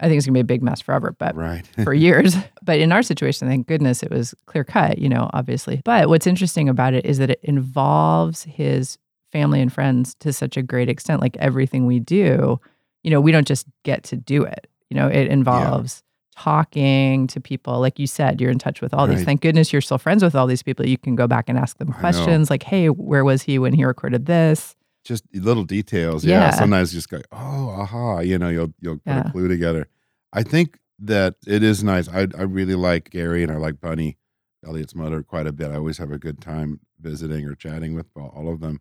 I 0.01 0.09
think 0.09 0.17
it's 0.17 0.27
going 0.27 0.33
to 0.35 0.39
be 0.39 0.41
a 0.41 0.45
big 0.55 0.63
mess 0.63 0.81
forever, 0.81 1.15
but 1.19 1.37
right 1.37 1.65
for 1.85 1.93
years. 1.93 2.35
But 2.63 2.79
in 2.81 2.91
our 2.91 3.03
situation, 3.03 3.47
thank 3.47 3.67
goodness 3.67 4.03
it 4.03 4.11
was 4.11 4.35
clear 4.47 4.65
cut, 4.65 4.97
you 4.99 5.11
know, 5.11 5.29
obviously. 5.35 5.83
But 5.85 6.09
what's 6.09 6.27
interesting 6.27 6.69
about 6.71 6.95
it 6.95 7.05
is 7.05 7.19
that 7.19 7.29
it 7.31 7.41
involves 7.43 8.45
his 8.45 8.97
family 9.33 9.61
and 9.61 9.73
friends 9.73 10.15
to 10.17 10.33
such 10.33 10.57
a 10.57 10.63
great 10.63 10.89
extent. 10.89 11.21
Like 11.21 11.37
everything 11.39 11.87
we 11.87 12.01
do, 12.01 12.61
you 13.03 13.11
know, 13.11 13.21
we 13.21 13.33
don't 13.33 13.47
just 13.47 13.67
get 13.85 14.03
to 14.05 14.17
do 14.17 14.43
it. 14.43 14.67
You 14.91 14.97
know, 14.97 15.07
it 15.09 15.29
involves 15.29 16.03
talking 16.37 17.27
to 17.29 17.41
people. 17.41 17.81
Like 17.81 17.99
you 17.99 18.07
said, 18.07 18.41
you're 18.41 18.51
in 18.51 18.59
touch 18.59 18.81
with 18.81 18.95
all 18.95 19.07
these. 19.07 19.25
Thank 19.25 19.41
goodness 19.43 19.73
you're 19.73 19.83
still 19.83 19.99
friends 19.99 20.23
with 20.23 20.35
all 20.35 20.47
these 20.47 20.63
people. 20.63 20.87
You 20.87 20.99
can 20.99 21.15
go 21.15 21.27
back 21.27 21.49
and 21.49 21.59
ask 21.59 21.77
them 21.79 21.93
questions 21.93 22.51
like, 22.51 22.63
hey, 22.63 22.89
where 22.89 23.25
was 23.25 23.43
he 23.43 23.59
when 23.59 23.73
he 23.73 23.85
recorded 23.85 24.27
this? 24.27 24.75
just 25.03 25.25
little 25.35 25.65
details. 25.65 26.25
Yeah. 26.27 26.41
Yeah. 26.41 26.51
Sometimes 26.51 26.93
you 26.93 26.99
just 26.99 27.09
go, 27.09 27.21
oh, 27.33 27.71
aha. 27.81 28.21
You 28.21 28.39
know, 28.39 28.51
you'll 28.51 28.75
you'll 28.81 28.97
put 28.97 29.07
Yeah. 29.07 29.29
a 29.29 29.33
clue 29.33 29.49
together. 29.49 29.89
I 30.33 30.43
think 30.43 30.79
that 30.99 31.37
it 31.47 31.63
is 31.63 31.83
nice. 31.83 32.07
I 32.07 32.27
I 32.37 32.43
really 32.43 32.75
like 32.75 33.09
Gary 33.09 33.43
and 33.43 33.51
I 33.51 33.57
like 33.57 33.81
Bunny, 33.81 34.19
Elliott's 34.65 34.95
mother, 34.95 35.23
quite 35.23 35.47
a 35.47 35.53
bit. 35.53 35.71
I 35.71 35.77
always 35.77 35.97
have 35.97 36.11
a 36.13 36.19
good 36.19 36.43
time 36.43 36.81
visiting 37.01 37.47
or 37.47 37.55
chatting 37.55 37.95
with 37.95 38.07
all 38.15 38.53
of 38.53 38.61
them. 38.61 38.81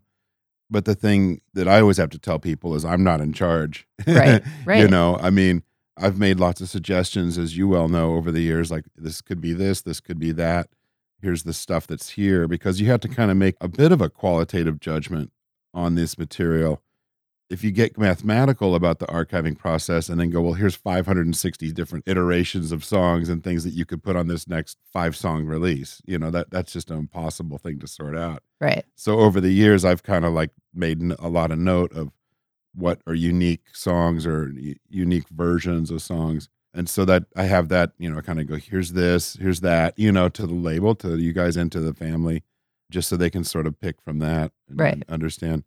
But 0.70 0.86
the 0.86 0.96
thing 0.96 1.42
that 1.54 1.68
I 1.68 1.82
always 1.82 1.98
have 1.98 2.12
to 2.12 2.20
tell 2.20 2.40
people 2.40 2.76
is 2.76 2.86
I'm 2.86 3.04
not 3.04 3.22
in 3.22 3.34
charge. 3.34 3.88
Right, 4.06 4.44
right. 4.66 4.80
You 4.82 4.88
know, 4.88 5.18
I 5.20 5.30
mean, 5.30 5.64
I've 5.98 6.18
made 6.18 6.40
lots 6.40 6.62
of 6.62 6.70
suggestions, 6.70 7.38
as 7.38 7.58
you 7.58 7.68
well 7.68 7.88
know, 7.90 8.16
over 8.16 8.32
the 8.32 8.42
years. 8.42 8.72
Like 8.72 8.86
this 8.96 9.22
could 9.22 9.42
be 9.42 9.54
this, 9.54 9.82
this 9.82 10.00
could 10.00 10.20
be 10.20 10.32
that. 10.34 10.70
Here's 11.22 11.44
the 11.44 11.54
stuff 11.54 11.86
that's 11.88 12.12
here 12.12 12.48
because 12.48 12.80
you 12.80 12.88
have 12.88 13.02
to 13.02 13.10
kind 13.10 13.30
of 13.30 13.36
make 13.36 13.56
a 13.60 13.68
bit 13.68 13.92
of 13.92 14.00
a 14.00 14.10
qualitative 14.10 14.80
judgment 14.80 15.32
on 15.74 15.96
this 15.96 16.18
material. 16.18 16.82
If 17.50 17.64
you 17.64 17.72
get 17.72 17.98
mathematical 17.98 18.76
about 18.76 19.00
the 19.00 19.08
archiving 19.08 19.58
process 19.58 20.08
and 20.08 20.20
then 20.20 20.30
go, 20.30 20.40
well, 20.42 20.54
here's 20.54 20.76
560 20.76 21.72
different 21.72 22.08
iterations 22.08 22.72
of 22.72 22.86
songs 22.86 23.28
and 23.28 23.44
things 23.44 23.64
that 23.64 23.74
you 23.74 23.86
could 23.86 24.04
put 24.04 24.16
on 24.16 24.28
this 24.28 24.48
next 24.48 24.78
five 24.94 25.16
song 25.16 25.46
release, 25.46 26.00
you 26.06 26.20
know, 26.20 26.30
that 26.30 26.52
that's 26.52 26.72
just 26.74 26.92
an 26.92 26.98
impossible 26.98 27.58
thing 27.58 27.80
to 27.80 27.88
sort 27.88 28.16
out. 28.16 28.44
Right. 28.62 28.86
So 28.96 29.20
over 29.20 29.42
the 29.42 29.50
years, 29.52 29.84
I've 29.84 30.04
kind 30.04 30.26
of 30.26 30.34
like 30.34 30.52
made 30.76 31.02
a 31.18 31.28
lot 31.28 31.50
of 31.52 31.58
note 31.58 31.92
of 31.94 32.12
what 32.76 33.02
are 33.08 33.16
unique 33.16 33.64
songs 33.74 34.28
or 34.28 34.54
unique 34.88 35.28
versions 35.30 35.90
of 35.90 36.04
songs. 36.04 36.50
And 36.72 36.88
so 36.88 37.04
that 37.06 37.24
I 37.36 37.46
have 37.46 37.70
that, 37.70 37.94
you 37.98 38.12
know, 38.14 38.22
kind 38.22 38.40
of 38.40 38.46
go, 38.46 38.58
here's 38.58 38.92
this, 38.92 39.34
here's 39.42 39.62
that, 39.62 39.98
you 39.98 40.12
know, 40.12 40.30
to 40.30 40.46
the 40.46 40.54
label, 40.54 40.94
to 40.96 41.18
you 41.18 41.34
guys 41.34 41.58
into 41.58 41.80
the 41.80 41.96
family, 41.96 42.44
just 42.92 43.10
so 43.10 43.18
they 43.18 43.32
can 43.32 43.44
sort 43.44 43.66
of 43.66 43.80
pick 43.80 44.00
from 44.04 44.20
that 44.20 44.52
and, 44.70 44.80
Right. 44.80 44.94
and 44.94 45.06
understand. 45.10 45.64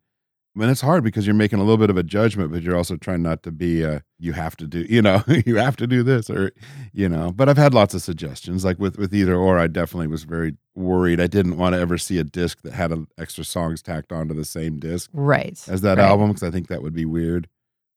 I 0.54 0.58
mean, 0.58 0.68
it's 0.68 0.82
hard 0.82 1.02
because 1.02 1.26
you're 1.26 1.34
making 1.34 1.60
a 1.60 1.62
little 1.62 1.78
bit 1.78 1.88
of 1.88 1.96
a 1.96 2.02
judgment, 2.02 2.52
but 2.52 2.62
you're 2.62 2.76
also 2.76 2.96
trying 2.96 3.22
not 3.22 3.42
to 3.44 3.50
be, 3.50 3.82
uh, 3.84 4.00
you 4.18 4.34
have 4.34 4.54
to 4.56 4.66
do, 4.66 4.80
you 4.88 5.00
know, 5.00 5.22
you 5.46 5.56
have 5.56 5.76
to 5.76 5.86
do 5.86 6.02
this 6.02 6.28
or, 6.28 6.52
you 6.92 7.08
know, 7.08 7.32
but 7.32 7.48
I've 7.48 7.56
had 7.56 7.72
lots 7.72 7.94
of 7.94 8.02
suggestions. 8.02 8.62
Like 8.62 8.78
with, 8.78 8.98
with 8.98 9.14
either 9.14 9.34
or, 9.34 9.58
I 9.58 9.66
definitely 9.66 10.08
was 10.08 10.24
very 10.24 10.56
worried. 10.74 11.20
I 11.22 11.26
didn't 11.26 11.56
want 11.56 11.74
to 11.74 11.80
ever 11.80 11.96
see 11.96 12.18
a 12.18 12.24
disc 12.24 12.60
that 12.62 12.74
had 12.74 12.92
a, 12.92 13.06
extra 13.16 13.44
songs 13.44 13.80
tacked 13.80 14.12
onto 14.12 14.34
the 14.34 14.44
same 14.44 14.78
disc 14.78 15.08
Right. 15.14 15.58
as 15.68 15.80
that 15.80 15.96
right. 15.96 16.04
album 16.06 16.28
because 16.28 16.42
I 16.42 16.50
think 16.50 16.68
that 16.68 16.82
would 16.82 16.94
be 16.94 17.06
weird. 17.06 17.48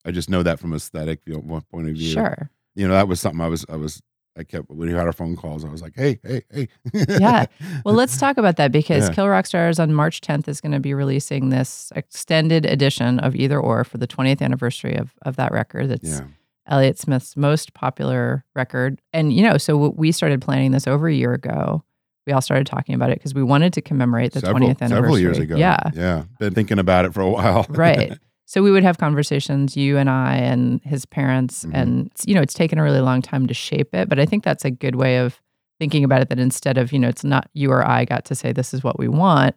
I 0.06 0.12
just 0.12 0.30
know 0.30 0.44
that 0.44 0.60
from 0.60 0.74
aesthetic 0.74 1.26
point 1.26 1.90
of 1.90 1.96
view. 1.96 2.12
Sure. 2.12 2.50
You 2.74 2.88
know, 2.88 2.94
that 2.94 3.10
was 3.10 3.20
something 3.20 3.42
I 3.42 3.48
was, 3.48 3.66
I 3.68 3.76
was, 3.76 4.02
I 4.38 4.44
kept, 4.44 4.70
when 4.70 4.90
we 4.90 4.94
had 4.94 5.06
our 5.06 5.14
phone 5.14 5.36
calls, 5.36 5.64
I 5.64 5.70
was 5.70 5.82
like, 5.82 5.94
hey, 5.96 6.20
hey, 6.24 6.44
hey. 6.52 6.68
Yeah. 6.94 7.46
Well, 7.86 7.96
let's 7.96 8.18
talk 8.18 8.38
about 8.38 8.58
that 8.58 8.72
because 8.72 9.08
Yeah. 9.08 9.14
Kill 9.14 9.28
Rock 9.30 9.46
Stars 9.46 9.80
on 9.80 9.94
March 9.94 10.22
10th 10.22 10.48
is 10.48 10.60
going 10.60 10.72
to 10.72 10.80
be 10.80 10.94
releasing 10.94 11.50
this 11.50 11.92
extended 11.96 12.66
edition 12.66 13.20
of 13.20 13.36
Either 13.36 13.60
Or 13.60 13.84
for 13.84 13.98
the 13.98 14.08
20th 14.08 14.42
anniversary 14.42 14.96
of, 14.96 15.14
of 15.22 15.36
that 15.38 15.52
record. 15.52 15.90
That's 15.90 16.10
yeah. 16.10 16.26
Elliott 16.68 16.98
Smith's 16.98 17.38
most 17.38 17.74
popular 17.74 18.44
record. 18.56 19.00
And, 19.14 19.32
you 19.32 19.44
know, 19.44 19.58
so 19.58 19.78
we 19.90 20.12
started 20.12 20.42
planning 20.42 20.72
this 20.72 20.88
over 20.88 21.08
a 21.08 21.14
year 21.14 21.34
ago. 21.34 21.84
We 22.26 22.34
all 22.34 22.42
started 22.42 22.66
talking 22.66 22.96
about 22.96 23.12
it 23.12 23.20
because 23.20 23.36
we 23.36 23.44
wanted 23.44 23.72
to 23.74 23.82
commemorate 23.82 24.34
the 24.34 24.40
several, 24.40 24.68
20th 24.68 24.82
anniversary. 24.82 24.90
several 24.90 25.20
years 25.20 25.38
ago. 25.38 25.56
Yeah. 25.58 25.80
Yeah. 25.94 26.24
Been 26.40 26.56
thinking 26.56 26.80
about 26.80 27.06
it 27.06 27.14
for 27.14 27.22
a 27.22 27.30
while. 27.30 27.66
Right. 27.70 28.18
So 28.46 28.62
we 28.62 28.72
would 28.72 28.84
have 28.84 28.98
conversations, 29.00 29.76
you 29.76 29.98
and 29.98 30.10
I 30.10 30.36
and 30.36 30.82
his 30.84 31.06
parents. 31.06 31.66
Mhm. 31.66 31.72
And, 31.74 32.12
you 32.26 32.36
know, 32.36 32.42
it's 32.42 32.54
taken 32.54 32.78
a 32.78 32.84
really 32.84 33.00
long 33.02 33.22
time 33.22 33.48
to 33.48 33.54
shape 33.54 33.94
it. 33.96 34.08
But 34.08 34.20
I 34.20 34.26
think 34.26 34.44
that's 34.44 34.64
a 34.66 34.72
good 34.72 34.96
way 34.96 35.18
of 35.18 35.42
thinking 35.80 36.04
about 36.04 36.22
it 36.22 36.30
that 36.30 36.40
instead 36.40 36.78
of, 36.78 36.94
you 36.94 37.00
know, 37.00 37.08
it's 37.10 37.24
not 37.24 37.50
you 37.54 37.72
or 37.72 37.86
I 37.86 38.06
got 38.06 38.24
to 38.26 38.36
say, 38.36 38.54
this 38.54 38.74
is 38.74 38.84
what 38.84 39.00
we 39.00 39.08
want, 39.08 39.56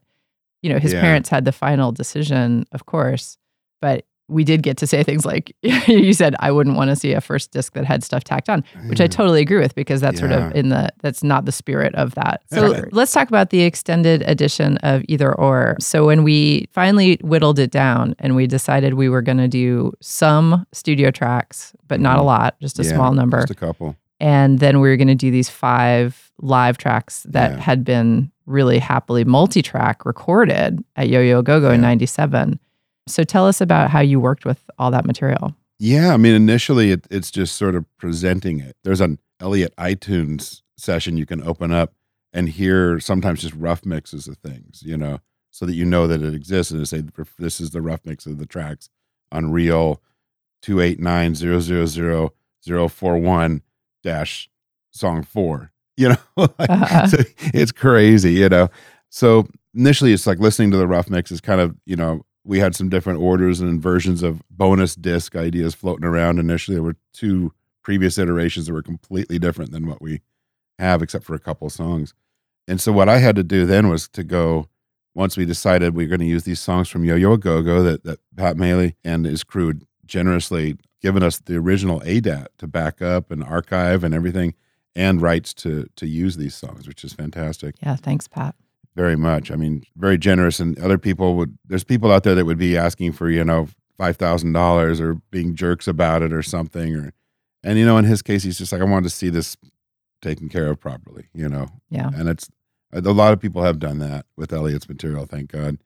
you 0.63 0.73
know, 0.73 0.79
his 0.79 0.95
Yeah. 0.95 1.01
parents 1.03 1.29
had 1.29 1.45
the 1.45 1.53
final 1.53 1.93
decision, 1.93 2.65
of 2.73 2.87
course. 2.87 3.37
But 3.81 4.07
we 4.29 4.45
did 4.45 4.63
get 4.63 4.77
to 4.79 4.87
say 4.87 5.03
things 5.03 5.25
like, 5.25 5.55
you 5.63 6.13
said, 6.13 6.37
I 6.39 6.51
wouldn't 6.53 6.77
want 6.77 6.91
to 6.91 6.97
see 6.97 7.13
a 7.13 7.21
first 7.21 7.51
disc 7.51 7.73
that 7.73 7.85
had 7.87 8.05
stuff 8.05 8.25
tacked 8.25 8.49
on, 8.51 8.63
which 8.89 9.01
I 9.01 9.07
totally 9.07 9.41
agree 9.41 9.59
with 9.59 9.75
because 9.75 10.01
that's 10.01 10.19
sort 10.19 10.33
of 10.33 10.55
in 10.55 10.69
the, 10.69 10.91
that's 11.01 11.23
not 11.25 11.47
the 11.47 11.53
spirit 11.53 11.95
of 11.95 12.15
that. 12.15 12.43
So 12.53 12.71
Right. 12.73 12.93
let's 12.93 13.13
talk 13.13 13.29
about 13.29 13.51
the 13.51 13.63
extended 13.63 14.23
edition 14.27 14.77
of 14.79 15.03
Either 15.09 15.35
Or. 15.35 15.77
So 15.81 16.07
when 16.07 16.23
we 16.25 16.67
finally 16.73 17.19
whittled 17.23 17.59
it 17.59 17.71
down 17.71 18.15
and 18.19 18.37
we 18.37 18.47
decided 18.47 18.95
we 18.95 19.09
were 19.09 19.23
going 19.23 19.39
to 19.39 19.49
do 19.49 19.93
some 20.01 20.67
studio 20.73 21.11
tracks, 21.11 21.73
but 21.89 21.99
not 22.01 22.19
a 22.19 22.23
Mhm. 22.23 22.27
lot, 22.27 22.61
just 22.61 22.79
a 22.79 22.83
Yeah, 22.85 22.95
small 22.95 23.13
number. 23.15 23.41
Just 23.41 23.51
a 23.53 23.55
couple. 23.55 23.97
and 24.21 24.59
then 24.59 24.81
we 24.81 24.89
were 24.91 24.97
going 24.97 25.09
to 25.09 25.15
do 25.15 25.31
these 25.31 25.49
five 25.49 26.31
live 26.43 26.77
tracks 26.77 27.25
that 27.31 27.53
Yeah. 27.53 27.61
had 27.61 27.85
been 27.85 28.31
really 28.47 28.79
happily 28.79 29.25
multi-track 29.25 30.05
recorded 30.07 30.83
at 30.97 31.09
Yo 31.09 31.21
Yo 31.21 31.43
Go 31.43 31.61
Go 31.61 31.71
in 31.71 31.81
97. 31.81 32.59
So 33.09 33.25
tell 33.25 33.47
us 33.47 33.61
about 33.61 33.91
how 33.91 34.01
you 34.01 34.21
worked 34.21 34.45
with 34.45 34.69
all 34.79 34.91
that 34.91 35.05
material. 35.05 35.55
Yeah, 35.79 36.13
I 36.13 36.17
mean, 36.17 36.35
initially 36.35 36.91
it, 36.91 37.07
it's 37.11 37.31
just 37.31 37.57
sort 37.57 37.75
of 37.75 37.85
presenting 37.99 38.61
it. 38.61 38.77
There's 38.85 39.01
an 39.01 39.19
Elliott 39.41 39.75
iTunes 39.77 40.63
session 40.77 41.17
you 41.17 41.27
can 41.27 41.43
open 41.43 41.71
up 41.73 41.95
and 42.33 42.49
hear 42.49 42.99
sometimes 43.01 43.43
just 43.43 43.55
rough 43.55 43.85
mixes 43.87 44.27
of 44.29 44.37
things, 44.39 44.83
you 44.85 44.97
know, 44.97 45.21
so 45.51 45.67
that 45.67 45.75
you 45.75 45.85
know 45.85 46.07
that 46.07 46.23
it 46.23 46.35
exists 46.35 46.73
and 46.73 46.81
to 46.81 46.87
say 46.87 47.03
this 47.39 47.61
is 47.61 47.71
the 47.71 47.81
rough 47.81 48.01
mix 48.05 48.27
of 48.27 48.39
the 48.39 48.47
tracks 48.47 48.89
on 49.33 49.51
Reel 49.53 50.03
two 50.63 50.81
eight 50.81 50.99
nine 51.01 51.35
zero 51.35 51.61
zero 51.61 51.87
zero 51.87 52.33
zero 52.65 52.89
four 52.89 53.17
one 53.19 53.63
dash 54.03 54.51
song 54.91 55.23
four. 55.23 55.73
You 55.99 56.11
know, 56.11 56.17
Like, 56.37 56.71
Uh-huh. 56.71 57.07
so 57.09 57.17
it's 57.53 57.73
crazy, 57.73 58.35
you 58.35 58.49
know. 58.49 58.69
So 59.11 59.49
initially, 59.75 60.13
it's 60.13 60.29
like 60.29 60.39
listening 60.39 60.71
to 60.71 60.77
the 60.77 60.87
rough 60.87 61.11
mix 61.11 61.33
Is 61.33 61.41
kind 61.41 61.61
of, 61.61 61.75
you 61.87 61.97
know, 61.97 62.25
we 62.45 62.59
had 62.59 62.75
some 62.75 62.89
different 62.89 63.21
orders 63.21 63.61
and 63.61 63.81
versions 63.81 64.23
of 64.23 64.43
bonus 64.51 64.95
disc 64.95 65.37
ideas 65.37 65.75
floating 65.75 66.05
around. 66.05 66.39
Initially, 66.39 66.77
there 66.77 66.83
were 66.83 66.97
two 67.13 67.53
previous 67.83 68.19
iterations 68.19 68.67
that 68.67 68.73
were 68.73 68.83
completely 68.83 69.39
different 69.39 69.71
than 69.71 69.87
what 69.87 70.01
we 70.01 70.21
have, 70.79 71.03
except 71.03 71.25
for 71.25 71.35
a 71.35 71.41
couple 71.41 71.69
songs. 71.71 72.15
And 72.67 72.81
so, 72.81 72.93
what 72.93 73.09
I 73.09 73.19
had 73.19 73.37
to 73.37 73.43
do 73.43 73.67
then 73.67 73.89
was 73.89 74.09
to 74.09 74.25
go. 74.25 74.69
Once 75.15 75.37
we 75.37 75.45
decided 75.45 75.97
we 75.97 76.05
were 76.05 76.09
going 76.09 76.21
to 76.21 76.27
use 76.27 76.45
these 76.45 76.61
songs 76.61 76.89
from 76.89 77.05
Yo 77.05 77.17
Yo 77.17 77.37
Go 77.37 77.61
Go 77.61 77.83
that, 77.83 78.05
that 78.05 78.21
Pat 78.37 78.57
Maley 78.57 78.95
and 79.03 79.25
his 79.25 79.43
crew 79.43 79.75
generously 80.07 80.77
given 81.01 81.25
us 81.25 81.39
the 81.39 81.57
original 81.57 82.01
ADAT 82.01 82.47
to 82.59 82.69
back 82.69 83.03
up 83.03 83.31
and 83.33 83.43
archive 83.43 84.05
and 84.05 84.15
everything, 84.15 84.55
and 84.95 85.21
rights 85.21 85.53
to 85.55 85.89
to 85.97 86.07
use 86.07 86.37
these 86.37 86.55
songs, 86.55 86.87
which 86.87 87.03
is 87.03 87.13
fantastic 87.13 87.75
Yeah, 87.83 87.97
thanks, 87.97 88.29
Pat. 88.29 88.55
Very 88.99 89.15
much. 89.15 89.53
I 89.53 89.55
mean, 89.55 89.85
very 89.97 90.19
generous. 90.19 90.59
And 90.59 90.77
other 90.81 90.99
people 90.99 91.37
would, 91.37 91.57
there's 91.65 91.85
people 91.85 92.11
out 92.11 92.25
there 92.25 92.35
that 92.35 92.47
would 92.47 92.59
be 92.59 92.77
asking 92.77 93.13
for, 93.13 93.31
you 93.31 93.45
know, 93.45 93.69
$5,000 93.97 95.01
or 95.01 95.15
being 95.31 95.55
jerks 95.55 95.87
about 95.87 96.23
it 96.23 96.33
or 96.33 96.43
something. 96.43 96.97
Or, 96.97 97.13
and, 97.63 97.79
you 97.79 97.87
know, 97.87 97.97
in 97.97 98.05
his 98.05 98.23
case, 98.23 98.43
he's 98.43 98.59
just 98.59 98.73
like, 98.73 98.81
I 98.81 98.85
wanted 98.85 99.05
to 99.05 99.15
see 99.15 99.29
this 99.29 99.57
taken 100.21 100.49
care 100.49 100.67
of 100.67 100.81
properly, 100.81 101.29
you 101.33 101.49
know? 101.49 101.69
Yeah. 101.91 102.11
And 102.13 102.29
it's, 102.29 102.51
a 102.93 103.01
lot 103.01 103.33
of 103.33 103.39
people 103.39 103.63
have 103.63 103.79
done 103.79 104.01
that 104.01 104.27
with 104.37 104.53
Elliott's 104.53 104.89
material, 104.89 105.27
thank 105.27 105.53
God. 105.53 105.79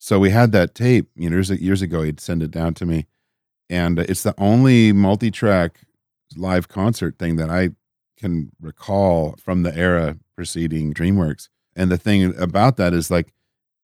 So 0.00 0.18
we 0.18 0.30
had 0.30 0.50
that 0.50 0.74
tape, 0.74 1.10
you 1.14 1.30
know, 1.30 1.36
years, 1.36 1.50
years 1.50 1.80
ago, 1.80 2.02
he'd 2.02 2.18
send 2.18 2.42
it 2.42 2.50
down 2.50 2.74
to 2.74 2.86
me. 2.86 3.06
And 3.70 4.00
it's 4.00 4.24
the 4.24 4.34
only 4.36 4.92
multi 4.92 5.30
track 5.30 5.82
live 6.36 6.66
concert 6.66 7.20
thing 7.20 7.36
that 7.36 7.50
I 7.50 7.70
can 8.16 8.50
recall 8.60 9.36
from 9.38 9.62
the 9.62 9.76
era 9.76 10.16
preceding 10.34 10.92
DreamWorks. 10.92 11.48
And 11.78 11.92
the 11.92 11.96
thing 11.96 12.36
about 12.38 12.76
that 12.76 12.92
is 12.92 13.08
like, 13.08 13.32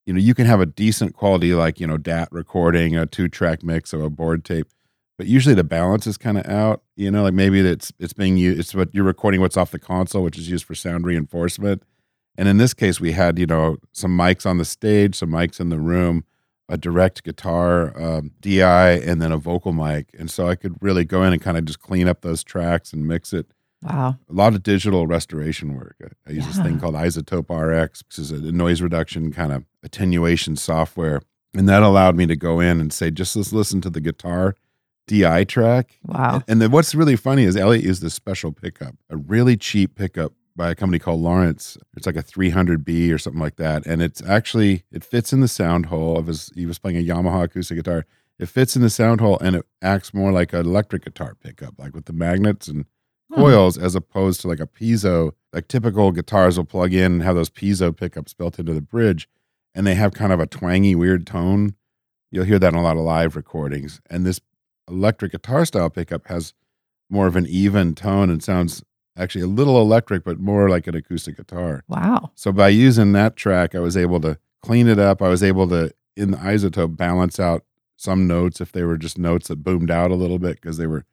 you 0.05 0.12
know, 0.12 0.20
you 0.20 0.34
can 0.34 0.47
have 0.47 0.61
a 0.61 0.66
decent 0.66 1.14
quality, 1.14 1.55
like, 1.55 1.78
you 1.78 1.86
know, 1.86 1.97
DAT 1.97 2.28
recording, 2.32 2.97
a 2.97 3.07
two 3.07 3.28
track 3.28 3.62
mix 3.62 3.92
of 3.92 4.03
a 4.03 4.11
board 4.11 4.45
tape, 4.45 4.66
but 5.16 5.28
usually 5.28 5.55
the 5.55 5.64
balance 5.64 6.07
is 6.07 6.18
kind 6.18 6.36
of 6.36 6.45
out, 6.47 6.82
you 6.97 7.09
know, 7.11 7.22
like 7.22 7.34
maybe 7.34 7.61
it's, 7.61 7.92
it's 8.01 8.12
being 8.12 8.36
used, 8.36 8.59
it's 8.59 8.74
what 8.74 8.92
you're 8.92 9.05
recording 9.05 9.40
what's 9.40 9.57
off 9.57 9.70
the 9.70 9.78
console, 9.78 10.24
which 10.24 10.36
is 10.36 10.51
used 10.51 10.64
for 10.64 10.74
sound 10.74 11.07
reinforcement. 11.07 11.84
And 12.36 12.49
in 12.49 12.59
this 12.59 12.74
case, 12.74 13.01
we 13.01 13.12
had, 13.12 13.38
you 13.38 13.47
know, 13.47 13.76
some 13.92 14.16
mics 14.18 14.45
on 14.45 14.59
the 14.59 14.64
stage, 14.64 15.14
some 15.14 15.30
mics 15.30 15.61
in 15.61 15.68
the 15.68 15.78
room, 15.78 16.24
a 16.68 16.76
direct 16.76 17.22
guitar, 17.22 17.97
um, 17.97 18.32
DI, 18.40 18.90
and 18.99 19.22
then 19.22 19.30
a 19.30 19.38
vocal 19.38 19.72
mic. 19.72 20.09
And 20.18 20.28
so 20.28 20.49
I 20.49 20.57
could 20.57 20.74
really 20.80 21.05
go 21.05 21.22
in 21.22 21.32
and 21.32 21.40
kind 21.40 21.57
of 21.57 21.64
just 21.64 21.78
clean 21.78 22.09
up 22.09 22.22
those 22.22 22.42
tracks 22.42 22.92
and 22.92 23.07
mix 23.07 23.32
it 23.32 23.47
Wow. 23.85 24.16
a 24.30 24.32
lot 24.32 24.55
of 24.55 24.62
digital 24.62 25.07
restoration 25.07 25.74
work. 25.76 25.97
I, 26.03 26.30
I 26.30 26.32
use 26.32 26.47
this 26.47 26.59
thing 26.59 26.80
called 26.80 26.95
iZotope 26.95 27.51
RX, 27.51 28.03
which 28.05 28.18
is 28.18 28.30
a 28.30 28.41
noise 28.51 28.80
reduction 28.80 29.30
kind 29.32 29.53
of 29.53 29.64
attenuation 29.82 30.57
software. 30.57 31.20
And 31.55 31.68
that 31.68 31.82
allowed 31.82 32.16
me 32.16 32.26
to 32.26 32.37
go 32.37 32.61
in 32.61 32.80
and 32.80 32.93
say, 32.93 33.11
just 33.11 33.37
let's 33.37 33.53
listen 33.53 33.80
to 33.82 33.91
the 33.91 34.01
guitar 34.01 34.57
DI 35.07 35.45
track. 35.45 35.99
Wow. 36.07 36.37
And, 36.37 36.45
and 36.49 36.62
then 36.62 36.70
what's 36.70 36.95
really 36.95 37.16
funny 37.16 37.45
is 37.45 37.57
Elliott 37.57 37.85
used 37.85 38.03
this 38.03 38.14
special 38.14 38.53
pickup, 38.53 38.97
a 39.11 39.16
really 39.16 39.57
cheap 39.57 39.95
pickup 39.95 40.32
by 40.57 40.70
a 40.70 40.74
company 40.74 40.99
called 40.99 41.20
Lawrence. 41.20 41.76
It's 41.97 42.07
like 42.07 42.16
a 42.16 42.22
300B 42.22 43.12
or 43.12 43.18
something 43.18 43.41
like 43.41 43.57
that. 43.57 43.85
And 43.87 44.01
it's 44.01 44.22
actually, 44.22 44.85
it 44.91 45.05
fits 45.05 45.32
in 45.32 45.41
the 45.41 45.49
sound 45.49 45.87
hole 45.87 46.16
of 46.16 46.26
his, 46.28 46.51
he 46.55 46.64
was 46.64 46.78
playing 46.78 46.97
a 46.97 47.05
Yamaha 47.05 47.45
acoustic 47.45 47.76
guitar. 47.76 48.07
It 48.39 48.49
fits 48.49 48.76
in 48.76 48.82
the 48.82 48.91
sound 48.91 49.20
hole 49.20 49.39
and 49.41 49.57
it 49.57 49.66
acts 49.82 50.14
more 50.14 50.32
like 50.32 50.53
an 50.53 50.61
electric 50.61 51.05
guitar 51.05 51.35
pickup, 51.35 51.74
like 51.78 51.95
with 51.95 52.07
the 52.07 52.12
magnets 52.12 52.68
and. 52.68 52.87
Hmm. 53.33 53.41
coils 53.41 53.79
as 53.79 53.95
opposed 53.95 54.41
to 54.43 54.49
like 54.49 54.61
a 54.61 54.66
piezo. 54.66 55.33
Like 55.53 55.68
typical 55.68 56.12
guitars 56.12 56.57
will 56.57 56.64
plug 56.64 56.93
in 56.93 57.12
and 57.12 57.22
have 57.22 57.37
those 57.37 57.51
piezo 57.51 57.97
pickups 57.97 58.35
built 58.35 58.59
into 58.59 58.75
the 58.75 58.83
bridge, 58.83 59.29
and 59.75 59.87
they 59.87 59.95
have 59.95 60.12
kind 60.12 60.33
of 60.33 60.41
a 60.41 60.47
twangy, 60.47 60.95
weird 60.95 61.27
tone. 61.27 61.75
You'll 62.31 62.45
hear 62.45 62.59
that 62.59 62.72
in 62.72 62.79
a 62.79 62.83
lot 62.83 62.97
of 62.97 63.05
live 63.05 63.37
recordings. 63.37 64.01
And 64.11 64.27
this 64.27 64.41
electric 64.89 65.33
guitar 65.33 65.64
style 65.64 65.91
pickup 65.91 66.27
has 66.27 66.53
more 67.09 67.27
of 67.27 67.37
an 67.37 67.47
even 67.47 67.95
tone 67.95 68.31
and 68.31 68.43
sounds 68.43 68.83
actually 69.16 69.43
a 69.43 69.47
little 69.47 69.81
electric, 69.81 70.25
but 70.25 70.41
more 70.41 70.68
like 70.68 70.87
an 70.87 70.97
acoustic 70.97 71.37
guitar. 71.37 71.85
Wow. 71.89 72.33
So 72.35 72.51
by 72.53 72.70
using 72.70 73.12
that 73.12 73.37
track, 73.37 73.75
I 73.75 73.79
was 73.79 73.97
able 73.97 74.20
to 74.20 74.39
clean 74.62 74.89
it 74.89 74.99
up. 74.99 75.22
I 75.22 75.29
was 75.29 75.43
able 75.43 75.68
to, 75.68 75.93
in 76.16 76.33
the 76.33 76.39
iZotope, 76.39 76.97
balance 76.97 77.39
out 77.39 77.64
some 77.97 78.27
notes 78.27 78.61
if 78.61 78.72
they 78.72 78.83
were 78.83 78.99
just 78.99 79.18
notes 79.18 79.49
that 79.49 79.62
boomed 79.62 79.91
out 79.91 80.11
a 80.11 80.16
little 80.16 80.39
bit 80.41 80.61
because 80.61 80.79
they 80.79 80.87
were 80.87 81.05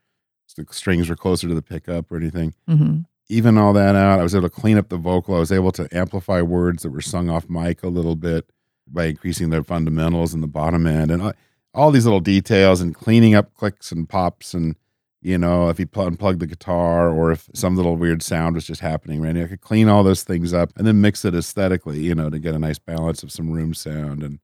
the 0.54 0.66
strings 0.72 1.10
were 1.10 1.16
closer 1.16 1.48
to 1.48 1.56
the 1.56 1.62
pickup 1.62 2.12
or 2.12 2.18
anything. 2.18 2.54
hmm 2.68 3.00
Even 3.30 3.58
all 3.58 3.74
that 3.74 3.96
out, 3.96 4.20
I 4.20 4.24
was 4.24 4.36
able 4.36 4.50
to 4.50 4.56
clean 4.62 4.78
up 4.78 4.90
the 4.90 4.98
vocal. 4.98 5.36
I 5.36 5.40
was 5.40 5.52
able 5.52 5.72
to 5.74 5.88
amplify 5.92 6.42
words 6.42 6.84
that 6.84 6.90
were 6.92 7.02
sung 7.02 7.30
off 7.30 7.50
mic 7.50 7.84
a 7.84 7.88
little 7.88 8.16
bit 8.16 8.50
by 8.88 9.06
increasing 9.06 9.50
their 9.52 9.64
fundamentals 9.64 10.34
in 10.34 10.42
the 10.42 10.48
bottom 10.48 10.86
end 10.86 11.12
and 11.12 11.22
I, 11.24 11.34
all 11.74 11.92
these 11.92 12.06
little 12.06 12.20
details 12.20 12.82
and 12.82 12.94
cleaning 12.94 13.36
up 13.36 13.54
clicks 13.54 13.92
and 13.92 14.10
pops 14.10 14.54
and 14.54 14.76
you 15.22 15.38
know 15.38 15.70
if 15.70 15.80
you 15.80 15.86
pl- 15.88 16.10
unplug 16.10 16.40
the 16.40 16.48
guitar 16.48 17.10
or 17.10 17.32
if 17.32 17.48
some 17.54 17.78
little 17.78 17.96
weird 17.96 18.22
sound 18.22 18.56
was 18.56 18.66
just 18.66 18.82
happening 18.82 19.22
randy 19.22 19.42
i 19.44 19.48
could 19.48 19.62
clean 19.62 19.88
all 19.88 20.04
those 20.04 20.24
things 20.24 20.54
up 20.54 20.74
and 20.76 20.86
then 20.86 21.00
mix 21.00 21.24
it 21.24 21.34
aesthetically 21.36 22.00
you 22.00 22.14
know 22.14 22.30
to 22.30 22.40
get 22.40 22.56
a 22.56 22.60
nice 22.60 22.80
balance 22.80 23.24
of 23.24 23.32
some 23.32 23.50
room 23.52 23.74
sound 23.74 24.24
and 24.24 24.40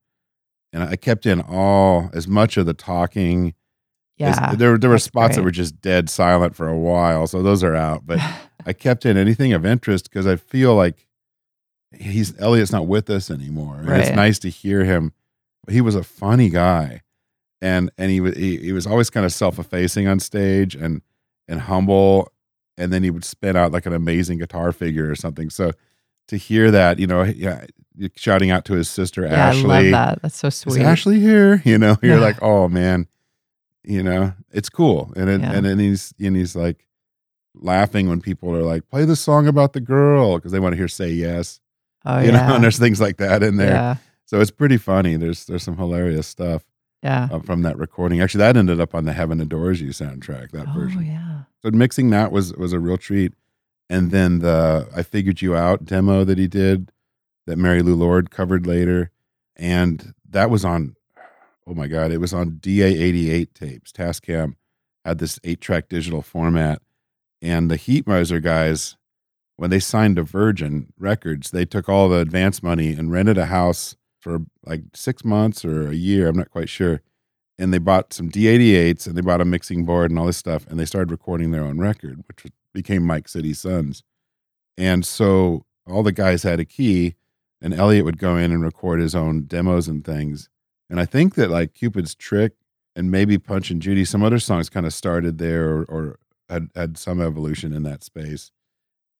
and 0.72 0.84
i 0.84 0.96
kept 0.96 1.26
in 1.26 1.42
all 1.42 2.10
as 2.14 2.28
much 2.28 2.56
of 2.56 2.66
the 2.66 2.74
talking 2.74 3.54
Yeah. 4.18 4.56
there, 4.56 4.78
there 4.78 4.90
were 4.90 4.98
spots 5.00 5.36
that 5.36 5.44
were 5.44 5.52
just 5.52 5.80
dead 5.82 6.10
silent 6.10 6.56
for 6.56 6.68
a 6.68 6.78
while 6.78 7.28
so 7.28 7.42
those 7.44 7.64
are 7.64 7.76
out 7.76 8.06
but 8.06 8.20
I 8.66 8.74
kept 8.74 9.06
in 9.06 9.16
anything 9.18 9.54
of 9.54 9.66
interest 9.66 10.10
because 10.10 10.28
I 10.28 10.36
feel 10.36 10.76
like 10.76 11.06
he's 11.98 12.38
Elliott's 12.40 12.72
not 12.72 12.86
with 12.88 13.10
us 13.10 13.32
anymore. 13.32 13.78
And 13.78 13.90
it's 14.02 14.10
nice 14.12 14.40
to 14.40 14.50
hear 14.50 14.84
him. 14.84 15.14
He 15.70 15.80
was 15.80 15.96
a 15.96 16.04
funny 16.04 16.50
guy, 16.50 17.02
and 17.62 17.90
and 17.98 18.12
he 18.12 18.20
was 18.20 18.36
he, 18.36 18.58
he 18.58 18.74
was 18.74 18.86
always 18.86 19.10
kind 19.10 19.26
of 19.26 19.32
self 19.32 19.58
effacing 19.58 20.06
on 20.08 20.20
stage 20.20 20.76
and 20.76 21.02
and 21.48 21.62
humble, 21.62 22.30
and 22.78 22.92
then 22.92 23.04
he 23.04 23.10
would 23.10 23.24
spin 23.24 23.56
out 23.56 23.72
like 23.72 23.86
an 23.86 23.94
amazing 23.94 24.40
guitar 24.40 24.74
figure 24.74 25.10
or 25.10 25.16
something. 25.16 25.50
So 25.50 25.72
to 26.28 26.36
hear 26.36 26.70
that, 26.72 27.00
you 27.00 27.08
know, 27.08 27.24
yeah, 27.24 27.66
shouting 28.18 28.52
out 28.52 28.66
to 28.66 28.74
his 28.74 28.90
sister 28.90 29.24
yeah, 29.24 29.48
Ashley, 29.48 29.72
I 29.76 29.82
love 29.84 29.92
that. 29.92 30.22
That's 30.24 30.36
so 30.38 30.48
is 30.48 30.56
sweet. 30.58 30.82
Ashley 30.82 31.20
here? 31.22 31.62
You 31.64 31.78
know, 31.78 31.96
you're 32.02 32.16
Yeah. 32.16 32.22
like, 32.22 32.42
oh 32.42 32.68
man, 32.68 33.08
you 33.88 34.04
know, 34.04 34.34
it's 34.52 34.70
cool. 34.70 35.12
And 35.16 35.30
it, 35.30 35.42
Yeah. 35.42 35.54
and 35.54 35.66
then 35.66 35.80
he's 35.80 36.14
and 36.20 36.36
he's 36.36 36.56
like 36.56 36.86
laughing 37.56 38.10
when 38.10 38.22
people 38.22 38.54
are 38.56 38.64
like, 38.64 38.88
play 38.90 39.06
the 39.06 39.16
song 39.16 39.48
about 39.48 39.74
the 39.74 39.80
girl 39.82 40.36
because 40.36 40.52
they 40.52 40.60
want 40.60 40.74
to 40.74 40.78
hear 40.78 40.88
say 40.88 41.10
yes. 41.10 41.60
oh 42.06 42.20
you 42.20 42.28
yeah. 42.32 42.48
know, 42.48 42.56
and 42.56 42.64
there's 42.64 42.78
things 42.80 43.02
like 43.02 43.18
that 43.18 43.44
in 43.44 43.58
there. 43.58 43.72
Yeah. 43.72 43.96
So 44.26 44.42
it's 44.42 44.52
pretty 44.52 44.78
funny. 44.78 45.16
There's 45.16 45.46
there's 45.46 45.64
some 45.64 45.78
hilarious 45.78 46.28
stuff 46.28 46.64
Yeah. 47.02 47.30
uh, 47.32 47.40
from 47.40 47.62
that 47.64 47.78
recording. 47.78 48.22
Actually, 48.22 48.40
that 48.40 48.58
ended 48.58 48.80
up 48.82 48.94
on 48.94 49.06
the 49.06 49.14
Heaven 49.14 49.40
Adores 49.42 49.82
You 49.82 49.90
soundtrack. 49.90 50.52
That 50.52 50.68
Oh 50.70 50.74
version. 50.80 51.06
yeah. 51.06 51.44
So 51.64 51.72
mixing 51.72 52.10
that 52.12 52.32
was 52.32 52.54
was 52.54 52.74
a 52.74 52.80
real 52.80 52.98
treat. 52.98 53.34
And 53.90 54.12
then 54.12 54.40
the 54.40 54.90
I 54.96 55.02
Figured 55.02 55.42
You 55.42 55.56
Out 55.56 55.86
demo 55.86 56.26
that 56.26 56.38
he 56.38 56.48
did 56.48 56.92
that 57.46 57.58
Mary 57.58 57.82
Lou 57.82 57.96
Lord 57.96 58.30
covered 58.32 58.68
later. 58.68 59.12
And 59.56 60.14
that 60.30 60.50
was 60.50 60.66
on 60.66 60.97
oh 61.68 61.74
my 61.74 61.88
God, 61.88 62.12
it 62.12 62.20
was 62.20 62.34
on 62.34 62.52
DA88 62.52 63.54
tapes. 63.54 63.92
Tascam 63.92 64.54
had 65.04 65.20
this 65.20 65.40
eight 65.44 65.62
track 65.62 65.90
digital 65.90 66.22
format. 66.22 66.82
And 67.42 67.70
the 67.70 67.78
Heatmiser 67.78 68.42
guys, 68.42 68.98
when 69.58 69.70
they 69.70 69.80
signed 69.80 70.16
to 70.16 70.24
Virgin 70.24 70.92
Records, 70.98 71.52
they 71.52 71.66
took 71.66 71.88
all 71.88 72.10
the 72.10 72.20
advance 72.20 72.64
money 72.64 72.94
and 72.94 73.12
rented 73.12 73.38
a 73.38 73.46
house 73.46 73.96
for 74.20 74.40
like 74.66 74.82
six 74.96 75.24
months 75.24 75.64
or 75.64 75.90
a 75.90 75.94
year. 75.94 76.28
I'm 76.28 76.38
not 76.38 76.50
quite 76.50 76.70
sure 76.70 77.02
and 77.60 77.74
they 77.74 77.80
bought 77.80 78.14
some 78.14 78.30
D88s 78.30 79.08
and 79.08 79.18
they 79.18 79.22
bought 79.22 79.42
a 79.42 79.46
mixing 79.46 79.86
board 79.86 80.12
and 80.12 80.20
all 80.20 80.26
this 80.26 80.38
stuff 80.38 80.66
and 80.68 80.80
they 80.80 80.86
started 80.86 81.12
recording 81.12 81.52
their 81.52 81.64
own 81.64 81.80
record, 81.80 82.24
which 82.28 82.52
became 82.74 83.06
Mic 83.06 83.28
City 83.28 83.54
Sons. 83.54 84.04
And 84.78 85.06
so 85.06 85.66
all 85.88 86.04
the 86.04 86.12
guys 86.12 86.44
had 86.44 86.60
a 86.60 86.66
key 86.66 87.16
and 87.62 87.74
Elliott 87.74 88.06
would 88.06 88.20
go 88.20 88.38
in 88.38 88.52
and 88.52 88.64
record 88.64 89.00
his 89.00 89.16
own 89.16 89.44
demos 89.44 89.88
and 89.88 90.06
things. 90.06 90.50
And 90.90 91.00
I 91.00 91.06
think 91.06 91.36
that 91.36 91.50
like 91.50 91.74
Cupid's 91.74 92.16
Trick 92.16 92.54
and 92.96 93.12
maybe 93.12 93.38
Punch 93.38 93.70
and 93.70 93.82
Judy, 93.82 94.06
some 94.06 94.24
other 94.24 94.40
songs 94.40 94.70
kind 94.70 94.86
of 94.86 94.94
started 94.94 95.38
there 95.38 95.70
or, 95.70 95.84
or 95.86 96.20
had, 96.50 96.70
had 96.76 96.98
some 96.98 97.22
evolution 97.22 97.74
in 97.74 97.84
that 97.84 98.04
space. 98.04 98.52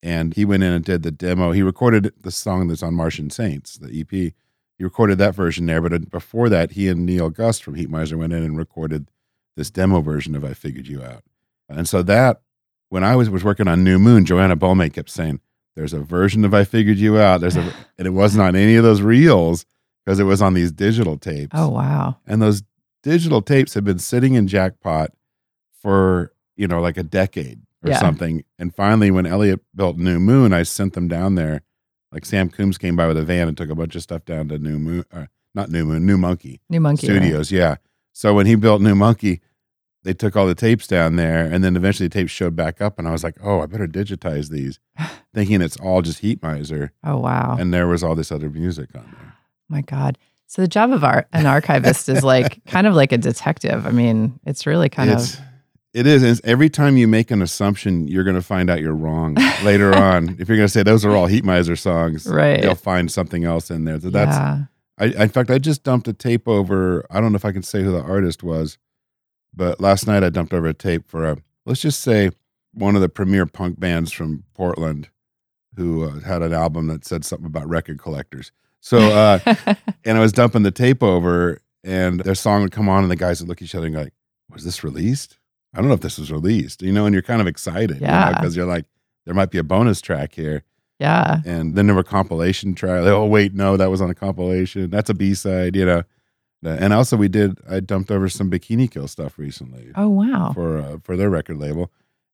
And 0.02 0.34
he 0.34 0.44
went 0.44 0.62
in 0.62 0.72
and 0.72 0.84
did 0.84 1.02
the 1.02 1.10
demo. 1.10 1.52
He 1.52 1.62
recorded 1.62 2.12
the 2.20 2.30
song 2.30 2.68
that's 2.68 2.82
on 2.82 2.94
Martian 2.94 3.30
Saints, 3.30 3.76
the 3.76 4.00
EP 4.00 4.32
he 4.78 4.84
recorded 4.84 5.18
that 5.18 5.34
version 5.34 5.66
there. 5.66 5.82
But 5.82 5.92
uh, 5.92 5.98
before 5.98 6.48
that, 6.48 6.72
he 6.72 6.88
and 6.88 7.04
Neil 7.04 7.30
Gust 7.30 7.62
from 7.62 7.74
Heatmiser 7.74 8.16
went 8.16 8.32
in 8.32 8.44
and 8.44 8.56
recorded 8.56 9.10
this 9.56 9.70
demo 9.70 10.00
version 10.00 10.36
of 10.36 10.44
"I 10.44 10.54
Figured 10.54 10.86
You 10.86 11.02
Out." 11.02 11.24
And 11.68 11.88
so 11.88 12.02
that, 12.04 12.40
when 12.88 13.04
I 13.04 13.16
was 13.16 13.28
was 13.28 13.44
working 13.44 13.68
on 13.68 13.84
New 13.84 13.98
Moon, 13.98 14.24
Joanna 14.24 14.56
Bowman 14.56 14.90
kept 14.90 15.10
saying, 15.10 15.40
"There's 15.74 15.92
a 15.92 15.98
version 15.98 16.44
of 16.44 16.54
"I 16.54 16.62
Figured 16.62 16.98
You 16.98 17.18
Out." 17.18 17.40
There's 17.40 17.56
a, 17.56 17.60
and 17.98 18.06
it 18.06 18.10
wasn't 18.10 18.44
on 18.44 18.54
any 18.54 18.76
of 18.76 18.84
those 18.84 19.02
reels 19.02 19.66
because 20.08 20.18
it 20.20 20.24
was 20.24 20.40
on 20.40 20.54
these 20.54 20.72
digital 20.72 21.18
tapes. 21.18 21.50
Oh 21.52 21.68
wow. 21.68 22.16
And 22.26 22.40
those 22.40 22.62
digital 23.02 23.42
tapes 23.42 23.74
had 23.74 23.84
been 23.84 23.98
sitting 23.98 24.32
in 24.32 24.48
Jackpot 24.48 25.10
for, 25.82 26.32
you 26.56 26.66
know, 26.66 26.80
like 26.80 26.96
a 26.96 27.02
decade 27.02 27.60
or 27.84 27.90
Yeah. 27.90 27.98
something. 27.98 28.42
And 28.58 28.74
finally, 28.74 29.10
when 29.10 29.26
Elliott 29.26 29.60
built 29.74 29.98
New 29.98 30.18
Moon, 30.18 30.54
I 30.54 30.62
sent 30.62 30.94
them 30.94 31.08
down 31.08 31.34
there. 31.34 31.60
Like 32.10 32.24
Sam 32.24 32.48
Coomes 32.48 32.78
came 32.78 32.96
by 32.96 33.06
with 33.06 33.18
a 33.18 33.22
van 33.22 33.48
and 33.48 33.56
took 33.56 33.68
a 33.68 33.74
bunch 33.74 33.94
of 33.96 34.02
stuff 34.02 34.24
down 34.24 34.48
to 34.48 34.58
New 34.58 34.78
Moon, 34.78 35.04
uh, 35.12 35.26
not 35.54 35.70
New 35.70 35.84
Moon, 35.84 36.06
New 36.06 36.16
Monkey 36.16 36.62
New 36.70 36.80
monkey. 36.80 37.06
right? 37.08 37.16
Studios. 37.20 37.52
Yeah. 37.52 37.76
So 38.14 38.32
when 38.32 38.46
he 38.46 38.54
built 38.54 38.80
New 38.80 38.94
Monkey, 38.94 39.42
they 40.04 40.14
took 40.14 40.36
all 40.36 40.46
the 40.46 40.54
tapes 40.54 40.86
down 40.86 41.16
there. 41.16 41.44
And 41.44 41.62
then 41.62 41.76
eventually 41.76 42.08
the 42.08 42.14
tapes 42.14 42.30
showed 42.32 42.56
back 42.56 42.80
up. 42.80 42.98
And 42.98 43.06
I 43.06 43.10
was 43.10 43.22
like, 43.22 43.36
oh, 43.42 43.60
I 43.60 43.66
better 43.66 43.86
digitize 43.86 44.48
these, 44.48 44.80
thinking 45.34 45.60
it's 45.60 45.76
all 45.76 46.00
just 46.00 46.22
Heatmiser. 46.22 46.90
Oh 47.04 47.18
wow. 47.18 47.58
And 47.60 47.74
there 47.74 47.86
was 47.86 48.02
all 48.02 48.14
this 48.14 48.32
other 48.32 48.48
music 48.48 48.88
on 48.94 49.04
there. 49.04 49.27
My 49.68 49.82
God. 49.82 50.18
So 50.46 50.62
the 50.62 50.68
job 50.68 50.92
of 50.92 51.04
our, 51.04 51.26
an 51.32 51.46
archivist 51.46 52.08
is 52.08 52.24
like 52.24 52.64
kind 52.66 52.86
of 52.86 52.94
like 52.94 53.12
a 53.12 53.18
detective. 53.18 53.86
I 53.86 53.90
mean, 53.90 54.40
it's 54.46 54.66
really 54.66 54.88
kind 54.88 55.10
it's, 55.10 55.34
of 55.34 55.40
It 55.92 56.06
is. 56.06 56.22
It's 56.22 56.40
every 56.42 56.70
time 56.70 56.96
you 56.96 57.06
make 57.06 57.30
an 57.30 57.42
assumption, 57.42 58.08
you're 58.08 58.24
going 58.24 58.36
to 58.36 58.42
find 58.42 58.70
out 58.70 58.80
you're 58.80 58.94
wrong 58.94 59.34
later 59.62 59.94
on. 59.96 60.36
If 60.38 60.48
you're 60.48 60.56
going 60.56 60.66
to 60.66 60.72
say 60.72 60.82
those 60.82 61.04
are 61.04 61.14
all 61.14 61.28
Heatmiser 61.28 61.78
songs, 61.78 62.26
Right. 62.26 62.62
they'll 62.62 62.74
find 62.74 63.10
something 63.10 63.44
else 63.44 63.70
in 63.70 63.84
there. 63.84 64.00
So 64.00 64.08
that's, 64.10 64.36
yeah. 64.36 64.64
I, 64.98 65.06
in 65.24 65.28
fact, 65.28 65.50
I 65.50 65.58
just 65.58 65.84
dumped 65.84 66.08
a 66.08 66.12
tape 66.14 66.48
over. 66.48 67.04
I 67.10 67.20
don't 67.20 67.32
know 67.32 67.36
if 67.36 67.44
I 67.44 67.52
can 67.52 67.62
say 67.62 67.82
who 67.82 67.92
the 67.92 68.02
artist 68.02 68.42
was, 68.42 68.78
but 69.54 69.80
last 69.80 70.06
night 70.06 70.24
I 70.24 70.30
dumped 70.30 70.54
over 70.54 70.66
a 70.66 70.74
tape 70.74 71.06
for 71.08 71.26
a, 71.28 71.36
let's 71.66 71.80
just 71.80 72.00
say, 72.00 72.30
one 72.72 72.94
of 72.96 73.02
the 73.02 73.08
premier 73.08 73.44
punk 73.46 73.78
bands 73.80 74.12
from 74.12 74.44
Portland 74.54 75.08
who 75.76 76.04
uh, 76.04 76.20
had 76.20 76.42
an 76.42 76.52
album 76.52 76.86
that 76.88 77.04
said 77.04 77.24
something 77.24 77.46
about 77.46 77.68
record 77.68 77.98
collectors. 77.98 78.50
So, 78.80 78.98
uh, 78.98 79.38
and 80.04 80.16
I 80.18 80.20
was 80.20 80.32
dumping 80.32 80.62
the 80.62 80.70
tape 80.70 81.02
over, 81.02 81.60
and 81.84 82.20
their 82.20 82.34
song 82.34 82.62
would 82.62 82.72
come 82.72 82.88
on, 82.88 83.02
and 83.02 83.10
the 83.10 83.16
guys 83.16 83.40
would 83.40 83.48
look 83.48 83.58
at 83.58 83.62
each 83.64 83.74
other 83.74 83.86
and 83.86 83.94
go, 83.94 84.02
like, 84.02 84.14
"Was 84.52 84.64
this 84.64 84.84
released? 84.84 85.38
I 85.74 85.78
don't 85.78 85.88
know 85.88 85.94
if 85.94 86.00
this 86.00 86.18
was 86.18 86.30
released." 86.32 86.82
You 86.82 86.92
know, 86.92 87.04
and 87.06 87.12
you're 87.12 87.22
kind 87.22 87.40
of 87.40 87.46
excited, 87.46 88.00
Yeah. 88.00 88.30
because 88.32 88.56
you're 88.56 88.66
like, 88.66 88.84
there 89.26 89.34
might 89.34 89.50
be 89.50 89.58
a 89.58 89.62
bonus 89.64 90.00
track 90.00 90.32
here, 90.34 90.62
yeah. 90.98 91.40
and 91.44 91.74
then 91.74 91.86
there 91.86 91.96
were 91.96 92.02
compilation 92.04 92.74
tracks. 92.74 93.06
Oh 93.06 93.26
wait, 93.26 93.52
no, 93.54 93.76
that 93.76 93.90
was 93.90 94.00
on 94.00 94.10
a 94.10 94.14
compilation. 94.14 94.90
That's 94.90 95.10
a 95.10 95.14
B 95.14 95.34
side, 95.34 95.76
you 95.76 95.84
know. 95.84 96.02
And 96.64 96.92
also, 96.92 97.16
we 97.16 97.28
did. 97.28 97.58
I 97.70 97.78
dumped 97.80 98.10
over 98.10 98.28
some 98.28 98.50
Bikini 98.50 98.90
Kill 98.90 99.06
stuff 99.06 99.38
recently 99.38 99.92
Oh 99.94 100.08
wow. 100.08 100.52
for 100.54 100.78
uh, 100.78 100.98
for 101.04 101.16
their 101.16 101.30
record 101.30 101.58
label, 101.58 101.92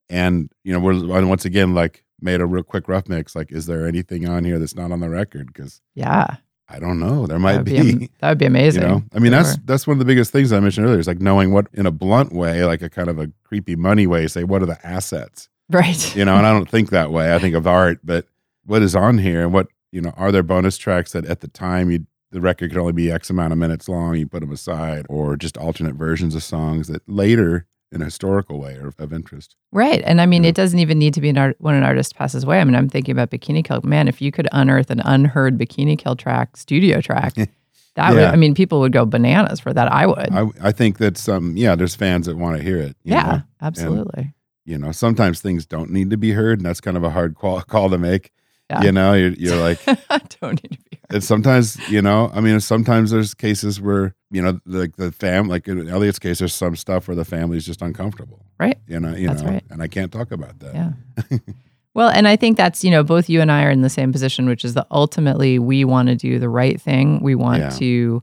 and 0.09 0.51
you 0.63 0.73
know, 0.73 0.81
we're 0.81 1.05
once 1.27 1.45
again 1.45 1.75
like 1.75 2.05
made 2.21 2.41
a 2.41 2.47
real 2.47 2.63
quick 2.63 2.89
rough 2.89 3.09
mix. 3.09 3.35
Like, 3.35 3.53
is 3.53 3.67
there 3.67 3.87
anything 3.87 4.29
on 4.29 4.45
here 4.45 4.59
that's 4.59 4.75
not 4.75 4.93
on 4.93 5.01
the 5.01 5.09
record? 5.09 5.49
Because 5.53 5.81
Yeah. 5.95 6.37
I 6.67 6.79
don't 6.79 6.99
know. 6.99 7.27
There 7.27 7.39
might 7.39 7.59
would 7.59 7.67
be. 7.67 7.95
be, 7.95 8.11
that 8.21 8.31
would 8.31 8.39
be 8.39 8.47
amazing. 8.47 8.83
You 8.83 8.89
know, 8.89 9.03
I 9.15 9.19
mean, 9.19 9.33
that's 9.33 9.59
that's 9.67 9.87
one 9.87 9.97
of 9.97 9.99
the 9.99 10.07
biggest 10.07 10.33
things 10.33 10.51
I 10.51 10.61
mentioned 10.61 10.87
earlier. 10.87 10.99
Is 10.99 11.07
like 11.07 11.21
knowing 11.21 11.53
what, 11.53 11.67
in 11.75 11.85
a 11.85 11.91
blunt 11.91 12.33
way, 12.33 12.65
like 12.65 12.81
a 12.81 12.89
kind 12.89 13.11
of 13.11 13.19
a 13.19 13.31
creepy 13.45 13.77
money 13.77 14.07
way, 14.07 14.27
say 14.29 14.45
what 14.45 14.63
are 14.63 14.67
the 14.67 14.85
assets? 14.87 15.51
right. 15.71 16.17
You 16.17 16.25
know, 16.25 16.37
and 16.37 16.47
I 16.47 16.53
don't 16.53 16.69
think 16.69 16.89
that 16.91 17.11
way. 17.11 17.35
I 17.35 17.39
think 17.39 17.55
of 17.55 17.67
art, 17.67 17.99
but 18.03 18.27
what 18.65 18.81
is 18.81 18.97
on 18.97 19.19
here, 19.19 19.43
and 19.43 19.53
what 19.53 19.69
you 19.93 20.01
know, 20.01 20.15
are 20.17 20.33
there 20.33 20.43
bonus 20.43 20.79
tracks 20.79 21.13
that 21.13 21.27
at 21.27 21.41
the 21.41 21.49
time 21.49 21.91
you 21.91 22.07
the 22.31 22.41
record 22.41 22.71
could 22.71 22.81
only 22.81 22.93
be 22.93 23.13
X 23.13 23.29
amount 23.31 23.53
of 23.53 23.59
minutes 23.59 23.87
long, 23.89 24.17
you 24.17 24.27
put 24.27 24.41
them 24.41 24.51
aside, 24.51 25.05
or 25.11 25.37
just 25.37 25.57
alternate 25.59 25.95
versions 25.95 26.35
of 26.35 26.43
songs 26.43 26.89
that 26.89 27.07
later, 27.09 27.67
in 27.95 28.03
a 28.03 28.07
historical 28.07 28.61
way, 28.61 28.75
are 28.75 28.93
of 28.99 29.13
interest. 29.13 29.57
Right. 29.73 30.03
And 30.05 30.21
I 30.21 30.27
mean, 30.27 30.43
Yeah. 30.43 30.51
it 30.51 30.55
doesn't 30.55 30.79
even 30.79 30.99
need 30.99 31.15
to 31.15 31.21
be 31.21 31.29
an 31.29 31.39
art 31.39 31.57
when 31.61 31.75
an 31.75 31.83
artist 31.85 32.17
passes 32.17 32.45
away. 32.45 32.61
I 32.61 32.65
mean, 32.65 32.75
I'm 32.75 32.89
thinking 32.89 33.13
about 33.13 33.31
Bikini 33.31 33.65
Kill. 33.65 33.81
Man, 33.85 34.09
if 34.09 34.21
you 34.21 34.33
could 34.33 34.49
unearth 34.53 34.91
an 34.91 35.01
unheard 35.05 35.57
Bikini 35.59 35.97
Kill 35.99 36.17
track, 36.17 36.57
studio 36.57 37.01
track, 37.01 37.35
that 37.95 38.13
would, 38.15 38.25
I 38.25 38.37
mean, 38.37 38.55
people 38.55 38.81
would 38.81 38.93
go 38.93 39.07
bananas 39.07 39.61
for 39.61 39.73
that. 39.73 39.91
I 39.93 40.07
would. 40.07 40.33
I 40.33 40.47
I 40.61 40.73
think 40.73 40.99
that 40.99 41.17
some 41.17 41.57
yeah, 41.57 41.77
there's 41.77 41.95
fans 41.95 42.27
that 42.27 42.37
want 42.37 42.57
to 42.59 42.63
hear 42.63 42.79
it. 42.79 42.97
yeah, 43.05 43.23
know? 43.23 43.43
absolutely. 43.63 44.35
you 44.65 44.77
know 44.79 44.91
sometimes 44.93 45.41
things 45.41 45.65
don't 45.67 45.91
need 45.91 46.11
to 46.11 46.17
be 46.17 46.33
heard 46.33 46.59
and 46.59 46.67
that's 46.67 46.81
kind 46.81 46.97
of 46.97 47.05
a 47.05 47.11
hard 47.11 47.35
call, 47.37 47.61
call 47.63 47.91
to 47.91 47.99
make 47.99 48.33
Yeah. 48.71 48.83
You 48.83 48.93
know, 48.93 49.13
you're, 49.13 49.33
you're 49.35 49.57
like, 49.61 49.85
don't 50.41 50.63
need 50.63 50.73
to 50.73 50.79
be. 50.91 50.99
and 51.11 51.23
sometimes, 51.23 51.77
you 51.91 52.01
know, 52.01 52.31
I 52.35 52.41
mean, 52.41 52.59
sometimes 52.61 53.11
there's 53.11 53.35
cases 53.35 53.79
where, 53.81 54.15
you 54.31 54.41
know, 54.41 54.59
like 54.65 54.97
the 54.97 55.13
fam, 55.13 55.49
like 55.49 55.69
in 55.69 55.87
Elliott's 55.89 56.19
case, 56.19 56.39
there's 56.39 56.55
some 56.55 56.75
stuff 56.77 57.07
where 57.07 57.15
the 57.15 57.27
family's 57.27 57.67
just 57.67 57.83
uncomfortable. 57.83 58.47
Right. 58.59 58.79
You 58.87 59.01
know, 59.01 59.15
you 59.15 59.29
That's 59.29 59.43
know, 59.43 59.51
right. 59.51 59.65
and 59.71 59.83
I 59.83 59.89
can't 59.89 60.11
talk 60.11 60.31
about 60.33 60.61
that. 60.61 60.75
Yeah. 60.75 61.39
Well, 61.97 62.09
and 62.09 62.27
I 62.27 62.35
think 62.35 62.57
that's, 62.57 62.83
you 62.83 62.91
know, 62.91 63.05
both 63.05 63.29
you 63.31 63.41
and 63.41 63.53
I 63.53 63.63
are 63.63 63.71
in 63.71 63.83
the 63.83 63.89
same 63.89 64.11
position, 64.11 64.47
which 64.49 64.65
is 64.65 64.75
that 64.75 64.89
ultimately 64.91 65.61
we 65.61 65.85
want 65.85 66.09
to 66.09 66.17
do 66.17 66.41
the 66.41 66.49
right 66.49 66.81
thing. 66.81 67.23
We 67.23 67.37
want 67.37 67.61
Yeah. 67.63 67.71
to 67.71 68.21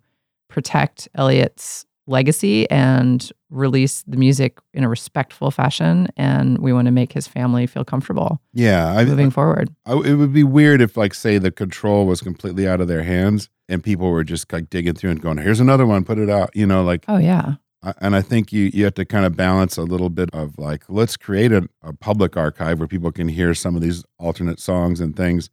protect 0.50 1.08
Elliott's 1.16 1.86
legacy 2.08 2.70
and 2.70 3.32
release 3.49 4.04
the 4.08 4.18
music 4.18 4.60
in 4.74 4.84
a 4.84 4.89
respectful 4.89 5.52
fashion. 5.52 6.08
And 6.18 6.58
we 6.60 6.74
want 6.74 6.86
to 6.88 6.91
make 6.91 7.14
his 7.14 7.28
family 7.28 7.68
feel 7.68 7.84
comfortable 7.86 8.41
Yeah. 8.54 8.88
I, 8.93 9.06
moving 9.06 9.30
forward. 9.32 9.74
I, 9.86 9.93
it 9.93 10.16
would 10.16 10.34
be 10.34 10.43
weird 10.43 10.82
if, 10.82 10.97
like, 10.97 11.14
say, 11.14 11.38
the 11.38 11.52
control 11.52 12.06
was 12.06 12.22
completely 12.22 12.68
out 12.68 12.82
of 12.82 12.88
their 12.88 13.04
hands 13.04 13.49
and 13.70 13.84
people 13.84 14.10
were 14.10 14.24
just 14.24 14.52
like 14.52 14.70
digging 14.70 14.93
through 14.95 15.12
and 15.12 15.22
going, 15.22 15.38
"Here's 15.38 15.60
another 15.62 15.86
one, 15.86 16.04
put 16.04 16.18
it 16.18 16.30
out." 16.30 16.54
You 16.56 16.66
know, 16.66 16.84
like, 16.84 17.06
Oh, 17.08 17.18
yeah. 17.18 17.56
I- 17.84 17.93
and 18.02 18.16
I 18.16 18.22
think 18.22 18.52
you 18.52 18.70
you 18.74 18.84
have 18.84 18.93
to 18.95 19.06
kind 19.06 19.26
of 19.26 19.36
balance 19.38 19.78
a 19.78 19.84
little 19.84 20.10
bit 20.10 20.30
of 20.34 20.58
like, 20.58 20.84
let's 20.89 21.16
create 21.18 21.52
a, 21.54 21.68
a 21.82 21.93
public 21.93 22.36
archive 22.36 22.80
where 22.80 22.88
people 22.88 23.12
can 23.12 23.28
hear 23.30 23.54
some 23.54 23.76
of 23.76 23.82
these 23.82 24.04
alternate 24.20 24.60
songs 24.60 24.99
and 24.99 25.16
things, 25.16 25.49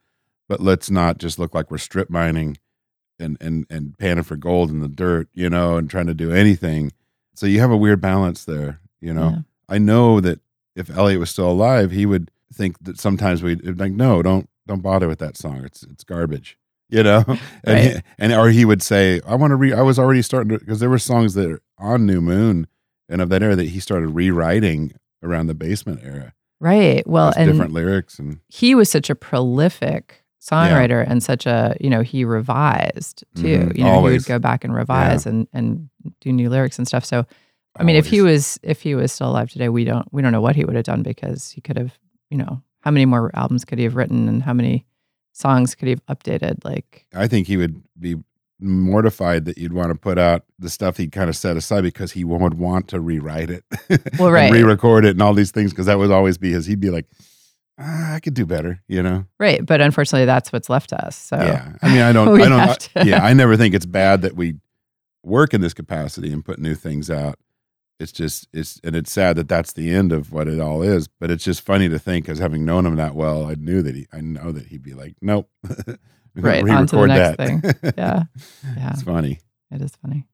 but 0.49 0.61
let's 0.61 0.91
not 0.91 1.19
just 1.19 1.39
look 1.39 1.55
like 1.55 1.71
we're 1.71 1.79
strip 1.79 2.11
mining 2.11 2.57
and 3.19 3.37
and 3.41 3.67
and 3.71 3.97
panning 3.99 4.25
for 4.25 4.37
gold 4.37 4.71
in 4.71 4.81
the 4.81 4.89
dirt, 4.89 5.29
you 5.35 5.49
know, 5.51 5.77
and 5.77 5.89
trying 5.91 6.07
to 6.07 6.15
do 6.15 6.33
anything. 6.33 6.93
So 7.35 7.47
you 7.47 7.61
have 7.61 7.71
a 7.71 7.77
weird 7.77 8.01
balance 8.01 8.45
there, 8.45 8.81
you 9.01 9.13
know. 9.15 9.31
Yeah. 9.31 9.39
I 9.69 9.79
know 9.79 10.21
that 10.21 10.41
if 10.77 10.91
Elliott 10.91 11.21
was 11.21 11.31
still 11.31 11.51
alive, 11.51 11.91
he 11.91 12.07
would 12.07 12.31
think 12.53 12.77
that 12.83 12.99
sometimes 12.99 13.43
we'd 13.43 13.79
like, 13.79 13.93
no, 13.93 14.23
don't 14.23 14.49
don't 14.67 14.81
bother 14.83 15.09
with 15.09 15.19
that 15.21 15.37
song. 15.37 15.65
It's 15.65 15.83
it's 15.85 16.05
garbage, 16.05 16.59
you 16.89 17.03
know. 17.03 17.25
and 17.65 17.79
he, 17.79 17.95
Right. 17.95 18.03
and 18.19 18.33
or 18.33 18.49
he 18.51 18.65
would 18.65 18.83
say, 18.83 19.21
I 19.27 19.35
want 19.35 19.51
to 19.53 19.57
re. 19.57 19.73
I 19.73 19.83
was 19.83 19.99
already 19.99 20.23
starting 20.23 20.51
to 20.51 20.59
because 20.59 20.81
there 20.81 20.91
were 20.91 20.99
songs 20.99 21.35
that 21.35 21.51
are 21.51 21.61
on 21.79 22.07
New 22.07 22.21
Moon 22.21 22.67
and 23.09 23.21
of 23.23 23.29
that 23.31 23.43
era 23.43 23.57
that 23.57 23.69
he 23.69 23.81
started 23.81 24.09
rewriting 24.09 24.93
around 25.23 25.47
the 25.49 25.55
basement 25.55 26.01
era. 26.03 26.35
Right. 26.61 27.07
Well, 27.07 27.33
and 27.37 27.51
different 27.51 27.73
lyrics 27.73 28.19
and 28.19 28.41
he 28.49 28.75
was 28.75 28.91
such 28.91 29.09
a 29.11 29.15
prolific 29.15 30.25
songwriter 30.41 31.05
and 31.09 31.23
such 31.23 31.47
a 31.47 31.77
you 31.81 31.91
know 31.91 32.03
he 32.03 32.25
revised 32.25 33.25
too. 33.35 33.43
Mhm, 33.59 33.77
you 33.79 33.85
know 33.85 34.05
he 34.07 34.13
would 34.13 34.25
go 34.25 34.39
back 34.39 34.65
and 34.65 34.75
revise 34.75 35.27
and 35.27 35.49
and 35.53 35.89
do 36.21 36.33
new 36.33 36.49
lyrics 36.49 36.79
and 36.79 36.87
stuff. 36.87 37.05
So 37.05 37.27
i 37.79 37.83
mean 37.85 37.97
if 37.97 38.07
he 38.07 38.21
was 38.23 38.59
if 38.63 38.81
he 38.83 38.95
was 38.95 39.13
still 39.13 39.31
alive 39.31 39.51
today 39.51 39.69
we 39.69 39.85
don't 39.85 40.07
we 40.13 40.21
don't 40.23 40.33
know 40.33 40.41
what 40.41 40.57
he 40.57 40.65
would 40.65 40.75
have 40.75 40.85
done 40.85 41.03
because 41.03 41.51
he 41.51 41.61
could 41.61 41.77
have 41.77 41.99
you 42.31 42.37
know 42.39 42.63
how 42.81 42.91
many 42.91 43.05
more 43.07 43.31
albums 43.35 43.65
could 43.65 43.79
he 43.79 43.85
have 43.85 43.95
written 43.97 44.29
and 44.29 44.43
how 44.43 44.53
many 44.53 44.85
songs 45.33 45.75
could 45.75 45.87
he 45.87 45.91
have 45.91 46.07
updated? 46.07 46.65
Like 46.65 47.07
I 47.15 47.27
think 47.29 47.47
he 47.47 47.57
would 47.57 47.83
be 47.99 48.17
mortified 48.61 49.45
that 49.45 49.57
you'd 49.59 49.73
want 49.73 49.91
to 49.91 49.95
put 49.95 50.19
out 50.19 50.45
the 50.59 50.69
stuff 50.69 50.97
he 50.97 51.07
kind 51.09 51.29
of 51.29 51.37
set 51.37 51.57
aside 51.57 51.83
because 51.83 52.13
he 52.13 52.25
would 52.25 52.55
want 52.55 52.89
to 52.89 53.01
rewrite 53.01 53.51
it, 53.51 53.65
Well, 54.19 54.27
and 54.29 54.35
right. 54.35 54.53
re-record 54.53 55.05
it, 55.05 55.11
and 55.11 55.23
all 55.23 55.35
these 55.35 55.53
things 55.53 55.71
because 55.71 55.87
that 55.87 55.99
would 55.99 56.11
always 56.11 56.39
be 56.39 56.51
his. 56.53 56.67
He'd 56.67 56.81
be 56.81 56.91
like, 56.91 57.07
ah, 57.79 58.15
I 58.15 58.21
could 58.21 58.35
do 58.35 58.45
better, 58.47 58.81
you 58.89 59.03
know. 59.03 59.25
right 59.39 59.65
but 59.65 59.81
unfortunately 59.81 60.27
that's 60.27 60.53
what's 60.53 60.69
left 60.69 60.91
to 60.91 61.07
us 61.07 61.17
so 61.17 61.37
Yeah, 61.37 61.73
I 61.83 61.89
mean, 61.89 62.03
I 62.03 62.13
don't, 62.17 62.41
I 62.41 62.49
don't, 62.67 62.81
to- 62.81 63.05
yeah, 63.07 63.25
I 63.25 63.33
never 63.33 63.57
think 63.57 63.75
it's 63.75 63.87
bad 63.87 64.23
that 64.23 64.35
we 64.37 64.57
work 65.25 65.53
in 65.55 65.61
this 65.61 65.75
capacity 65.75 66.33
and 66.33 66.45
put 66.45 66.59
new 66.59 66.75
things 66.75 67.11
out. 67.11 67.39
It's 68.01 68.13
just, 68.13 68.47
it's, 68.53 68.81
and 68.85 68.95
it's 68.95 69.11
sad 69.11 69.37
that 69.37 69.49
that's 69.49 69.73
the 69.73 69.93
end 69.93 70.13
of 70.13 70.31
what 70.33 70.47
it 70.47 70.61
all 70.61 70.83
is. 70.83 71.09
But 71.09 71.33
it's 71.33 71.43
just 71.43 71.63
funny 71.63 71.89
to 71.89 71.99
think, 71.99 72.25
because 72.27 72.39
having 72.39 72.65
known 72.65 72.87
him 72.87 72.95
that 72.95 73.17
well, 73.17 73.45
I 73.47 73.55
knew 73.55 73.83
that 73.83 73.97
he, 73.97 74.07
I 74.13 74.21
know 74.21 74.53
that 74.53 74.67
he'd 74.69 74.85
be 74.85 74.95
like, 74.95 75.17
nope, 75.21 75.51
Right, 76.37 76.63
on 76.71 76.87
to 76.87 76.97
the 76.97 77.07
next 77.09 77.37
that. 77.39 77.95
yeah 77.99 78.23
yeah 78.77 78.91
it's 78.93 79.03
funny. 79.03 79.41
it 79.73 79.83
is 79.83 79.91
funny 79.97 80.25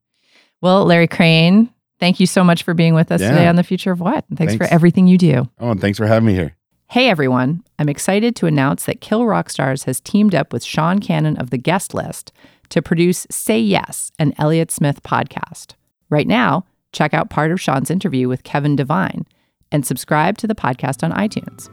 well 0.61 0.85
larry 0.85 1.09
crane 1.09 1.73
thank 1.99 2.21
you 2.21 2.27
so 2.27 2.45
much 2.45 2.63
for 2.63 2.75
being 2.75 2.93
with 2.93 3.11
us 3.11 3.23
Yeah. 3.23 3.31
today 3.31 3.47
on 3.47 3.57
the 3.57 3.63
future 3.63 3.91
of 3.91 4.01
what 4.01 4.27
and 4.29 4.37
thanks, 4.37 4.55
for 4.55 4.65
everything 4.65 5.07
you 5.07 5.17
do 5.17 5.49
Oh, 5.59 5.71
and 5.71 5.81
thanks 5.81 5.97
for 5.97 6.07
having 6.07 6.27
me 6.27 6.35
here. 6.35 6.55
Hey 6.89 7.09
everyone, 7.09 7.65
I'm 7.79 7.89
excited 7.89 8.37
to 8.37 8.47
announce 8.47 8.85
that 8.85 9.01
Kill 9.01 9.27
Rock 9.27 9.51
Stars 9.51 9.85
has 9.85 10.01
teamed 10.01 10.35
up 10.35 10.53
with 10.53 10.63
Sean 10.63 11.01
Cannon 11.01 11.37
of 11.39 11.51
the 11.51 11.59
Guest 11.59 11.93
List 11.93 12.33
to 12.69 12.83
produce 12.83 13.27
Say 13.31 13.59
Yes, 13.59 14.13
an 14.19 14.33
Elliott 14.39 14.71
Smith 14.71 15.03
podcast. 15.03 15.75
Right 16.09 16.29
now, 16.29 16.65
check 16.93 17.13
out 17.13 17.31
part 17.31 17.51
of 17.51 17.61
Sean's 17.61 17.91
interview 17.91 18.29
with 18.29 18.45
Kevin 18.45 18.77
Devine 18.77 19.27
and 19.73 19.85
subscribe 19.85 20.39
to 20.39 20.47
the 20.47 20.55
podcast 20.55 21.03
on 21.03 21.11
iTunes. 21.13 21.69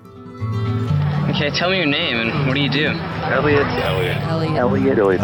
Okay, 1.29 1.51
tell 1.51 1.69
me 1.69 1.77
your 1.77 1.85
name 1.85 2.17
and 2.17 2.47
what 2.47 2.55
do 2.55 2.59
you 2.61 2.69
do? 2.69 2.87
Elliott. 2.87 3.67
Elliott. 3.67 4.17
Elliott. 4.23 4.57
Elliott. 4.57 5.21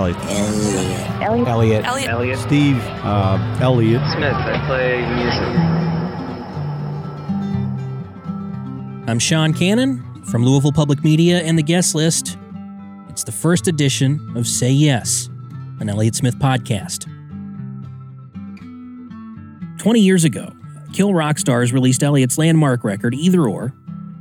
Elliott. 1.24 1.86
Elliott. 2.08 2.40
Steve 2.40 2.78
uh, 3.04 3.58
Elliott. 3.62 4.02
Smith. 4.12 4.34
I 4.34 4.64
play 4.68 5.02
music. 5.16 5.97
I'm 9.08 9.20
Sean 9.20 9.54
Cannon 9.54 10.04
from 10.26 10.44
Louisville 10.44 10.74
Public 10.74 11.02
Media 11.02 11.40
and 11.40 11.58
the 11.58 11.64
guest 11.64 11.96
list. 11.96 12.38
It's 13.08 13.24
the 13.24 13.32
first 13.32 13.70
edition 13.70 14.34
of 14.36 14.46
Say 14.46 14.70
Yes, 14.70 15.30
an 15.80 15.88
Elliott 15.88 16.14
Smith 16.14 16.38
podcast. 16.40 17.06
20 19.80 20.02
years 20.02 20.26
ago, 20.26 20.54
Kill 20.92 21.14
Rock 21.14 21.40
Stars 21.40 21.72
released 21.72 22.04
Elliott's 22.04 22.38
landmark 22.38 22.84
record, 22.84 23.16
Either 23.16 23.48
Or, 23.48 23.70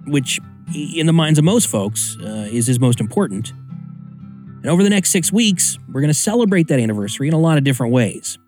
which, 0.07 0.39
in 0.72 1.07
the 1.07 1.12
minds 1.12 1.41
of 1.41 1.45
most 1.45 1.66
folks, 1.66 2.16
uh, 2.22 2.49
is 2.53 2.68
his 2.68 2.78
most 2.78 3.01
important. 3.01 3.51
And 3.51 4.66
over 4.66 4.84
the 4.84 4.91
next 4.91 5.11
six 5.11 5.32
weeks, 5.32 5.80
we're 5.89 6.01
going 6.01 6.11
to 6.11 6.14
celebrate 6.14 6.68
that 6.68 6.78
anniversary 6.78 7.26
in 7.26 7.34
a 7.34 7.41
lot 7.41 7.59
of 7.59 7.64
different 7.64 7.93
ways. 7.93 8.39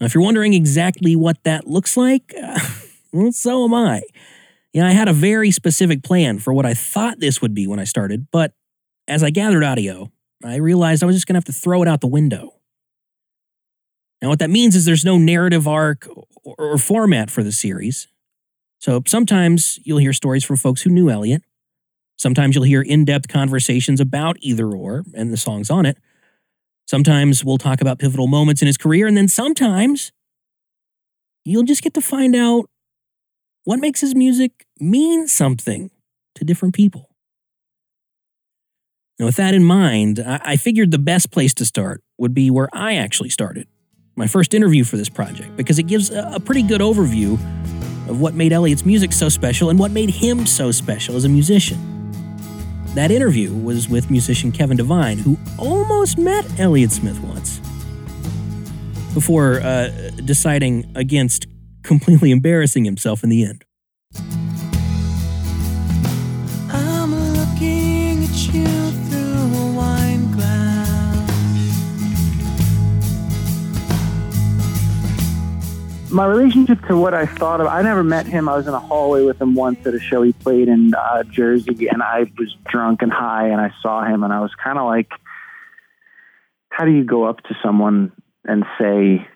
Now, 0.00 0.06
if 0.06 0.14
you're 0.14 0.24
wondering 0.24 0.54
exactly 0.54 1.16
what 1.16 1.44
that 1.44 1.66
looks 1.66 1.98
like, 1.98 2.32
well, 3.12 3.30
so 3.30 3.64
am 3.64 3.74
I. 3.74 4.00
Yeah, 4.74 4.88
I 4.88 4.90
had 4.90 5.08
a 5.08 5.12
very 5.12 5.52
specific 5.52 6.02
plan 6.02 6.40
for 6.40 6.52
what 6.52 6.66
I 6.66 6.74
thought 6.74 7.20
this 7.20 7.40
would 7.40 7.54
be 7.54 7.68
when 7.68 7.78
I 7.78 7.84
started, 7.84 8.26
but 8.32 8.52
as 9.06 9.22
I 9.22 9.30
gathered 9.30 9.62
audio, 9.62 10.10
I 10.44 10.56
realized 10.56 11.02
I 11.02 11.06
was 11.06 11.14
just 11.14 11.28
going 11.28 11.34
to 11.34 11.38
have 11.38 11.44
to 11.44 11.52
throw 11.52 11.80
it 11.82 11.88
out 11.88 12.00
the 12.00 12.08
window. 12.08 12.54
Now, 14.20 14.30
what 14.30 14.40
that 14.40 14.50
means 14.50 14.74
is 14.74 14.84
there's 14.84 15.04
no 15.04 15.16
narrative 15.16 15.68
arc 15.68 16.08
or, 16.44 16.54
or 16.58 16.78
format 16.78 17.30
for 17.30 17.44
the 17.44 17.52
series. 17.52 18.08
So 18.80 19.02
sometimes 19.06 19.78
you'll 19.84 19.98
hear 19.98 20.12
stories 20.12 20.44
from 20.44 20.56
folks 20.56 20.82
who 20.82 20.90
knew 20.90 21.08
Elliott. 21.08 21.42
Sometimes 22.16 22.54
you'll 22.54 22.64
hear 22.64 22.82
in 22.82 23.04
depth 23.04 23.28
conversations 23.28 24.00
about 24.00 24.36
either 24.40 24.68
or 24.68 25.04
and 25.14 25.32
the 25.32 25.36
songs 25.36 25.70
on 25.70 25.86
it. 25.86 25.98
Sometimes 26.86 27.44
we'll 27.44 27.58
talk 27.58 27.80
about 27.80 27.98
pivotal 27.98 28.26
moments 28.26 28.60
in 28.60 28.66
his 28.66 28.76
career. 28.76 29.06
And 29.06 29.16
then 29.16 29.28
sometimes 29.28 30.10
you'll 31.44 31.62
just 31.62 31.82
get 31.82 31.94
to 31.94 32.00
find 32.00 32.34
out 32.34 32.68
what 33.64 33.78
makes 33.78 34.00
his 34.00 34.14
music 34.14 34.63
mean 34.80 35.28
something 35.28 35.90
to 36.34 36.44
different 36.44 36.74
people. 36.74 37.10
Now, 39.18 39.26
with 39.26 39.36
that 39.36 39.54
in 39.54 39.62
mind, 39.62 40.18
I, 40.18 40.56
figured 40.56 40.90
the 40.90 40.98
best 40.98 41.30
place 41.30 41.54
to 41.54 41.64
start 41.64 42.02
would 42.18 42.34
be 42.34 42.50
where 42.50 42.68
I 42.72 42.96
actually 42.96 43.28
started 43.28 43.68
my 44.16 44.26
first 44.26 44.54
interview 44.54 44.84
for 44.84 44.96
this 44.96 45.08
project, 45.08 45.56
because 45.56 45.78
it 45.78 45.84
gives 45.84 46.10
a, 46.10 46.32
a 46.34 46.40
pretty 46.40 46.62
good 46.62 46.80
overview 46.80 47.34
of 48.08 48.20
what 48.20 48.34
made 48.34 48.52
Elliott's 48.52 48.84
music 48.84 49.12
so 49.12 49.28
special 49.28 49.70
and 49.70 49.78
what 49.78 49.90
made 49.90 50.10
him 50.10 50.46
so 50.46 50.70
special 50.70 51.16
as 51.16 51.24
a 51.24 51.28
musician. 51.28 51.78
That 52.94 53.10
interview 53.10 53.52
was 53.52 53.88
with 53.88 54.10
musician 54.10 54.52
Kevin 54.52 54.76
Devine, 54.76 55.18
who 55.18 55.36
almost 55.58 56.16
met 56.16 56.44
Elliott 56.60 56.92
Smith 56.92 57.18
once 57.20 57.58
before 59.14 59.60
uh, 59.60 59.88
deciding 60.24 60.92
against 60.94 61.46
completely 61.82 62.30
embarrassing 62.30 62.84
himself 62.84 63.24
in 63.24 63.30
the 63.30 63.44
end. 63.44 63.64
My 76.14 76.26
relationship 76.26 76.80
to 76.86 76.96
what 76.96 77.12
I 77.12 77.26
thought 77.26 77.60
of, 77.60 77.66
I 77.66 77.82
never 77.82 78.04
met 78.04 78.26
him. 78.26 78.48
I 78.48 78.56
was 78.56 78.68
in 78.68 78.74
a 78.74 78.78
hallway 78.78 79.24
with 79.24 79.40
him 79.40 79.54
once 79.54 79.84
at 79.86 79.94
a 79.94 80.00
show 80.00 80.22
he 80.22 80.32
played 80.32 80.68
in 80.68 80.94
uh, 80.94 81.24
Jersey, 81.24 81.88
and 81.88 82.02
I 82.02 82.30
was 82.38 82.56
drunk 82.66 83.02
and 83.02 83.12
high, 83.12 83.48
and 83.48 83.60
I 83.60 83.72
saw 83.82 84.04
him, 84.04 84.22
and 84.22 84.32
I 84.32 84.40
was 84.40 84.52
kind 84.62 84.78
of 84.78 84.86
like, 84.86 85.10
how 86.70 86.84
do 86.84 86.92
you 86.92 87.04
go 87.04 87.24
up 87.24 87.42
to 87.44 87.54
someone 87.62 88.12
and 88.44 88.64
say 88.80 89.26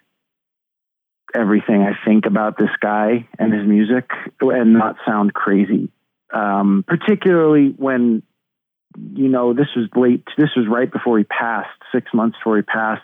everything 1.35 1.83
I 1.83 1.93
think 2.05 2.27
about 2.27 2.57
this 2.59 2.71
guy 2.81 3.29
and 3.39 3.53
his 3.53 3.67
music 3.67 4.11
and 4.41 4.73
not 4.73 4.97
sound 5.05 5.35
crazy? 5.35 5.91
Um, 6.33 6.85
particularly 6.87 7.75
when, 7.77 8.23
you 9.15 9.29
know, 9.29 9.53
this 9.53 9.69
was 9.75 9.89
late, 9.97 10.25
this 10.37 10.51
was 10.57 10.67
right 10.69 10.91
before 10.91 11.19
he 11.19 11.25
passed, 11.25 11.71
six 11.93 12.13
months 12.15 12.39
before 12.39 12.57
he 12.57 12.63
passed. 12.63 13.03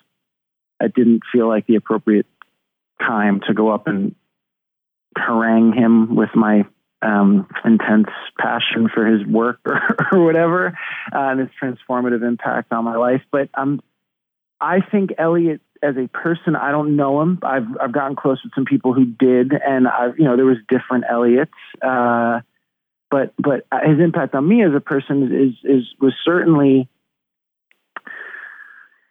I 0.80 0.88
didn't 0.88 1.22
feel 1.32 1.48
like 1.48 1.66
the 1.66 1.76
appropriate 1.76 2.26
time 3.00 3.40
to 3.46 3.54
go 3.54 3.70
up 3.70 3.86
and 3.86 4.14
harangue 5.16 5.72
him 5.72 6.16
with 6.16 6.30
my 6.34 6.64
um, 7.02 7.46
intense 7.64 8.08
passion 8.38 8.88
for 8.92 9.06
his 9.06 9.26
work 9.26 9.60
or, 9.66 9.80
or 10.12 10.24
whatever, 10.24 10.78
uh, 11.12 11.18
and 11.18 11.40
his 11.40 11.50
transformative 11.60 12.26
impact 12.26 12.72
on 12.72 12.84
my 12.84 12.96
life. 12.96 13.22
But 13.30 13.50
um, 13.54 13.80
I 14.60 14.80
think 14.80 15.10
Elliott 15.18 15.60
as 15.82 15.96
a 15.96 16.08
person, 16.08 16.56
I 16.56 16.70
don't 16.70 16.96
know 16.96 17.20
him. 17.20 17.38
I've 17.42 17.66
I've 17.80 17.92
gotten 17.92 18.16
close 18.16 18.40
with 18.42 18.54
some 18.54 18.64
people 18.64 18.94
who 18.94 19.04
did, 19.04 19.52
and 19.52 19.86
I've 19.86 20.18
you 20.18 20.24
know 20.24 20.36
there 20.36 20.46
was 20.46 20.56
different 20.68 21.04
Elliotts. 21.04 21.48
Uh, 21.82 22.40
but 23.10 23.34
but 23.38 23.66
his 23.84 24.00
impact 24.00 24.34
on 24.34 24.48
me 24.48 24.64
as 24.64 24.72
a 24.74 24.80
person 24.80 25.24
is 25.24 25.70
is 25.70 25.84
was 26.00 26.14
certainly 26.24 26.88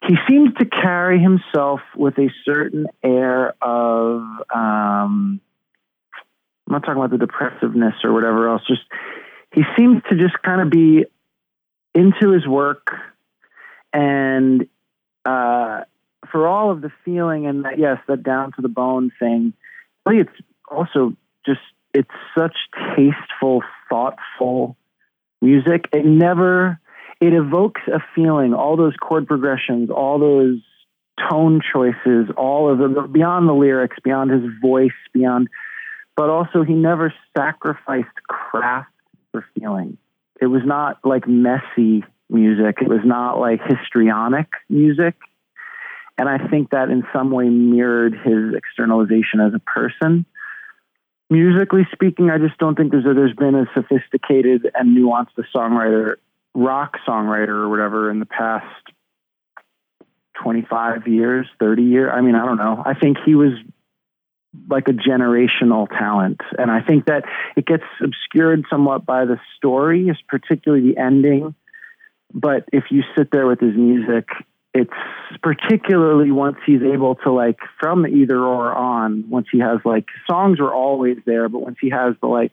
he 0.06 0.16
seems 0.28 0.54
to 0.58 0.66
carry 0.66 1.20
himself 1.20 1.80
with 1.96 2.18
a 2.18 2.28
certain 2.44 2.86
air 3.02 3.54
of 3.62 4.20
um, 4.54 5.40
I'm 6.66 6.72
not 6.72 6.80
talking 6.80 6.96
about 6.96 7.10
the 7.10 7.18
depressiveness 7.18 7.94
or 8.04 8.12
whatever 8.12 8.48
else. 8.48 8.62
Just 8.66 8.82
he 9.52 9.62
seems 9.78 10.02
to 10.10 10.16
just 10.16 10.34
kind 10.42 10.60
of 10.60 10.70
be 10.70 11.04
into 11.94 12.32
his 12.32 12.46
work 12.46 12.90
and 13.92 14.66
uh, 15.24 15.82
for 16.30 16.46
all 16.46 16.70
of 16.70 16.80
the 16.80 16.90
feeling 17.04 17.46
and 17.46 17.64
that 17.64 17.78
yes, 17.78 17.98
that 18.08 18.22
down 18.22 18.52
to 18.52 18.62
the 18.62 18.68
bone 18.68 19.12
thing. 19.18 19.52
It's 20.06 20.30
also 20.70 21.14
just 21.46 21.60
it's 21.94 22.10
such 22.36 22.56
tasteful, 22.96 23.62
thoughtful 23.88 24.76
music. 25.40 25.88
It 25.92 26.04
never 26.04 26.78
it 27.20 27.32
evokes 27.32 27.80
a 27.86 28.00
feeling. 28.14 28.54
All 28.54 28.76
those 28.76 28.94
chord 29.00 29.26
progressions, 29.26 29.90
all 29.90 30.18
those 30.18 30.60
tone 31.30 31.60
choices, 31.72 32.26
all 32.36 32.70
of 32.70 32.78
the 32.78 33.08
beyond 33.10 33.48
the 33.48 33.52
lyrics, 33.52 33.96
beyond 34.02 34.30
his 34.30 34.50
voice, 34.60 34.90
beyond. 35.12 35.48
But 36.16 36.30
also, 36.30 36.62
he 36.62 36.74
never 36.74 37.12
sacrificed 37.36 38.14
craft 38.28 38.90
for 39.32 39.44
feeling. 39.58 39.98
It 40.40 40.46
was 40.46 40.62
not 40.64 40.98
like 41.04 41.26
messy 41.26 42.04
music. 42.28 42.78
It 42.80 42.88
was 42.88 43.00
not 43.04 43.38
like 43.38 43.60
histrionic 43.66 44.48
music. 44.68 45.14
And 46.16 46.28
I 46.28 46.38
think 46.48 46.70
that 46.70 46.90
in 46.90 47.04
some 47.12 47.30
way 47.30 47.48
mirrored 47.48 48.14
his 48.14 48.54
externalization 48.54 49.40
as 49.40 49.52
a 49.54 49.58
person. 49.58 50.24
Musically 51.30 51.86
speaking, 51.92 52.30
I 52.30 52.38
just 52.38 52.58
don't 52.58 52.76
think 52.76 52.92
there's, 52.92 53.04
there's 53.04 53.34
been 53.34 53.54
a 53.54 53.66
sophisticated 53.74 54.70
and 54.74 54.96
nuanced 54.96 55.36
a 55.38 55.56
songwriter, 55.56 56.16
rock 56.54 56.96
songwriter 57.06 57.48
or 57.48 57.68
whatever 57.68 58.10
in 58.10 58.20
the 58.20 58.26
past 58.26 58.66
25 60.42 61.06
years, 61.08 61.46
30 61.60 61.82
years. 61.82 62.10
I 62.14 62.20
mean, 62.20 62.34
I 62.34 62.44
don't 62.44 62.58
know. 62.58 62.82
I 62.84 62.94
think 62.94 63.18
he 63.24 63.34
was 63.34 63.52
like 64.68 64.88
a 64.88 64.92
generational 64.92 65.88
talent. 65.88 66.40
And 66.58 66.70
I 66.70 66.80
think 66.80 67.06
that 67.06 67.24
it 67.56 67.66
gets 67.66 67.84
obscured 68.02 68.64
somewhat 68.70 69.04
by 69.04 69.24
the 69.24 69.38
story, 69.56 70.16
particularly 70.28 70.92
the 70.92 71.00
ending. 71.00 71.54
But 72.32 72.68
if 72.72 72.84
you 72.90 73.02
sit 73.16 73.30
there 73.30 73.46
with 73.46 73.60
his 73.60 73.76
music, 73.76 74.28
it's 74.74 74.90
particularly 75.40 76.32
once 76.32 76.56
he's 76.66 76.82
able 76.82 77.14
to 77.14 77.32
like 77.32 77.58
from 77.78 78.06
either 78.06 78.38
or 78.38 78.72
on 78.74 79.30
once 79.30 79.46
he 79.50 79.60
has 79.60 79.78
like 79.84 80.06
songs 80.28 80.58
are 80.58 80.72
always 80.74 81.16
there 81.24 81.48
but 81.48 81.60
once 81.60 81.76
he 81.80 81.90
has 81.90 82.16
the 82.20 82.26
like 82.26 82.52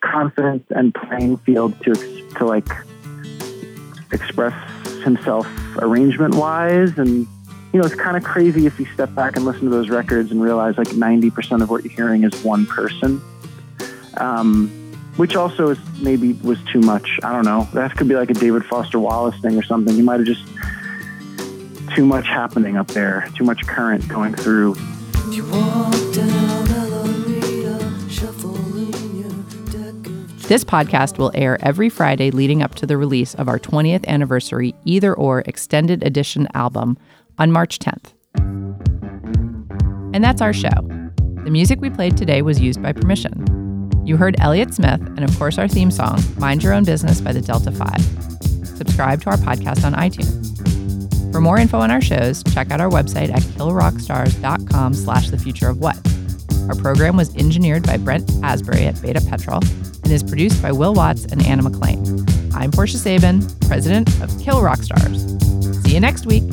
confidence 0.00 0.64
and 0.70 0.94
playing 0.94 1.36
field 1.36 1.74
to 1.82 1.92
to 2.38 2.46
like 2.46 2.66
express 4.12 4.54
himself 5.02 5.46
arrangement 5.78 6.34
wise 6.34 6.98
and 6.98 7.26
you 7.72 7.80
know 7.80 7.84
it's 7.84 7.94
kind 7.94 8.16
of 8.16 8.24
crazy 8.24 8.66
if 8.66 8.78
you 8.78 8.86
step 8.86 9.14
back 9.14 9.36
and 9.36 9.44
listen 9.44 9.64
to 9.64 9.70
those 9.70 9.88
records 9.88 10.30
and 10.30 10.42
realize 10.42 10.78
like 10.78 10.88
90% 10.88 11.62
of 11.62 11.70
what 11.70 11.84
you're 11.84 11.92
hearing 11.92 12.24
is 12.24 12.44
one 12.44 12.66
person. 12.66 13.20
Um, 14.16 14.82
which 15.16 15.34
also 15.34 15.70
is 15.70 15.78
maybe 16.00 16.34
was 16.34 16.58
too 16.72 16.80
much. 16.80 17.18
I 17.22 17.32
don't 17.32 17.44
know. 17.44 17.68
That 17.72 17.96
could 17.96 18.08
be 18.08 18.14
like 18.14 18.30
a 18.30 18.34
david 18.34 18.64
foster 18.64 18.98
wallace 18.98 19.38
thing 19.40 19.56
or 19.58 19.62
something. 19.62 19.94
He 19.94 20.02
might 20.02 20.20
have 20.20 20.26
just 20.26 20.46
too 21.94 22.04
much 22.04 22.26
happening 22.26 22.76
up 22.76 22.88
there, 22.88 23.28
too 23.34 23.44
much 23.44 23.66
current 23.66 24.06
going 24.08 24.34
through. 24.34 24.74
This 30.48 30.62
podcast 30.62 31.18
will 31.18 31.32
air 31.34 31.58
every 31.60 31.88
Friday 31.88 32.30
leading 32.30 32.62
up 32.62 32.76
to 32.76 32.86
the 32.86 32.96
release 32.96 33.34
of 33.34 33.48
our 33.48 33.58
20th 33.58 34.06
anniversary 34.06 34.76
Either 34.84 35.12
Or 35.12 35.40
Extended 35.40 36.04
Edition 36.04 36.46
album 36.54 36.96
on 37.36 37.50
March 37.50 37.80
10th. 37.80 38.12
And 40.14 40.22
that's 40.22 40.40
our 40.40 40.52
show. 40.52 40.70
The 41.42 41.50
music 41.50 41.80
we 41.80 41.90
played 41.90 42.16
today 42.16 42.42
was 42.42 42.60
used 42.60 42.80
by 42.80 42.92
permission. 42.92 43.90
You 44.04 44.16
heard 44.16 44.36
Elliott 44.38 44.72
Smith 44.72 45.00
and, 45.00 45.24
of 45.24 45.36
course, 45.36 45.58
our 45.58 45.66
theme 45.66 45.90
song, 45.90 46.22
Mind 46.38 46.62
Your 46.62 46.74
Own 46.74 46.84
Business 46.84 47.20
by 47.20 47.32
the 47.32 47.40
Delta 47.40 47.72
5. 47.72 48.00
Subscribe 48.68 49.22
to 49.22 49.30
our 49.30 49.38
podcast 49.38 49.82
on 49.82 49.94
iTunes. 49.94 50.52
For 51.32 51.40
more 51.40 51.58
info 51.58 51.80
on 51.80 51.90
our 51.90 52.00
shows, 52.00 52.44
check 52.54 52.70
out 52.70 52.80
our 52.80 52.88
website 52.88 53.34
at 53.34 53.42
killrockstars.com 53.42 54.94
slash 54.94 55.28
the 55.28 55.38
future 55.38 55.68
of 55.68 55.80
what. 55.80 55.98
Our 56.68 56.76
program 56.76 57.16
was 57.16 57.34
engineered 57.34 57.82
by 57.84 57.96
Brent 57.96 58.30
Asbury 58.44 58.84
at 58.84 59.02
Beta 59.02 59.20
Petrol 59.28 59.60
and 60.06 60.12
is 60.12 60.22
produced 60.22 60.62
by 60.62 60.70
Will 60.70 60.94
Watts 60.94 61.24
and 61.24 61.44
Anna 61.44 61.62
McLean. 61.62 62.24
I'm 62.54 62.70
Portia 62.70 62.96
Sabin, 62.96 63.44
president 63.62 64.08
of 64.22 64.30
Kill 64.40 64.62
Rock 64.62 64.78
Stars. 64.78 65.24
See 65.82 65.94
you 65.94 66.00
next 66.00 66.26
week. 66.26 66.44